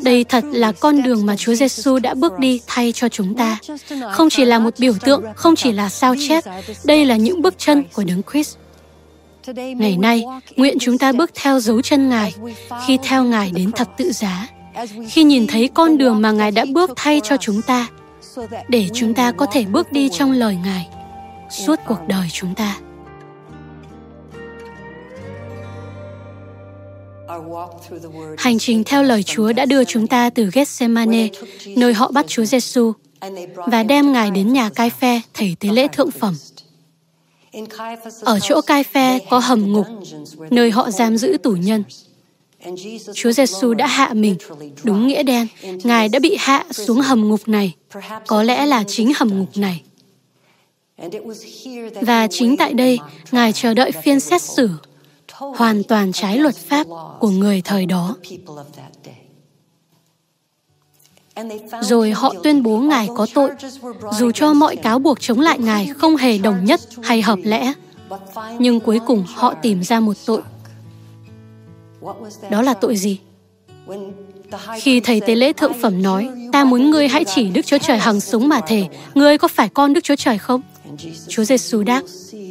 Đây 0.03 0.23
thật 0.23 0.43
là 0.51 0.71
con 0.71 1.03
đường 1.03 1.25
mà 1.25 1.35
Chúa 1.35 1.53
Giêsu 1.53 1.99
đã 1.99 2.13
bước 2.13 2.39
đi 2.39 2.61
thay 2.67 2.91
cho 2.91 3.09
chúng 3.09 3.35
ta. 3.35 3.57
Không 4.11 4.29
chỉ 4.29 4.45
là 4.45 4.59
một 4.59 4.73
biểu 4.79 4.93
tượng, 5.01 5.23
không 5.35 5.55
chỉ 5.55 5.71
là 5.71 5.89
sao 5.89 6.15
chép, 6.27 6.43
đây 6.83 7.05
là 7.05 7.15
những 7.15 7.41
bước 7.41 7.53
chân 7.57 7.83
của 7.93 8.03
Đấng 8.03 8.21
Christ. 8.31 8.57
Ngày 9.55 9.97
nay, 9.97 10.23
nguyện 10.55 10.77
chúng 10.79 10.97
ta 10.97 11.11
bước 11.11 11.31
theo 11.33 11.59
dấu 11.59 11.81
chân 11.81 12.09
Ngài 12.09 12.33
khi 12.87 12.97
theo 13.03 13.23
Ngài 13.23 13.51
đến 13.51 13.71
thập 13.71 13.97
tự 13.97 14.11
giá, 14.11 14.47
khi 15.09 15.23
nhìn 15.23 15.47
thấy 15.47 15.69
con 15.73 15.97
đường 15.97 16.21
mà 16.21 16.31
Ngài 16.31 16.51
đã 16.51 16.65
bước 16.73 16.91
thay 16.95 17.21
cho 17.23 17.37
chúng 17.37 17.61
ta, 17.61 17.87
để 18.69 18.89
chúng 18.93 19.13
ta 19.13 19.31
có 19.31 19.45
thể 19.45 19.65
bước 19.65 19.91
đi 19.91 20.09
trong 20.09 20.31
lời 20.31 20.57
Ngài 20.63 20.87
suốt 21.49 21.79
cuộc 21.87 21.99
đời 22.07 22.27
chúng 22.31 22.55
ta. 22.55 22.77
Hành 28.37 28.59
trình 28.59 28.83
theo 28.83 29.03
lời 29.03 29.23
Chúa 29.23 29.53
đã 29.53 29.65
đưa 29.65 29.83
chúng 29.83 30.07
ta 30.07 30.29
từ 30.29 30.49
Gethsemane, 30.53 31.27
nơi 31.75 31.93
họ 31.93 32.11
bắt 32.11 32.25
Chúa 32.27 32.45
Giêsu, 32.45 32.93
và 33.55 33.83
đem 33.83 34.11
Ngài 34.13 34.31
đến 34.31 34.53
nhà 34.53 34.69
cai 34.69 34.89
phe, 34.89 35.21
thầy 35.33 35.55
tế 35.59 35.69
lễ 35.69 35.87
thượng 35.87 36.11
phẩm. 36.11 36.35
Ở 38.21 38.39
chỗ 38.39 38.61
cai 38.61 38.83
phe 38.83 39.19
có 39.29 39.39
hầm 39.39 39.73
ngục, 39.73 39.87
nơi 40.49 40.71
họ 40.71 40.91
giam 40.91 41.17
giữ 41.17 41.37
tù 41.43 41.51
nhân. 41.51 41.83
Chúa 43.13 43.31
Giêsu 43.31 43.73
đã 43.73 43.87
hạ 43.87 44.09
mình, 44.13 44.35
đúng 44.83 45.07
nghĩa 45.07 45.23
đen, 45.23 45.47
Ngài 45.83 46.09
đã 46.09 46.19
bị 46.19 46.35
hạ 46.39 46.65
xuống 46.71 47.01
hầm 47.01 47.29
ngục 47.29 47.47
này, 47.47 47.75
có 48.27 48.43
lẽ 48.43 48.65
là 48.65 48.83
chính 48.87 49.13
hầm 49.15 49.39
ngục 49.39 49.57
này. 49.57 49.81
Và 52.01 52.27
chính 52.27 52.57
tại 52.57 52.73
đây, 52.73 52.99
Ngài 53.31 53.53
chờ 53.53 53.73
đợi 53.73 53.91
phiên 54.03 54.19
xét 54.19 54.41
xử 54.41 54.69
hoàn 55.33 55.83
toàn 55.83 56.11
trái 56.11 56.37
luật 56.37 56.55
pháp 56.55 56.87
của 57.19 57.29
người 57.29 57.61
thời 57.61 57.85
đó. 57.85 58.15
Rồi 61.81 62.11
họ 62.11 62.33
tuyên 62.43 62.63
bố 62.63 62.77
Ngài 62.77 63.09
có 63.15 63.27
tội, 63.33 63.51
dù 64.11 64.31
cho 64.31 64.53
mọi 64.53 64.75
cáo 64.75 64.99
buộc 64.99 65.19
chống 65.19 65.39
lại 65.39 65.59
Ngài 65.59 65.87
không 65.87 66.15
hề 66.15 66.37
đồng 66.37 66.65
nhất 66.65 66.79
hay 67.03 67.21
hợp 67.21 67.39
lẽ. 67.43 67.73
Nhưng 68.59 68.79
cuối 68.79 68.99
cùng 69.07 69.23
họ 69.35 69.53
tìm 69.61 69.83
ra 69.83 69.99
một 69.99 70.17
tội. 70.25 70.41
Đó 72.49 72.61
là 72.61 72.73
tội 72.73 72.95
gì? 72.95 73.19
Khi 74.79 74.99
thầy 74.99 75.21
tế 75.21 75.35
lễ 75.35 75.53
thượng 75.53 75.73
phẩm 75.81 76.01
nói, 76.01 76.29
ta 76.51 76.63
muốn 76.63 76.91
ngươi 76.91 77.07
hãy 77.07 77.25
chỉ 77.35 77.49
Đức 77.49 77.65
Chúa 77.65 77.77
Trời 77.77 77.97
hằng 77.97 78.21
súng 78.21 78.49
mà 78.49 78.61
thể, 78.67 78.87
ngươi 79.15 79.37
có 79.37 79.47
phải 79.47 79.69
con 79.69 79.93
Đức 79.93 80.03
Chúa 80.03 80.15
Trời 80.15 80.37
không? 80.37 80.61
Chúa 81.27 81.43
Giêsu 81.43 81.83
đáp, 81.83 82.01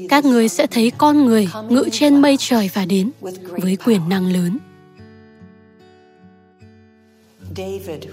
các 0.09 0.25
ngươi 0.25 0.49
sẽ 0.49 0.67
thấy 0.67 0.93
con 0.99 1.25
người 1.25 1.49
ngự 1.69 1.89
trên 1.93 2.23
mây 2.23 2.37
trời 2.39 2.71
và 2.75 2.85
đến 2.85 3.11
với 3.49 3.77
quyền 3.77 4.09
năng 4.09 4.27
lớn. 4.27 4.59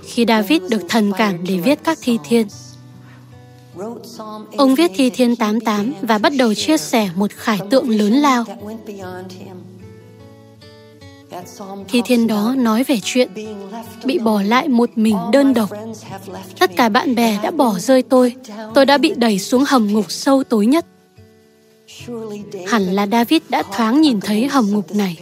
Khi 0.03 0.25
David 0.27 0.61
được 0.69 0.81
thần 0.89 1.11
cảm 1.17 1.43
để 1.47 1.57
viết 1.57 1.79
các 1.83 1.97
thi 2.01 2.17
thiên, 2.23 2.47
ông 4.57 4.75
viết 4.75 4.91
thi 4.95 5.09
thiên 5.09 5.35
88 5.35 5.93
và 6.01 6.17
bắt 6.17 6.33
đầu 6.37 6.53
chia 6.53 6.77
sẻ 6.77 7.09
một 7.15 7.31
khải 7.31 7.59
tượng 7.69 7.89
lớn 7.89 8.13
lao. 8.13 8.45
Thi 11.87 12.01
thiên 12.05 12.27
đó 12.27 12.55
nói 12.57 12.83
về 12.83 12.99
chuyện 13.03 13.29
bị 14.05 14.19
bỏ 14.19 14.41
lại 14.41 14.67
một 14.67 14.89
mình 14.95 15.17
đơn 15.31 15.53
độc. 15.53 15.69
Tất 16.59 16.71
cả 16.75 16.89
bạn 16.89 17.15
bè 17.15 17.39
đã 17.43 17.51
bỏ 17.51 17.79
rơi 17.79 18.01
tôi. 18.01 18.35
Tôi 18.73 18.85
đã 18.85 18.97
bị 18.97 19.13
đẩy 19.15 19.39
xuống 19.39 19.63
hầm 19.67 19.87
ngục 19.87 20.11
sâu 20.11 20.43
tối 20.43 20.65
nhất. 20.65 20.85
Hẳn 22.67 22.83
là 22.83 23.07
David 23.07 23.41
đã 23.49 23.63
thoáng 23.71 24.01
nhìn 24.01 24.19
thấy 24.19 24.47
hầm 24.47 24.69
ngục 24.71 24.95
này. 24.95 25.17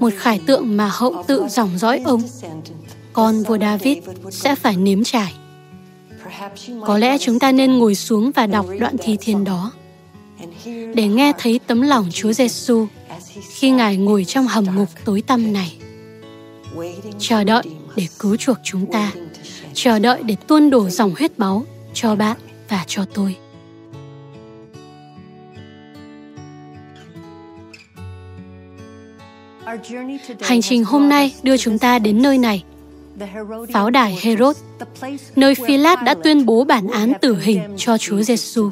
Một 0.00 0.12
khải 0.16 0.40
tượng 0.46 0.76
mà 0.76 0.90
hậu 0.92 1.24
tự 1.26 1.46
dòng 1.48 1.78
dõi 1.78 2.00
ông, 2.04 2.22
con 3.12 3.42
vua 3.42 3.58
David 3.58 3.98
sẽ 4.30 4.54
phải 4.54 4.76
nếm 4.76 5.04
trải. 5.04 5.34
Có 6.86 6.98
lẽ 6.98 7.18
chúng 7.18 7.38
ta 7.38 7.52
nên 7.52 7.78
ngồi 7.78 7.94
xuống 7.94 8.30
và 8.34 8.46
đọc 8.46 8.66
đoạn 8.80 8.96
thi 8.98 9.16
thiên 9.20 9.44
đó 9.44 9.72
để 10.94 11.08
nghe 11.08 11.32
thấy 11.38 11.60
tấm 11.66 11.80
lòng 11.80 12.08
Chúa 12.12 12.32
Giêsu 12.32 12.86
khi 13.40 13.70
Ngài 13.70 13.96
ngồi 13.96 14.24
trong 14.24 14.46
hầm 14.46 14.64
ngục 14.76 14.88
tối 15.04 15.22
tăm 15.26 15.52
này. 15.52 15.76
Chờ 17.18 17.44
đợi 17.44 17.64
để 17.96 18.06
cứu 18.18 18.36
chuộc 18.36 18.56
chúng 18.64 18.92
ta, 18.92 19.12
chờ 19.74 19.98
đợi 19.98 20.22
để 20.22 20.36
tuôn 20.46 20.70
đổ 20.70 20.88
dòng 20.88 21.14
huyết 21.18 21.38
máu 21.38 21.64
cho 21.94 22.16
bạn 22.16 22.36
và 22.68 22.84
cho 22.86 23.04
tôi. 23.14 23.36
Hành 30.40 30.62
trình 30.62 30.84
hôm 30.84 31.08
nay 31.08 31.34
đưa 31.42 31.56
chúng 31.56 31.78
ta 31.78 31.98
đến 31.98 32.22
nơi 32.22 32.38
này, 32.38 32.64
pháo 33.72 33.90
đài 33.90 34.18
Herod, 34.22 34.56
nơi 35.36 35.54
Philat 35.54 36.02
đã 36.04 36.14
tuyên 36.14 36.46
bố 36.46 36.64
bản 36.64 36.86
án 36.86 37.12
tử 37.20 37.38
hình 37.40 37.60
cho 37.76 37.98
Chúa 37.98 38.22
Giêsu. 38.22 38.70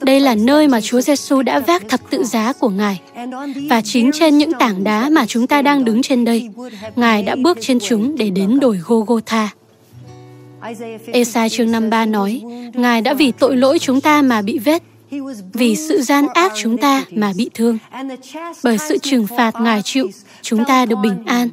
Đây 0.00 0.20
là 0.20 0.34
nơi 0.34 0.68
mà 0.68 0.80
Chúa 0.80 1.00
Giêsu 1.00 1.42
đã 1.42 1.58
vác 1.58 1.88
thập 1.88 2.10
tự 2.10 2.24
giá 2.24 2.52
của 2.52 2.68
Ngài. 2.68 3.00
Và 3.70 3.80
chính 3.80 4.10
trên 4.12 4.38
những 4.38 4.52
tảng 4.58 4.84
đá 4.84 5.08
mà 5.08 5.26
chúng 5.26 5.46
ta 5.46 5.62
đang 5.62 5.84
đứng 5.84 6.02
trên 6.02 6.24
đây, 6.24 6.48
Ngài 6.96 7.22
đã 7.22 7.36
bước 7.36 7.58
trên 7.60 7.78
chúng 7.80 8.16
để 8.16 8.30
đến 8.30 8.60
đồi 8.60 8.80
Gogotha. 8.86 9.50
Esai 11.12 11.48
chương 11.48 11.70
53 11.70 12.06
nói, 12.06 12.42
Ngài 12.74 13.00
đã 13.00 13.14
vì 13.14 13.32
tội 13.32 13.56
lỗi 13.56 13.78
chúng 13.78 14.00
ta 14.00 14.22
mà 14.22 14.42
bị 14.42 14.58
vết, 14.58 14.82
vì 15.52 15.76
sự 15.76 16.02
gian 16.02 16.26
ác 16.34 16.52
chúng 16.56 16.78
ta 16.78 17.04
mà 17.10 17.32
bị 17.36 17.50
thương. 17.54 17.78
Bởi 18.64 18.78
sự 18.78 18.98
trừng 18.98 19.26
phạt 19.36 19.54
Ngài 19.60 19.82
chịu, 19.82 20.10
chúng 20.42 20.64
ta 20.64 20.86
được 20.86 20.96
bình 21.02 21.22
an. 21.26 21.48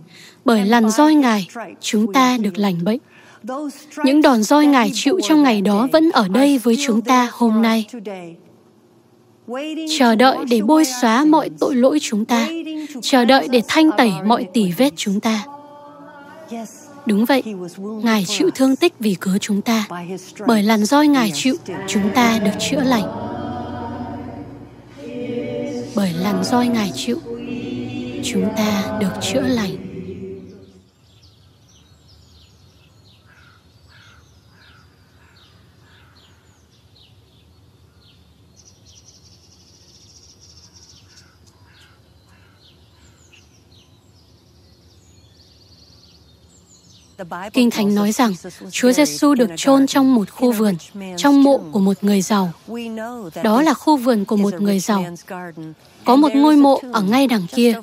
Bởi 0.46 0.66
lằn 0.66 0.90
roi 0.90 1.16
Ngài, 1.16 1.48
chúng 1.82 2.14
ta 2.14 2.38
được 2.38 2.58
lành 2.58 2.84
bệnh. 2.84 3.00
Những 4.06 4.22
đòn 4.22 4.44
roi 4.44 4.66
Ngài 4.66 4.92
chịu 4.94 5.20
trong 5.24 5.44
ngày 5.44 5.62
đó 5.62 5.88
vẫn 5.92 6.12
ở 6.12 6.28
đây 6.28 6.58
với 6.58 6.78
chúng 6.86 7.02
ta 7.02 7.30
hôm 7.32 7.62
nay. 7.62 7.86
Chờ 10.00 10.16
đợi 10.16 10.38
để 10.50 10.62
bôi 10.62 10.86
xóa 10.86 11.26
mọi 11.26 11.50
tội 11.60 11.76
lỗi 11.76 12.00
chúng 12.02 12.26
ta. 12.26 12.48
Chờ 13.02 13.26
đợi 13.26 13.48
để 13.52 13.62
thanh 13.68 13.90
tẩy 13.98 14.12
mọi 14.26 14.46
tỉ 14.54 14.72
vết 14.72 14.94
chúng 14.96 15.20
ta. 15.20 15.46
Đúng 17.06 17.26
vậy, 17.26 17.44
Ngài 18.04 18.26
chịu 18.28 18.50
thương 18.56 18.76
tích 18.76 18.94
vì 19.00 19.16
cớ 19.16 19.38
chúng 19.42 19.62
ta. 19.62 19.88
Bởi 20.48 20.64
làn 20.64 20.86
roi 20.86 21.08
Ngài 21.08 21.32
chịu, 21.34 21.56
chúng 21.88 22.10
ta 22.16 22.40
được 22.40 22.52
chữa 22.60 22.82
lành. 22.82 23.06
Bởi 25.96 26.14
làn 26.14 26.44
roi 26.44 26.68
Ngài 26.68 26.92
chịu, 26.96 27.18
chúng 28.24 28.46
ta 28.58 28.98
được 29.00 29.14
chữa 29.22 29.42
lành. 29.42 29.93
Kinh 47.54 47.70
Thánh 47.70 47.96
nói 47.96 48.12
rằng 48.12 48.34
Chúa 48.72 48.92
Giêsu 48.92 49.36
được 49.36 49.50
chôn 49.56 49.88
trong 49.88 50.16
một 50.16 50.32
khu 50.32 50.52
vườn, 50.52 50.76
trong 51.18 51.44
mộ 51.44 51.58
của 51.72 51.80
một 51.80 52.04
người 52.04 52.22
giàu. 52.22 52.52
Đó 53.44 53.62
là 53.62 53.74
khu 53.74 53.98
vườn 53.98 54.26
của 54.26 54.38
một 54.38 54.54
người 54.62 54.80
giàu. 54.80 55.06
Có 56.06 56.16
một 56.16 56.36
ngôi 56.36 56.56
mộ 56.56 56.82
ở 56.94 57.02
ngay 57.02 57.28
đằng 57.28 57.48
kia. 57.56 57.74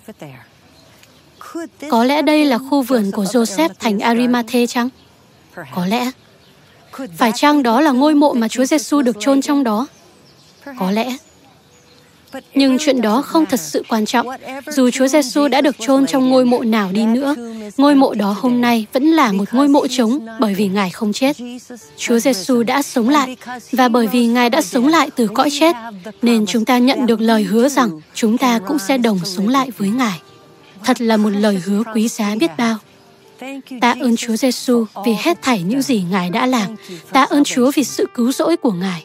Có 1.90 2.04
lẽ 2.04 2.22
đây 2.22 2.44
là 2.44 2.58
khu 2.58 2.82
vườn 2.82 3.10
của 3.10 3.24
Joseph 3.24 3.68
thành 3.78 3.98
Arimathe 3.98 4.66
chăng? 4.66 4.88
Có 5.74 5.86
lẽ. 5.86 6.10
Phải 7.16 7.32
chăng 7.34 7.62
đó 7.62 7.80
là 7.80 7.90
ngôi 7.90 8.14
mộ 8.14 8.32
mà 8.32 8.48
Chúa 8.48 8.64
Giêsu 8.64 9.02
được 9.02 9.16
chôn 9.20 9.40
trong 9.40 9.64
đó? 9.64 9.86
Có 10.78 10.90
lẽ. 10.90 11.16
Nhưng 12.54 12.78
chuyện 12.78 13.00
đó 13.00 13.22
không 13.22 13.46
thật 13.46 13.60
sự 13.60 13.82
quan 13.88 14.06
trọng. 14.06 14.26
Dù 14.66 14.90
Chúa 14.90 15.06
Giêsu 15.06 15.48
đã 15.48 15.60
được 15.60 15.76
chôn 15.78 16.06
trong 16.06 16.30
ngôi 16.30 16.44
mộ 16.44 16.62
nào 16.62 16.90
đi 16.92 17.06
nữa, 17.06 17.34
ngôi 17.76 17.94
mộ 17.94 18.14
đó 18.14 18.36
hôm 18.38 18.60
nay 18.60 18.86
vẫn 18.92 19.04
là 19.04 19.32
một 19.32 19.44
ngôi 19.52 19.68
mộ 19.68 19.86
trống 19.86 20.26
bởi 20.40 20.54
vì 20.54 20.68
Ngài 20.68 20.90
không 20.90 21.12
chết. 21.12 21.36
Chúa 21.96 22.18
Giêsu 22.18 22.62
đã 22.62 22.82
sống 22.82 23.08
lại 23.08 23.36
và 23.72 23.88
bởi 23.88 24.06
vì 24.06 24.26
Ngài 24.26 24.50
đã 24.50 24.62
sống 24.62 24.88
lại 24.88 25.10
từ 25.16 25.28
cõi 25.34 25.48
chết, 25.60 25.76
nên 26.22 26.46
chúng 26.46 26.64
ta 26.64 26.78
nhận 26.78 27.06
được 27.06 27.20
lời 27.20 27.42
hứa 27.42 27.68
rằng 27.68 28.00
chúng 28.14 28.38
ta 28.38 28.58
cũng 28.58 28.78
sẽ 28.78 28.98
đồng 28.98 29.18
sống 29.24 29.48
lại 29.48 29.70
với 29.78 29.88
Ngài. 29.88 30.20
Thật 30.84 31.00
là 31.00 31.16
một 31.16 31.30
lời 31.30 31.62
hứa 31.64 31.82
quý 31.94 32.08
giá 32.08 32.34
biết 32.34 32.50
bao. 32.58 32.76
Ta 33.80 33.94
ơn 34.00 34.16
Chúa 34.16 34.36
Giêsu 34.36 34.84
vì 35.06 35.12
hết 35.18 35.42
thảy 35.42 35.62
những 35.62 35.82
gì 35.82 36.04
Ngài 36.10 36.30
đã 36.30 36.46
làm. 36.46 36.76
Ta 37.12 37.22
ơn 37.22 37.44
Chúa 37.44 37.70
vì 37.74 37.84
sự 37.84 38.06
cứu 38.14 38.32
rỗi 38.32 38.56
của 38.56 38.72
Ngài. 38.72 39.04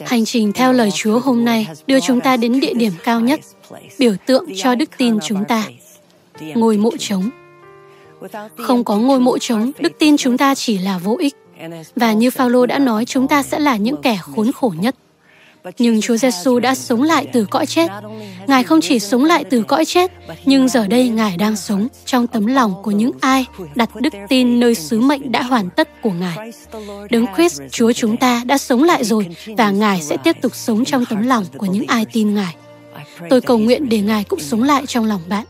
Hành 0.00 0.24
trình 0.24 0.52
theo 0.52 0.72
lời 0.72 0.90
Chúa 0.90 1.20
hôm 1.20 1.44
nay 1.44 1.68
đưa 1.86 2.00
chúng 2.00 2.20
ta 2.20 2.36
đến 2.36 2.60
địa 2.60 2.74
điểm 2.74 2.92
cao 3.04 3.20
nhất, 3.20 3.40
biểu 3.98 4.14
tượng 4.26 4.44
cho 4.56 4.74
đức 4.74 4.90
tin 4.96 5.18
chúng 5.22 5.44
ta. 5.44 5.64
Ngôi 6.40 6.76
mộ 6.76 6.90
trống. 6.98 7.30
Không 8.56 8.84
có 8.84 8.96
ngôi 8.96 9.20
mộ 9.20 9.38
trống, 9.38 9.72
đức 9.78 9.92
tin 9.98 10.16
chúng 10.16 10.38
ta 10.38 10.54
chỉ 10.54 10.78
là 10.78 10.98
vô 10.98 11.16
ích. 11.20 11.36
Và 11.96 12.12
như 12.12 12.30
Phaolô 12.30 12.66
đã 12.66 12.78
nói, 12.78 13.04
chúng 13.04 13.28
ta 13.28 13.42
sẽ 13.42 13.58
là 13.58 13.76
những 13.76 14.02
kẻ 14.02 14.18
khốn 14.22 14.52
khổ 14.52 14.74
nhất. 14.78 14.94
Nhưng 15.78 16.00
Chúa 16.00 16.16
Giêsu 16.16 16.58
đã 16.58 16.74
sống 16.74 17.02
lại 17.02 17.26
từ 17.32 17.46
cõi 17.50 17.66
chết. 17.66 17.90
Ngài 18.46 18.62
không 18.62 18.80
chỉ 18.80 18.98
sống 18.98 19.24
lại 19.24 19.44
từ 19.50 19.62
cõi 19.62 19.84
chết, 19.84 20.12
nhưng 20.44 20.68
giờ 20.68 20.86
đây 20.86 21.08
Ngài 21.08 21.36
đang 21.36 21.56
sống 21.56 21.88
trong 22.04 22.26
tấm 22.26 22.46
lòng 22.46 22.74
của 22.82 22.90
những 22.90 23.10
ai 23.20 23.46
đặt 23.74 23.96
đức 23.96 24.12
tin 24.28 24.60
nơi 24.60 24.74
sứ 24.74 25.00
mệnh 25.00 25.32
đã 25.32 25.42
hoàn 25.42 25.70
tất 25.70 26.02
của 26.02 26.10
Ngài. 26.10 26.52
Đấng 27.10 27.26
Christ, 27.36 27.62
Chúa 27.70 27.92
chúng 27.92 28.16
ta 28.16 28.42
đã 28.46 28.58
sống 28.58 28.82
lại 28.82 29.04
rồi 29.04 29.26
và 29.56 29.70
Ngài 29.70 30.02
sẽ 30.02 30.16
tiếp 30.24 30.36
tục 30.42 30.54
sống 30.54 30.84
trong 30.84 31.04
tấm 31.06 31.26
lòng 31.26 31.44
của 31.56 31.66
những 31.66 31.86
ai 31.86 32.06
tin 32.12 32.34
Ngài. 32.34 32.54
Tôi 33.30 33.40
cầu 33.40 33.58
nguyện 33.58 33.88
để 33.88 34.00
Ngài 34.00 34.24
cũng 34.24 34.40
sống 34.40 34.62
lại 34.62 34.86
trong 34.86 35.04
lòng 35.04 35.22
bạn. 35.28 35.46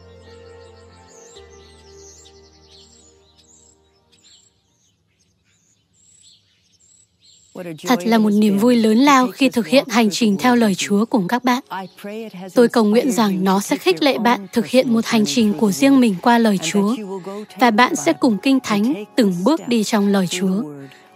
Thật 7.87 8.07
là 8.07 8.19
một 8.19 8.31
niềm 8.31 8.59
vui 8.59 8.77
lớn 8.77 8.99
lao 8.99 9.27
khi 9.29 9.49
thực 9.49 9.67
hiện 9.67 9.85
hành 9.89 10.11
trình 10.11 10.37
theo 10.37 10.57
lời 10.57 10.75
Chúa 10.75 11.05
cùng 11.05 11.29
các 11.29 11.45
bạn. 11.45 11.63
Tôi 12.55 12.69
cầu 12.69 12.85
nguyện 12.85 13.13
rằng 13.13 13.45
nó 13.45 13.61
sẽ 13.61 13.77
khích 13.77 14.03
lệ 14.03 14.19
bạn 14.19 14.47
thực 14.53 14.67
hiện 14.67 14.93
một 14.93 15.07
hành 15.07 15.25
trình 15.27 15.53
của 15.53 15.73
riêng 15.73 16.01
mình 16.01 16.15
qua 16.23 16.39
lời 16.39 16.59
Chúa 16.59 16.97
và 17.61 17.71
bạn 17.71 17.97
sẽ 17.97 18.13
cùng 18.13 18.39
Kinh 18.43 18.59
Thánh 18.61 19.05
từng 19.17 19.35
bước 19.45 19.69
đi 19.69 19.85
trong 19.85 20.09
lời 20.09 20.27
Chúa, 20.27 20.63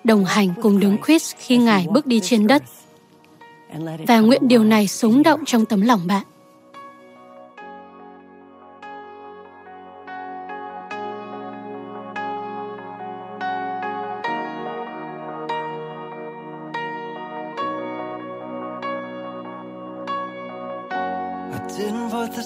đồng 0.05 0.25
hành 0.25 0.55
cùng 0.63 0.81
đứng 0.81 0.97
Christ 1.07 1.35
khi 1.39 1.57
Ngài 1.57 1.87
bước 1.91 2.07
đi 2.07 2.21
trên 2.23 2.47
đất. 2.47 2.63
Và 4.07 4.21
nguyện 4.21 4.49
điều 4.49 4.65
này 4.65 4.89
sống 4.89 5.23
động 5.23 5.41
trong 5.47 5.65
tấm 5.67 5.81
lòng 5.81 6.07
bạn. 6.07 6.25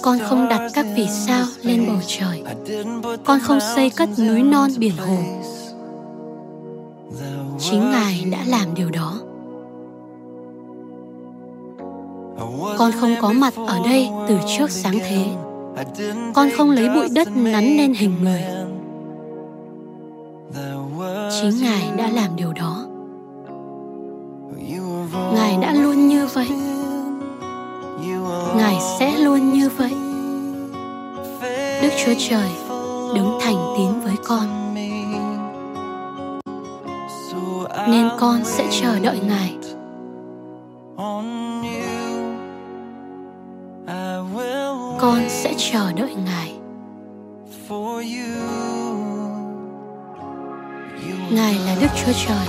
Con 0.01 0.19
không 0.19 0.49
đặt 0.49 0.71
các 0.73 0.85
vì 0.95 1.07
sao 1.07 1.45
lên 1.61 1.87
bầu 1.87 1.97
trời. 2.07 2.43
Con 3.25 3.39
không 3.39 3.59
xây 3.75 3.89
cất 3.89 4.09
núi 4.19 4.43
non 4.43 4.69
biển 4.77 4.97
hồ. 4.97 5.17
Chính 7.59 7.91
Ngài 7.91 8.25
đã 8.31 8.39
làm 8.47 8.75
điều 8.75 8.89
đó. 8.89 9.19
Con 12.77 12.91
không 12.99 13.15
có 13.21 13.31
mặt 13.31 13.53
ở 13.67 13.79
đây 13.85 14.09
từ 14.27 14.37
trước 14.57 14.71
sáng 14.71 14.99
thế. 14.99 15.25
Con 16.33 16.49
không 16.57 16.71
lấy 16.71 16.89
bụi 16.89 17.09
đất 17.15 17.27
nắn 17.35 17.77
lên 17.77 17.93
hình 17.93 18.15
người. 18.23 18.43
Chính 21.41 21.61
Ngài 21.61 21.91
đã 21.97 22.09
làm 22.09 22.35
điều 22.35 22.53
đó. 22.53 22.85
Ngài 25.33 25.57
đã 25.61 25.73
luôn 25.73 26.07
như 26.07 26.27
vậy 26.33 26.47
chúa 32.09 32.15
trời 32.29 32.49
đứng 33.15 33.37
thành 33.41 33.55
tín 33.77 33.99
với 34.03 34.15
con. 34.27 34.75
Nên 37.87 38.09
con 38.19 38.41
sẽ 38.43 38.67
chờ 38.81 38.99
đợi 38.99 39.19
ngài. 39.19 39.55
Con 44.99 45.29
sẽ 45.29 45.53
chờ 45.57 45.91
đợi 45.91 46.15
ngài. 46.25 46.53
Ngài 51.31 51.53
là 51.53 51.75
đức 51.81 51.87
chúa 52.05 52.13
trời. 52.27 52.47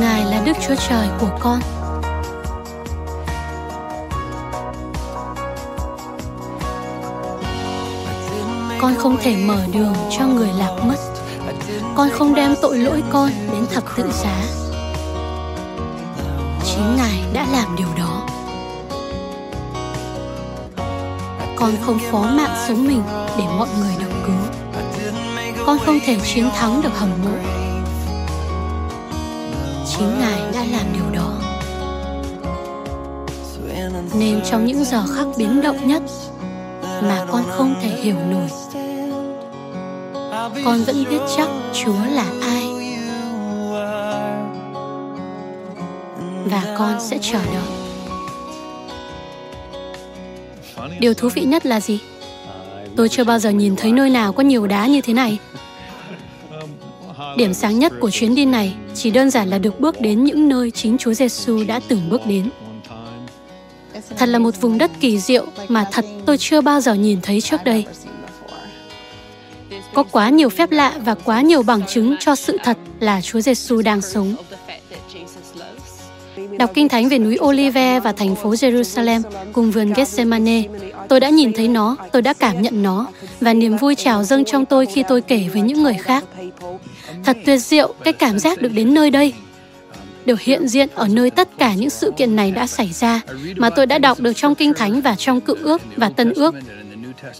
Ngài 0.00 0.24
là 0.24 0.42
Đức 0.46 0.52
Chúa 0.68 0.74
Trời 0.88 1.08
của 1.20 1.30
con. 1.40 1.60
Con 8.86 8.96
không 8.98 9.16
thể 9.22 9.36
mở 9.36 9.58
đường 9.72 9.94
cho 10.18 10.26
người 10.26 10.48
lạc 10.58 10.76
mất. 10.88 10.96
Con 11.94 12.08
không 12.10 12.34
đem 12.34 12.54
tội 12.62 12.78
lỗi 12.78 13.02
con 13.10 13.30
đến 13.52 13.66
thập 13.74 13.84
tự 13.96 14.10
giá. 14.12 14.42
Chính 16.64 16.96
Ngài 16.96 17.22
đã 17.32 17.46
làm 17.52 17.76
điều 17.76 17.86
đó. 17.98 18.26
Con 21.56 21.70
không 21.82 21.98
phó 22.10 22.22
mạng 22.22 22.56
sống 22.68 22.86
mình 22.86 23.02
để 23.38 23.44
mọi 23.58 23.68
người 23.78 23.94
được 24.00 24.14
cứu. 24.26 24.72
Con 25.66 25.78
không 25.86 25.98
thể 26.06 26.16
chiến 26.34 26.50
thắng 26.54 26.82
được 26.82 26.98
hầm 26.98 27.10
mộ 27.24 27.36
chính 29.96 30.18
Ngài 30.18 30.40
đã 30.52 30.64
làm 30.70 30.92
điều 30.92 31.10
đó. 31.12 31.32
Nên 34.14 34.40
trong 34.50 34.66
những 34.66 34.84
giờ 34.84 35.04
khắc 35.16 35.26
biến 35.36 35.62
động 35.62 35.88
nhất 35.88 36.02
mà 37.02 37.26
con 37.32 37.44
không 37.50 37.74
thể 37.82 37.88
hiểu 37.88 38.16
nổi, 38.30 38.48
con 40.64 40.84
vẫn 40.84 41.04
biết 41.10 41.20
chắc 41.36 41.48
Chúa 41.72 42.04
là 42.12 42.26
ai. 42.42 42.62
Và 46.44 46.74
con 46.78 47.00
sẽ 47.00 47.18
chờ 47.22 47.38
đợi. 47.52 47.62
Điều 51.00 51.14
thú 51.14 51.28
vị 51.34 51.42
nhất 51.42 51.66
là 51.66 51.80
gì? 51.80 52.00
Tôi 52.96 53.08
chưa 53.08 53.24
bao 53.24 53.38
giờ 53.38 53.50
nhìn 53.50 53.76
thấy 53.76 53.92
nơi 53.92 54.10
nào 54.10 54.32
có 54.32 54.42
nhiều 54.42 54.66
đá 54.66 54.86
như 54.86 55.00
thế 55.00 55.12
này. 55.12 55.38
Điểm 57.36 57.54
sáng 57.54 57.78
nhất 57.78 57.92
của 58.00 58.10
chuyến 58.10 58.34
đi 58.34 58.44
này 58.44 58.74
chỉ 58.94 59.10
đơn 59.10 59.30
giản 59.30 59.48
là 59.48 59.58
được 59.58 59.80
bước 59.80 60.00
đến 60.00 60.24
những 60.24 60.48
nơi 60.48 60.70
chính 60.70 60.98
Chúa 60.98 61.14
Giêsu 61.14 61.64
đã 61.64 61.80
từng 61.88 62.10
bước 62.10 62.26
đến. 62.26 62.50
Thật 64.16 64.28
là 64.28 64.38
một 64.38 64.60
vùng 64.60 64.78
đất 64.78 64.90
kỳ 65.00 65.18
diệu 65.18 65.46
mà 65.68 65.84
thật 65.92 66.04
tôi 66.26 66.38
chưa 66.38 66.60
bao 66.60 66.80
giờ 66.80 66.94
nhìn 66.94 67.20
thấy 67.22 67.40
trước 67.40 67.64
đây. 67.64 67.86
Có 69.96 70.02
quá 70.02 70.28
nhiều 70.28 70.48
phép 70.48 70.70
lạ 70.70 70.92
và 71.04 71.14
quá 71.14 71.40
nhiều 71.40 71.62
bằng 71.62 71.80
chứng 71.88 72.16
cho 72.20 72.34
sự 72.34 72.58
thật 72.64 72.76
là 73.00 73.20
Chúa 73.20 73.40
Giêsu 73.40 73.82
đang 73.82 74.02
sống. 74.02 74.34
Đọc 76.58 76.70
kinh 76.74 76.88
thánh 76.88 77.08
về 77.08 77.18
núi 77.18 77.38
Olive 77.40 78.00
và 78.00 78.12
thành 78.12 78.36
phố 78.36 78.50
Jerusalem 78.50 79.22
cùng 79.52 79.70
vườn 79.70 79.92
Gethsemane, 79.92 80.62
tôi 81.08 81.20
đã 81.20 81.28
nhìn 81.28 81.52
thấy 81.52 81.68
nó, 81.68 81.96
tôi 82.12 82.22
đã 82.22 82.32
cảm 82.32 82.62
nhận 82.62 82.82
nó 82.82 83.06
và 83.40 83.54
niềm 83.54 83.76
vui 83.76 83.94
trào 83.94 84.24
dâng 84.24 84.44
trong 84.44 84.64
tôi 84.64 84.86
khi 84.86 85.02
tôi 85.08 85.20
kể 85.20 85.48
với 85.52 85.62
những 85.62 85.82
người 85.82 85.94
khác. 85.94 86.24
Thật 87.24 87.36
tuyệt 87.46 87.60
diệu 87.60 87.94
cái 88.04 88.12
cảm 88.12 88.38
giác 88.38 88.62
được 88.62 88.72
đến 88.72 88.94
nơi 88.94 89.10
đây. 89.10 89.32
Được 90.24 90.40
hiện 90.40 90.68
diện 90.68 90.88
ở 90.94 91.08
nơi 91.08 91.30
tất 91.30 91.48
cả 91.58 91.74
những 91.74 91.90
sự 91.90 92.12
kiện 92.16 92.36
này 92.36 92.50
đã 92.50 92.66
xảy 92.66 92.92
ra 92.92 93.20
mà 93.56 93.70
tôi 93.70 93.86
đã 93.86 93.98
đọc 93.98 94.20
được 94.20 94.32
trong 94.36 94.54
Kinh 94.54 94.74
Thánh 94.74 95.00
và 95.00 95.14
trong 95.18 95.40
Cựu 95.40 95.56
ước 95.62 95.82
và 95.96 96.08
Tân 96.08 96.32
ước. 96.32 96.54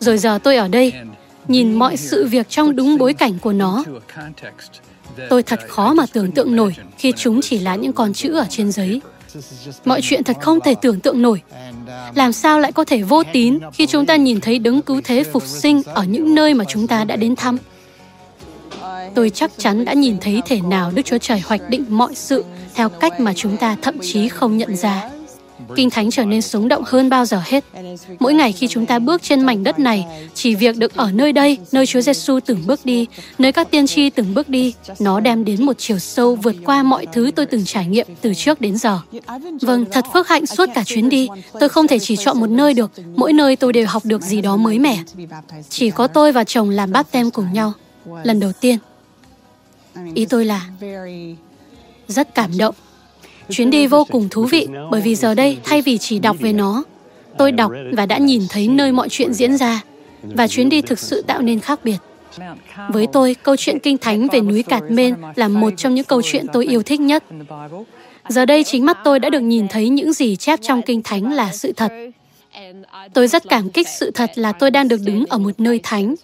Rồi 0.01 0.19
giờ 0.19 0.39
tôi 0.43 0.57
ở 0.57 0.69
đây, 0.69 0.93
nhìn 1.49 1.75
mọi 1.75 1.97
sự 1.97 2.27
việc 2.27 2.49
trong 2.49 2.77
đúng 2.77 2.99
bối 2.99 3.13
cảnh 3.13 3.39
của 3.39 3.53
nó. 3.53 3.85
Tôi 5.31 5.43
thật 5.43 5.61
khó 5.69 5.95
mà 5.95 6.07
tưởng 6.13 6.33
tượng 6.33 6.57
nổi 6.57 6.75
khi 6.99 7.13
chúng 7.17 7.41
chỉ 7.43 7.59
là 7.59 7.75
những 7.75 7.93
con 7.93 8.13
chữ 8.13 8.35
ở 8.35 8.47
trên 8.51 8.73
giấy. 8.73 9.01
Mọi 9.85 10.01
chuyện 10.03 10.25
thật 10.25 10.37
không 10.41 10.61
thể 10.61 10.75
tưởng 10.83 11.01
tượng 11.01 11.23
nổi. 11.23 11.43
Làm 12.15 12.33
sao 12.33 12.61
lại 12.61 12.73
có 12.73 12.85
thể 12.85 13.03
vô 13.03 13.23
tín 13.33 13.59
khi 13.73 13.87
chúng 13.87 14.07
ta 14.07 14.17
nhìn 14.17 14.41
thấy 14.41 14.59
đấng 14.59 14.83
cứu 14.83 15.01
thế 15.05 15.25
phục 15.25 15.43
sinh 15.47 15.83
ở 15.83 16.05
những 16.05 16.35
nơi 16.35 16.55
mà 16.55 16.65
chúng 16.69 16.87
ta 16.87 17.05
đã 17.05 17.17
đến 17.17 17.37
thăm? 17.37 17.59
Tôi 19.15 19.31
chắc 19.31 19.51
chắn 19.59 19.85
đã 19.85 19.93
nhìn 19.93 20.17
thấy 20.21 20.43
thể 20.47 20.61
nào 20.61 20.93
Đức 20.95 21.03
Chúa 21.05 21.19
Trời 21.19 21.41
hoạch 21.41 21.71
định 21.71 21.85
mọi 21.89 22.15
sự 22.15 22.45
theo 22.75 22.89
cách 22.89 23.21
mà 23.21 23.33
chúng 23.37 23.57
ta 23.57 23.77
thậm 23.83 23.95
chí 24.03 24.29
không 24.29 24.57
nhận 24.57 24.77
ra. 24.77 25.11
Kinh 25.77 25.91
Thánh 25.91 26.11
trở 26.11 26.25
nên 26.25 26.43
sống 26.43 26.69
động 26.69 26.83
hơn 26.87 27.11
bao 27.11 27.25
giờ 27.25 27.43
hết. 27.45 27.65
Mỗi 28.19 28.35
ngày 28.35 28.53
khi 28.53 28.69
chúng 28.69 28.87
ta 28.87 28.99
bước 28.99 29.23
trên 29.23 29.41
mảnh 29.41 29.65
đất 29.65 29.79
này, 29.79 30.07
chỉ 30.35 30.55
việc 30.55 30.77
được 30.77 30.95
ở 30.95 31.13
nơi 31.13 31.33
đây, 31.33 31.59
nơi 31.73 31.87
Chúa 31.87 32.01
Giêsu 32.01 32.41
từng 32.47 32.67
bước 32.67 32.81
đi, 32.85 33.07
nơi 33.39 33.53
các 33.53 33.71
tiên 33.71 33.87
tri 33.87 34.11
từng 34.11 34.35
bước 34.35 34.49
đi, 34.49 34.75
nó 34.99 35.21
đem 35.21 35.45
đến 35.45 35.67
một 35.67 35.79
chiều 35.79 35.99
sâu 35.99 36.35
vượt 36.35 36.57
qua 36.65 36.83
mọi 36.83 37.07
thứ 37.13 37.31
tôi 37.37 37.47
từng 37.47 37.65
trải 37.65 37.87
nghiệm 37.87 38.07
từ 38.21 38.35
trước 38.35 38.61
đến 38.61 38.77
giờ. 38.77 39.01
Vâng, 39.61 39.85
thật 39.93 40.05
phước 40.13 40.29
hạnh 40.29 40.47
suốt 40.47 40.69
cả 40.75 40.85
chuyến 40.85 41.09
đi. 41.09 41.29
Tôi 41.61 41.69
không 41.69 41.87
thể 41.87 41.99
chỉ 41.99 42.17
chọn 42.17 42.41
một 42.41 42.51
nơi 42.51 42.75
được, 42.75 42.91
mỗi 43.17 43.33
nơi 43.33 43.57
tôi 43.57 43.73
đều 43.73 43.87
học 43.87 44.05
được 44.05 44.23
gì 44.23 44.41
đó 44.41 44.57
mới 44.57 44.79
mẻ. 44.79 44.99
Chỉ 45.69 45.91
có 45.91 46.07
tôi 46.07 46.33
và 46.33 46.45
chồng 46.45 46.71
làm 46.71 46.93
bát 46.93 47.11
tem 47.11 47.31
cùng 47.31 47.53
nhau, 47.53 47.73
lần 48.25 48.41
đầu 48.41 48.53
tiên. 48.61 48.79
Ý 50.15 50.27
tôi 50.27 50.45
là 50.45 50.67
rất 52.09 52.35
cảm 52.35 52.59
động 52.59 52.75
Chuyến 53.51 53.71
đi 53.71 53.87
vô 53.87 54.05
cùng 54.11 54.29
thú 54.31 54.45
vị 54.45 54.67
bởi 54.91 55.01
vì 55.01 55.15
giờ 55.15 55.35
đây 55.35 55.59
thay 55.65 55.83
vì 55.83 55.99
chỉ 55.99 56.19
đọc 56.19 56.37
về 56.41 56.53
nó, 56.53 56.85
tôi 57.39 57.53
đọc 57.53 57.73
và 57.93 58.07
đã 58.07 58.19
nhìn 58.19 58.43
thấy 58.49 58.69
nơi 58.69 58.93
mọi 58.93 59.09
chuyện 59.09 59.33
diễn 59.33 59.57
ra 59.57 59.83
và 60.23 60.49
chuyến 60.49 60.69
đi 60.69 60.83
thực 60.83 60.99
sự 60.99 61.23
tạo 61.23 61.43
nên 61.43 61.61
khác 61.61 61.81
biệt. 61.85 61.97
Với 62.89 63.07
tôi, 63.13 63.37
câu 63.43 63.57
chuyện 63.57 63.79
kinh 63.79 63.99
thánh 63.99 64.29
về 64.33 64.41
núi 64.41 64.63
Cạt 64.63 64.83
Mên 64.91 65.15
là 65.35 65.49
một 65.49 65.71
trong 65.77 65.95
những 65.95 66.05
câu 66.05 66.23
chuyện 66.23 66.47
tôi 66.53 66.67
yêu 66.67 66.83
thích 66.83 67.01
nhất. 67.01 67.25
Giờ 68.29 68.45
đây 68.45 68.65
chính 68.65 68.85
mắt 68.85 68.99
tôi 69.05 69.19
đã 69.19 69.31
được 69.31 69.41
nhìn 69.41 69.69
thấy 69.69 69.89
những 69.89 70.13
gì 70.13 70.37
chép 70.37 70.59
trong 70.63 70.83
kinh 70.83 71.03
thánh 71.03 71.33
là 71.33 71.53
sự 71.53 71.73
thật. 71.73 71.93
Tôi 73.15 73.29
rất 73.29 73.43
cảm 73.49 73.71
kích 73.71 73.89
sự 73.89 74.11
thật 74.11 74.31
là 74.35 74.53
tôi 74.53 74.71
đang 74.71 74.89
được 74.89 75.01
đứng 75.05 75.27
ở 75.27 75.39
một 75.39 75.61
nơi 75.61 75.81
thánh 75.83 76.15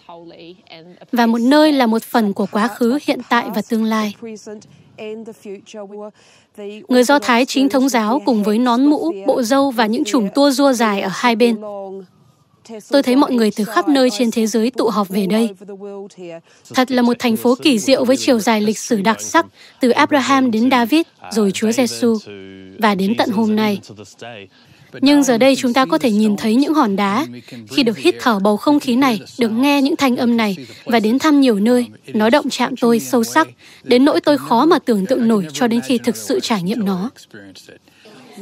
và 1.12 1.27
một 1.27 1.41
nơi 1.41 1.73
là 1.73 1.87
một 1.87 2.03
phần 2.03 2.33
của 2.33 2.47
quá 2.53 2.68
khứ, 2.68 2.99
hiện 3.07 3.20
tại 3.29 3.47
và 3.55 3.62
tương 3.68 3.85
lai. 3.85 4.14
Người 6.88 7.05
Do 7.05 7.18
Thái 7.18 7.44
chính 7.44 7.68
thống 7.68 7.88
giáo 7.88 8.22
cùng 8.26 8.42
với 8.42 8.59
nón 8.59 8.86
mũ, 8.86 9.12
bộ 9.26 9.42
râu 9.42 9.70
và 9.70 9.86
những 9.86 10.05
chùm 10.05 10.28
tua 10.34 10.50
rua 10.50 10.72
dài 10.72 11.00
ở 11.00 11.11
hai 11.12 11.36
bên. 11.36 11.57
Tôi 12.90 13.03
thấy 13.03 13.16
mọi 13.16 13.32
người 13.32 13.50
từ 13.57 13.64
khắp 13.64 13.88
nơi 13.88 14.11
trên 14.11 14.30
thế 14.30 14.46
giới 14.46 14.70
tụ 14.70 14.88
họp 14.88 15.09
về 15.09 15.26
đây. 15.26 15.48
Thật 16.74 16.90
là 16.90 17.03
một 17.03 17.16
thành 17.18 17.36
phố 17.36 17.55
kỳ 17.62 17.78
diệu 17.78 18.05
với 18.05 18.16
chiều 18.16 18.38
dài 18.38 18.61
lịch 18.61 18.78
sử 18.78 19.00
đặc 19.00 19.20
sắc 19.20 19.46
từ 19.80 19.90
Abraham 19.90 20.50
đến 20.50 20.70
David, 20.70 21.03
rồi 21.30 21.50
Chúa 21.50 21.72
Giêsu 21.72 22.18
và 22.78 22.94
đến 22.94 23.14
tận 23.18 23.30
hôm 23.30 23.57
nay. 23.57 23.80
Nhưng 25.01 25.22
giờ 25.22 25.38
đây 25.38 25.57
chúng 25.57 25.72
ta 25.72 25.86
có 25.86 25.99
thể 25.99 26.11
nhìn 26.11 26.36
thấy 26.36 26.55
những 26.55 26.74
hòn 26.74 26.97
đá. 26.97 27.26
Khi 27.70 27.82
được 27.82 27.99
hít 27.99 28.14
thở 28.20 28.38
bầu 28.38 28.57
không 28.57 28.80
khí 28.80 28.97
này, 28.97 29.20
được 29.38 29.49
nghe 29.49 29.82
những 29.82 29.97
thanh 29.97 30.16
âm 30.16 30.36
này 30.36 30.57
và 30.84 31.01
đến 31.01 31.18
thăm 31.18 31.40
nhiều 31.40 31.61
nơi, 31.61 31.86
nó 32.07 32.30
động 32.30 32.51
chạm 32.51 32.76
tôi 32.76 33.01
sâu 33.01 33.24
sắc, 33.24 33.49
đến 33.82 34.05
nỗi 34.05 34.20
tôi 34.20 34.38
khó 34.38 34.64
mà 34.64 34.78
tưởng 34.78 35.07
tượng 35.07 35.28
nổi 35.28 35.47
cho 35.53 35.66
đến 35.68 35.80
khi 35.80 35.99
thực 35.99 36.16
sự 36.16 36.40
trải 36.40 36.62
nghiệm 36.62 36.84
nó. 36.84 37.11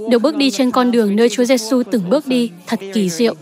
Được 0.08 0.18
bước 0.18 0.36
đi 0.36 0.50
trên 0.50 0.70
con 0.70 0.90
đường 0.90 1.16
nơi 1.16 1.28
Chúa 1.28 1.44
Giêsu 1.44 1.82
từng 1.90 2.10
bước 2.10 2.26
đi 2.26 2.50
thật 2.66 2.80
kỳ 2.92 3.10
diệu. 3.10 3.34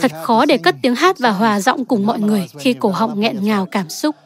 Thật 0.00 0.12
khó 0.22 0.46
để 0.46 0.56
cất 0.58 0.74
tiếng 0.82 0.94
hát 0.94 1.18
và 1.18 1.30
hòa 1.30 1.60
giọng 1.60 1.84
cùng 1.84 2.06
mọi 2.06 2.20
người 2.20 2.48
khi 2.58 2.72
cổ 2.72 2.88
họng 2.88 3.20
nghẹn 3.20 3.36
ngào 3.42 3.66
cảm 3.66 3.88
xúc. 3.88 4.16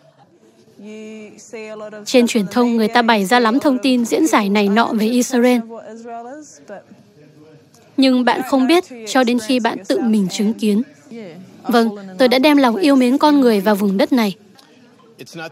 Trên 2.07 2.27
truyền 2.27 2.47
thông, 2.51 2.77
người 2.77 2.89
ta 2.89 3.03
bày 3.03 3.25
ra 3.25 3.41
lắm 3.41 3.59
thông 3.59 3.79
tin 3.79 4.05
diễn 4.05 4.27
giải 4.27 4.49
này 4.49 4.69
nọ 4.69 4.93
về 4.93 5.07
Israel 5.07 5.61
nhưng 8.03 8.25
bạn 8.25 8.41
không 8.49 8.67
biết 8.67 8.85
cho 9.09 9.25
đến 9.25 9.39
khi 9.39 9.61
bạn 9.61 9.79
tự 9.89 10.01
mình 10.01 10.29
chứng 10.31 10.55
kiến. 10.55 10.83
Vâng, 11.63 11.89
tôi 12.19 12.29
đã 12.29 12.39
đem 12.39 12.57
lòng 12.57 12.77
yêu 12.77 12.97
mến 12.97 13.19
con 13.19 13.41
người 13.41 13.61
vào 13.61 13.75
vùng 13.75 13.97
đất 13.97 14.13
này. 14.13 14.35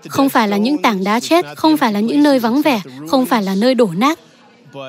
Không 0.09 0.29
phải 0.29 0.49
là 0.49 0.57
những 0.57 0.83
tảng 0.83 1.05
đá 1.05 1.21
chết, 1.21 1.45
không 1.57 1.77
phải 1.77 1.93
là 1.93 2.01
những 2.01 2.23
nơi 2.23 2.39
vắng 2.39 2.63
vẻ, 2.63 2.81
không 3.09 3.27
phải 3.27 3.43
là 3.43 3.55
nơi 3.55 3.75
đổ 3.75 3.89
nát, 3.97 4.19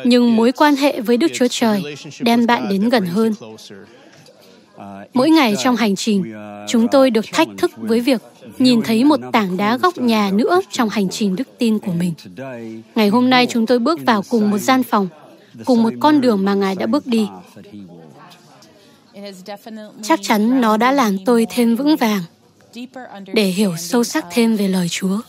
nhưng 0.05 0.35
mối 0.35 0.51
quan 0.51 0.75
hệ 0.75 1.01
với 1.01 1.17
Đức 1.17 1.31
Chúa 1.33 1.47
Trời 1.49 1.95
đem 2.19 2.45
bạn 2.45 2.69
đến 2.69 2.89
gần 2.89 3.05
hơn. 3.05 3.33
Mỗi 5.13 5.29
ngày 5.29 5.55
trong 5.63 5.75
hành 5.75 5.95
trình, 5.95 6.33
chúng 6.67 6.87
tôi 6.87 7.09
được 7.09 7.25
thách 7.33 7.47
thức 7.57 7.71
với 7.77 7.99
việc 7.99 8.21
nhìn 8.59 8.81
thấy 8.81 9.03
một 9.03 9.19
tảng 9.33 9.57
đá 9.57 9.77
góc 9.77 9.97
nhà 9.97 10.31
nữa 10.33 10.61
trong 10.71 10.89
hành 10.89 11.09
trình 11.09 11.35
đức 11.35 11.47
tin 11.57 11.79
của 11.79 11.93
mình. 11.93 12.13
Ngày 12.95 13.09
hôm 13.09 13.29
nay 13.29 13.47
chúng 13.49 13.65
tôi 13.65 13.79
bước 13.79 13.99
vào 14.05 14.23
cùng 14.29 14.51
một 14.51 14.57
gian 14.57 14.83
phòng 14.83 15.07
cùng 15.65 15.83
một 15.83 15.93
con 15.99 16.21
đường 16.21 16.45
mà 16.45 16.53
Ngài 16.53 16.75
đã 16.75 16.85
bước 16.85 17.07
đi. 17.07 17.27
Chắc 20.03 20.19
chắn 20.21 20.61
nó 20.61 20.77
đã 20.77 20.91
làm 20.91 21.17
tôi 21.25 21.47
thêm 21.49 21.75
vững 21.75 21.95
vàng 21.95 22.21
để 23.33 23.43
hiểu 23.43 23.75
sâu 23.77 24.03
sắc 24.03 24.25
thêm 24.31 24.55
về 24.55 24.67
lời 24.67 24.87
Chúa 24.89 25.21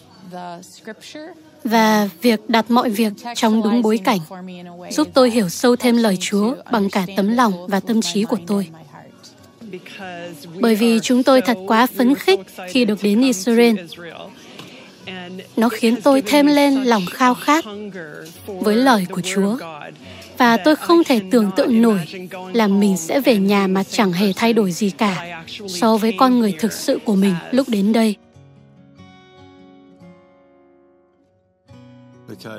và 1.64 2.09
việc 2.23 2.41
đặt 2.49 2.70
mọi 2.70 2.91
việc 2.91 3.12
trong 3.37 3.62
đúng 3.62 3.83
bối 3.83 3.99
cảnh, 3.99 4.20
giúp 4.91 5.09
tôi 5.14 5.31
hiểu 5.31 5.49
sâu 5.49 5.77
thêm 5.77 5.97
lời 5.97 6.16
Chúa 6.20 6.55
bằng 6.70 6.91
cả 6.91 7.07
tấm 7.16 7.29
lòng 7.29 7.66
và 7.66 7.81
tâm 7.81 8.01
trí 8.01 8.25
của 8.25 8.39
tôi. 8.47 8.68
Bởi 10.61 10.75
vì 10.75 11.01
chúng 11.03 11.23
tôi 11.23 11.41
thật 11.41 11.59
quá 11.66 11.87
phấn 11.87 12.14
khích 12.14 12.41
khi 12.68 12.85
được 12.85 13.03
đến 13.03 13.23
Israel. 13.23 13.77
Nó 15.57 15.68
khiến 15.68 16.01
tôi 16.03 16.23
thêm 16.23 16.47
lên 16.47 16.83
lòng 16.83 17.07
khao 17.11 17.35
khát 17.35 17.64
với 18.47 18.77
lời 18.77 19.07
của 19.11 19.20
Chúa 19.20 19.59
và 20.43 20.57
tôi 20.57 20.76
không 20.76 21.05
thể 21.05 21.20
tưởng 21.30 21.51
tượng 21.57 21.82
nổi 21.82 22.01
là 22.53 22.66
mình 22.66 22.97
sẽ 22.97 23.20
về 23.20 23.36
nhà 23.36 23.66
mà 23.66 23.84
chẳng 23.84 24.12
hề 24.12 24.32
thay 24.36 24.53
đổi 24.53 24.72
gì 24.72 24.90
cả 24.90 25.45
so 25.68 25.97
với 25.97 26.14
con 26.18 26.38
người 26.38 26.55
thực 26.59 26.72
sự 26.72 26.99
của 27.05 27.14
mình 27.14 27.34
lúc 27.51 27.68
đến 27.68 27.93
đây. 27.93 28.16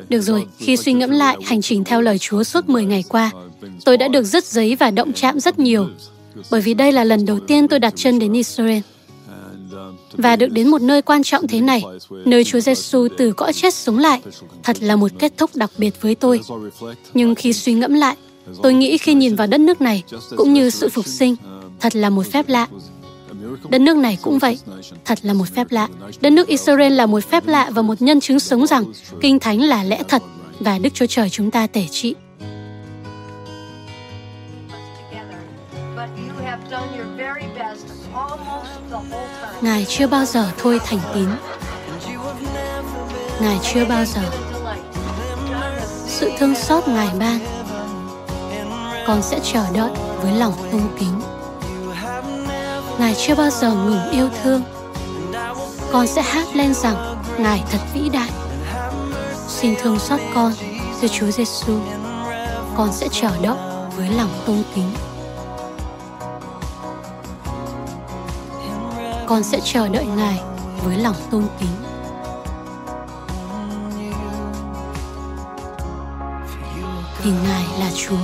Được 0.09 0.21
rồi, 0.21 0.45
khi 0.57 0.77
suy 0.77 0.93
ngẫm 0.93 1.09
lại 1.09 1.37
hành 1.45 1.61
trình 1.61 1.83
theo 1.83 2.01
lời 2.01 2.17
Chúa 2.17 2.43
suốt 2.43 2.69
10 2.69 2.85
ngày 2.85 3.03
qua, 3.09 3.31
tôi 3.85 3.97
đã 3.97 4.07
được 4.07 4.23
dứt 4.23 4.45
giấy 4.45 4.75
và 4.75 4.91
động 4.91 5.13
chạm 5.13 5.39
rất 5.39 5.59
nhiều, 5.59 5.87
bởi 6.51 6.61
vì 6.61 6.73
đây 6.73 6.91
là 6.91 7.03
lần 7.03 7.25
đầu 7.25 7.39
tiên 7.39 7.67
tôi 7.67 7.79
đặt 7.79 7.93
chân 7.95 8.19
đến 8.19 8.33
Israel 8.33 8.79
và 10.17 10.35
được 10.35 10.51
đến 10.51 10.67
một 10.67 10.81
nơi 10.81 11.01
quan 11.01 11.23
trọng 11.23 11.47
thế 11.47 11.61
này, 11.61 11.83
nơi 12.25 12.43
Chúa 12.43 12.59
Giêsu 12.59 13.07
từ 13.17 13.33
cõi 13.33 13.53
chết 13.53 13.73
sống 13.73 13.99
lại, 13.99 14.21
thật 14.63 14.77
là 14.81 14.95
một 14.95 15.11
kết 15.19 15.33
thúc 15.37 15.51
đặc 15.55 15.71
biệt 15.77 16.01
với 16.01 16.15
tôi. 16.15 16.41
Nhưng 17.13 17.35
khi 17.35 17.53
suy 17.53 17.73
ngẫm 17.73 17.93
lại, 17.93 18.15
tôi 18.63 18.73
nghĩ 18.73 18.97
khi 18.97 19.13
nhìn 19.13 19.35
vào 19.35 19.47
đất 19.47 19.59
nước 19.59 19.81
này, 19.81 20.03
cũng 20.37 20.53
như 20.53 20.69
sự 20.69 20.89
phục 20.89 21.05
sinh, 21.07 21.35
thật 21.79 21.95
là 21.95 22.09
một 22.09 22.25
phép 22.31 22.49
lạ. 22.49 22.67
Đất 23.69 23.81
nước 23.81 23.97
này 23.97 24.17
cũng 24.21 24.39
vậy, 24.39 24.57
thật 25.05 25.19
là 25.21 25.33
một 25.33 25.45
phép 25.55 25.67
lạ. 25.71 25.87
Đất 26.21 26.29
nước 26.29 26.47
Israel 26.47 26.93
là 26.93 27.05
một 27.05 27.23
phép 27.23 27.47
lạ 27.47 27.69
và 27.73 27.81
một 27.81 28.01
nhân 28.01 28.19
chứng 28.19 28.39
sống 28.39 28.67
rằng 28.67 28.85
Kinh 29.21 29.39
Thánh 29.39 29.61
là 29.61 29.83
lẽ 29.83 30.03
thật 30.07 30.23
và 30.59 30.79
Đức 30.79 30.93
Chúa 30.93 31.05
Trời 31.05 31.29
chúng 31.29 31.51
ta 31.51 31.67
tể 31.67 31.85
trị. 31.91 32.15
Ngài 39.63 39.85
chưa 39.89 40.07
bao 40.07 40.25
giờ 40.25 40.51
thôi 40.57 40.79
thành 40.85 40.99
tín. 41.13 41.29
Ngài 43.41 43.59
chưa 43.73 43.85
bao 43.85 44.05
giờ. 44.05 44.21
Sự 46.07 46.31
thương 46.39 46.55
xót 46.55 46.87
Ngài 46.87 47.07
ban, 47.19 47.39
con 49.07 49.21
sẽ 49.21 49.39
chờ 49.53 49.65
đợi 49.73 49.89
với 50.21 50.31
lòng 50.31 50.53
tôn 50.71 50.81
kính. 50.99 51.21
Ngài 52.99 53.15
chưa 53.15 53.35
bao 53.35 53.49
giờ 53.49 53.71
ngừng 53.71 54.11
yêu 54.11 54.29
thương. 54.43 54.61
Con 55.91 56.07
sẽ 56.07 56.21
hát 56.21 56.47
lên 56.53 56.73
rằng 56.73 57.23
Ngài 57.37 57.63
thật 57.71 57.79
vĩ 57.93 58.09
đại. 58.09 58.29
Xin 59.47 59.75
thương 59.81 59.99
xót 59.99 60.19
con, 60.35 60.53
thưa 61.01 61.07
Chúa 61.07 61.31
Giêsu. 61.31 61.79
Con 62.77 62.93
sẽ 62.93 63.07
chờ 63.11 63.31
đợi 63.41 63.57
với 63.97 64.09
lòng 64.09 64.29
tôn 64.45 64.63
kính. 64.75 64.89
Con 69.27 69.43
sẽ 69.43 69.59
chờ 69.63 69.87
đợi 69.87 70.05
Ngài 70.05 70.41
với 70.83 70.97
lòng 70.97 71.15
tôn 71.31 71.43
kính. 71.59 71.69
Vì 77.23 77.31
Ngài 77.31 77.63
là 77.79 77.91
Chúa. 77.95 78.15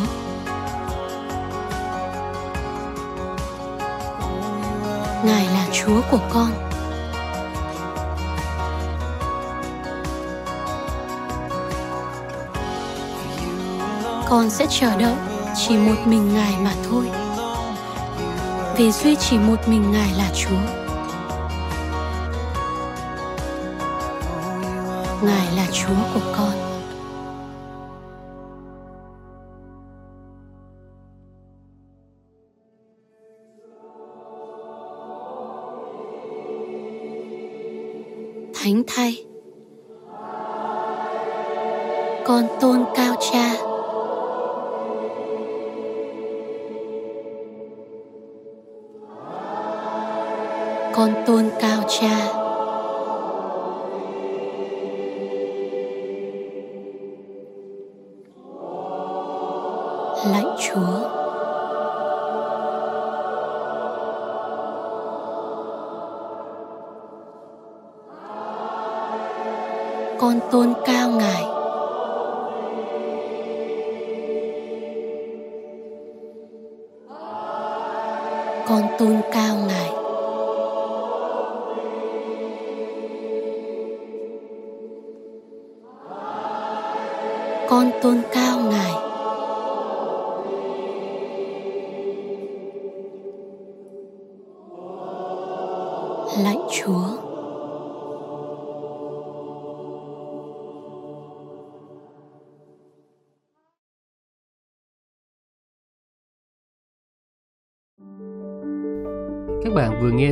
Ngài 5.24 5.45
là 5.45 5.68
Chúa 5.72 6.02
của 6.12 6.20
con. 6.30 6.52
Con 14.30 14.50
sẽ 14.50 14.66
chờ 14.70 14.97
đợi 14.97 15.16
chỉ 15.56 15.78
một 15.78 15.95
mình 16.06 16.34
Ngài 16.34 16.54
mà 16.64 16.74
thôi. 16.89 17.10
Vì 18.78 18.91
duy 18.91 19.16
chỉ 19.16 19.38
một 19.38 19.68
mình 19.68 19.91
Ngài 19.91 20.12
là 20.18 20.30
Chúa. 20.36 20.89
Chúa 25.72 25.96
của 26.14 26.34
con. 26.38 26.70
thánh 38.54 38.84
thay. 38.88 39.26
Con 42.26 42.48
tôn 42.62 42.86
cao 42.96 43.16
cha. 43.20 43.54
Con 50.94 51.14
tôn 51.26 51.50
cao 51.60 51.84
cha. 51.88 52.29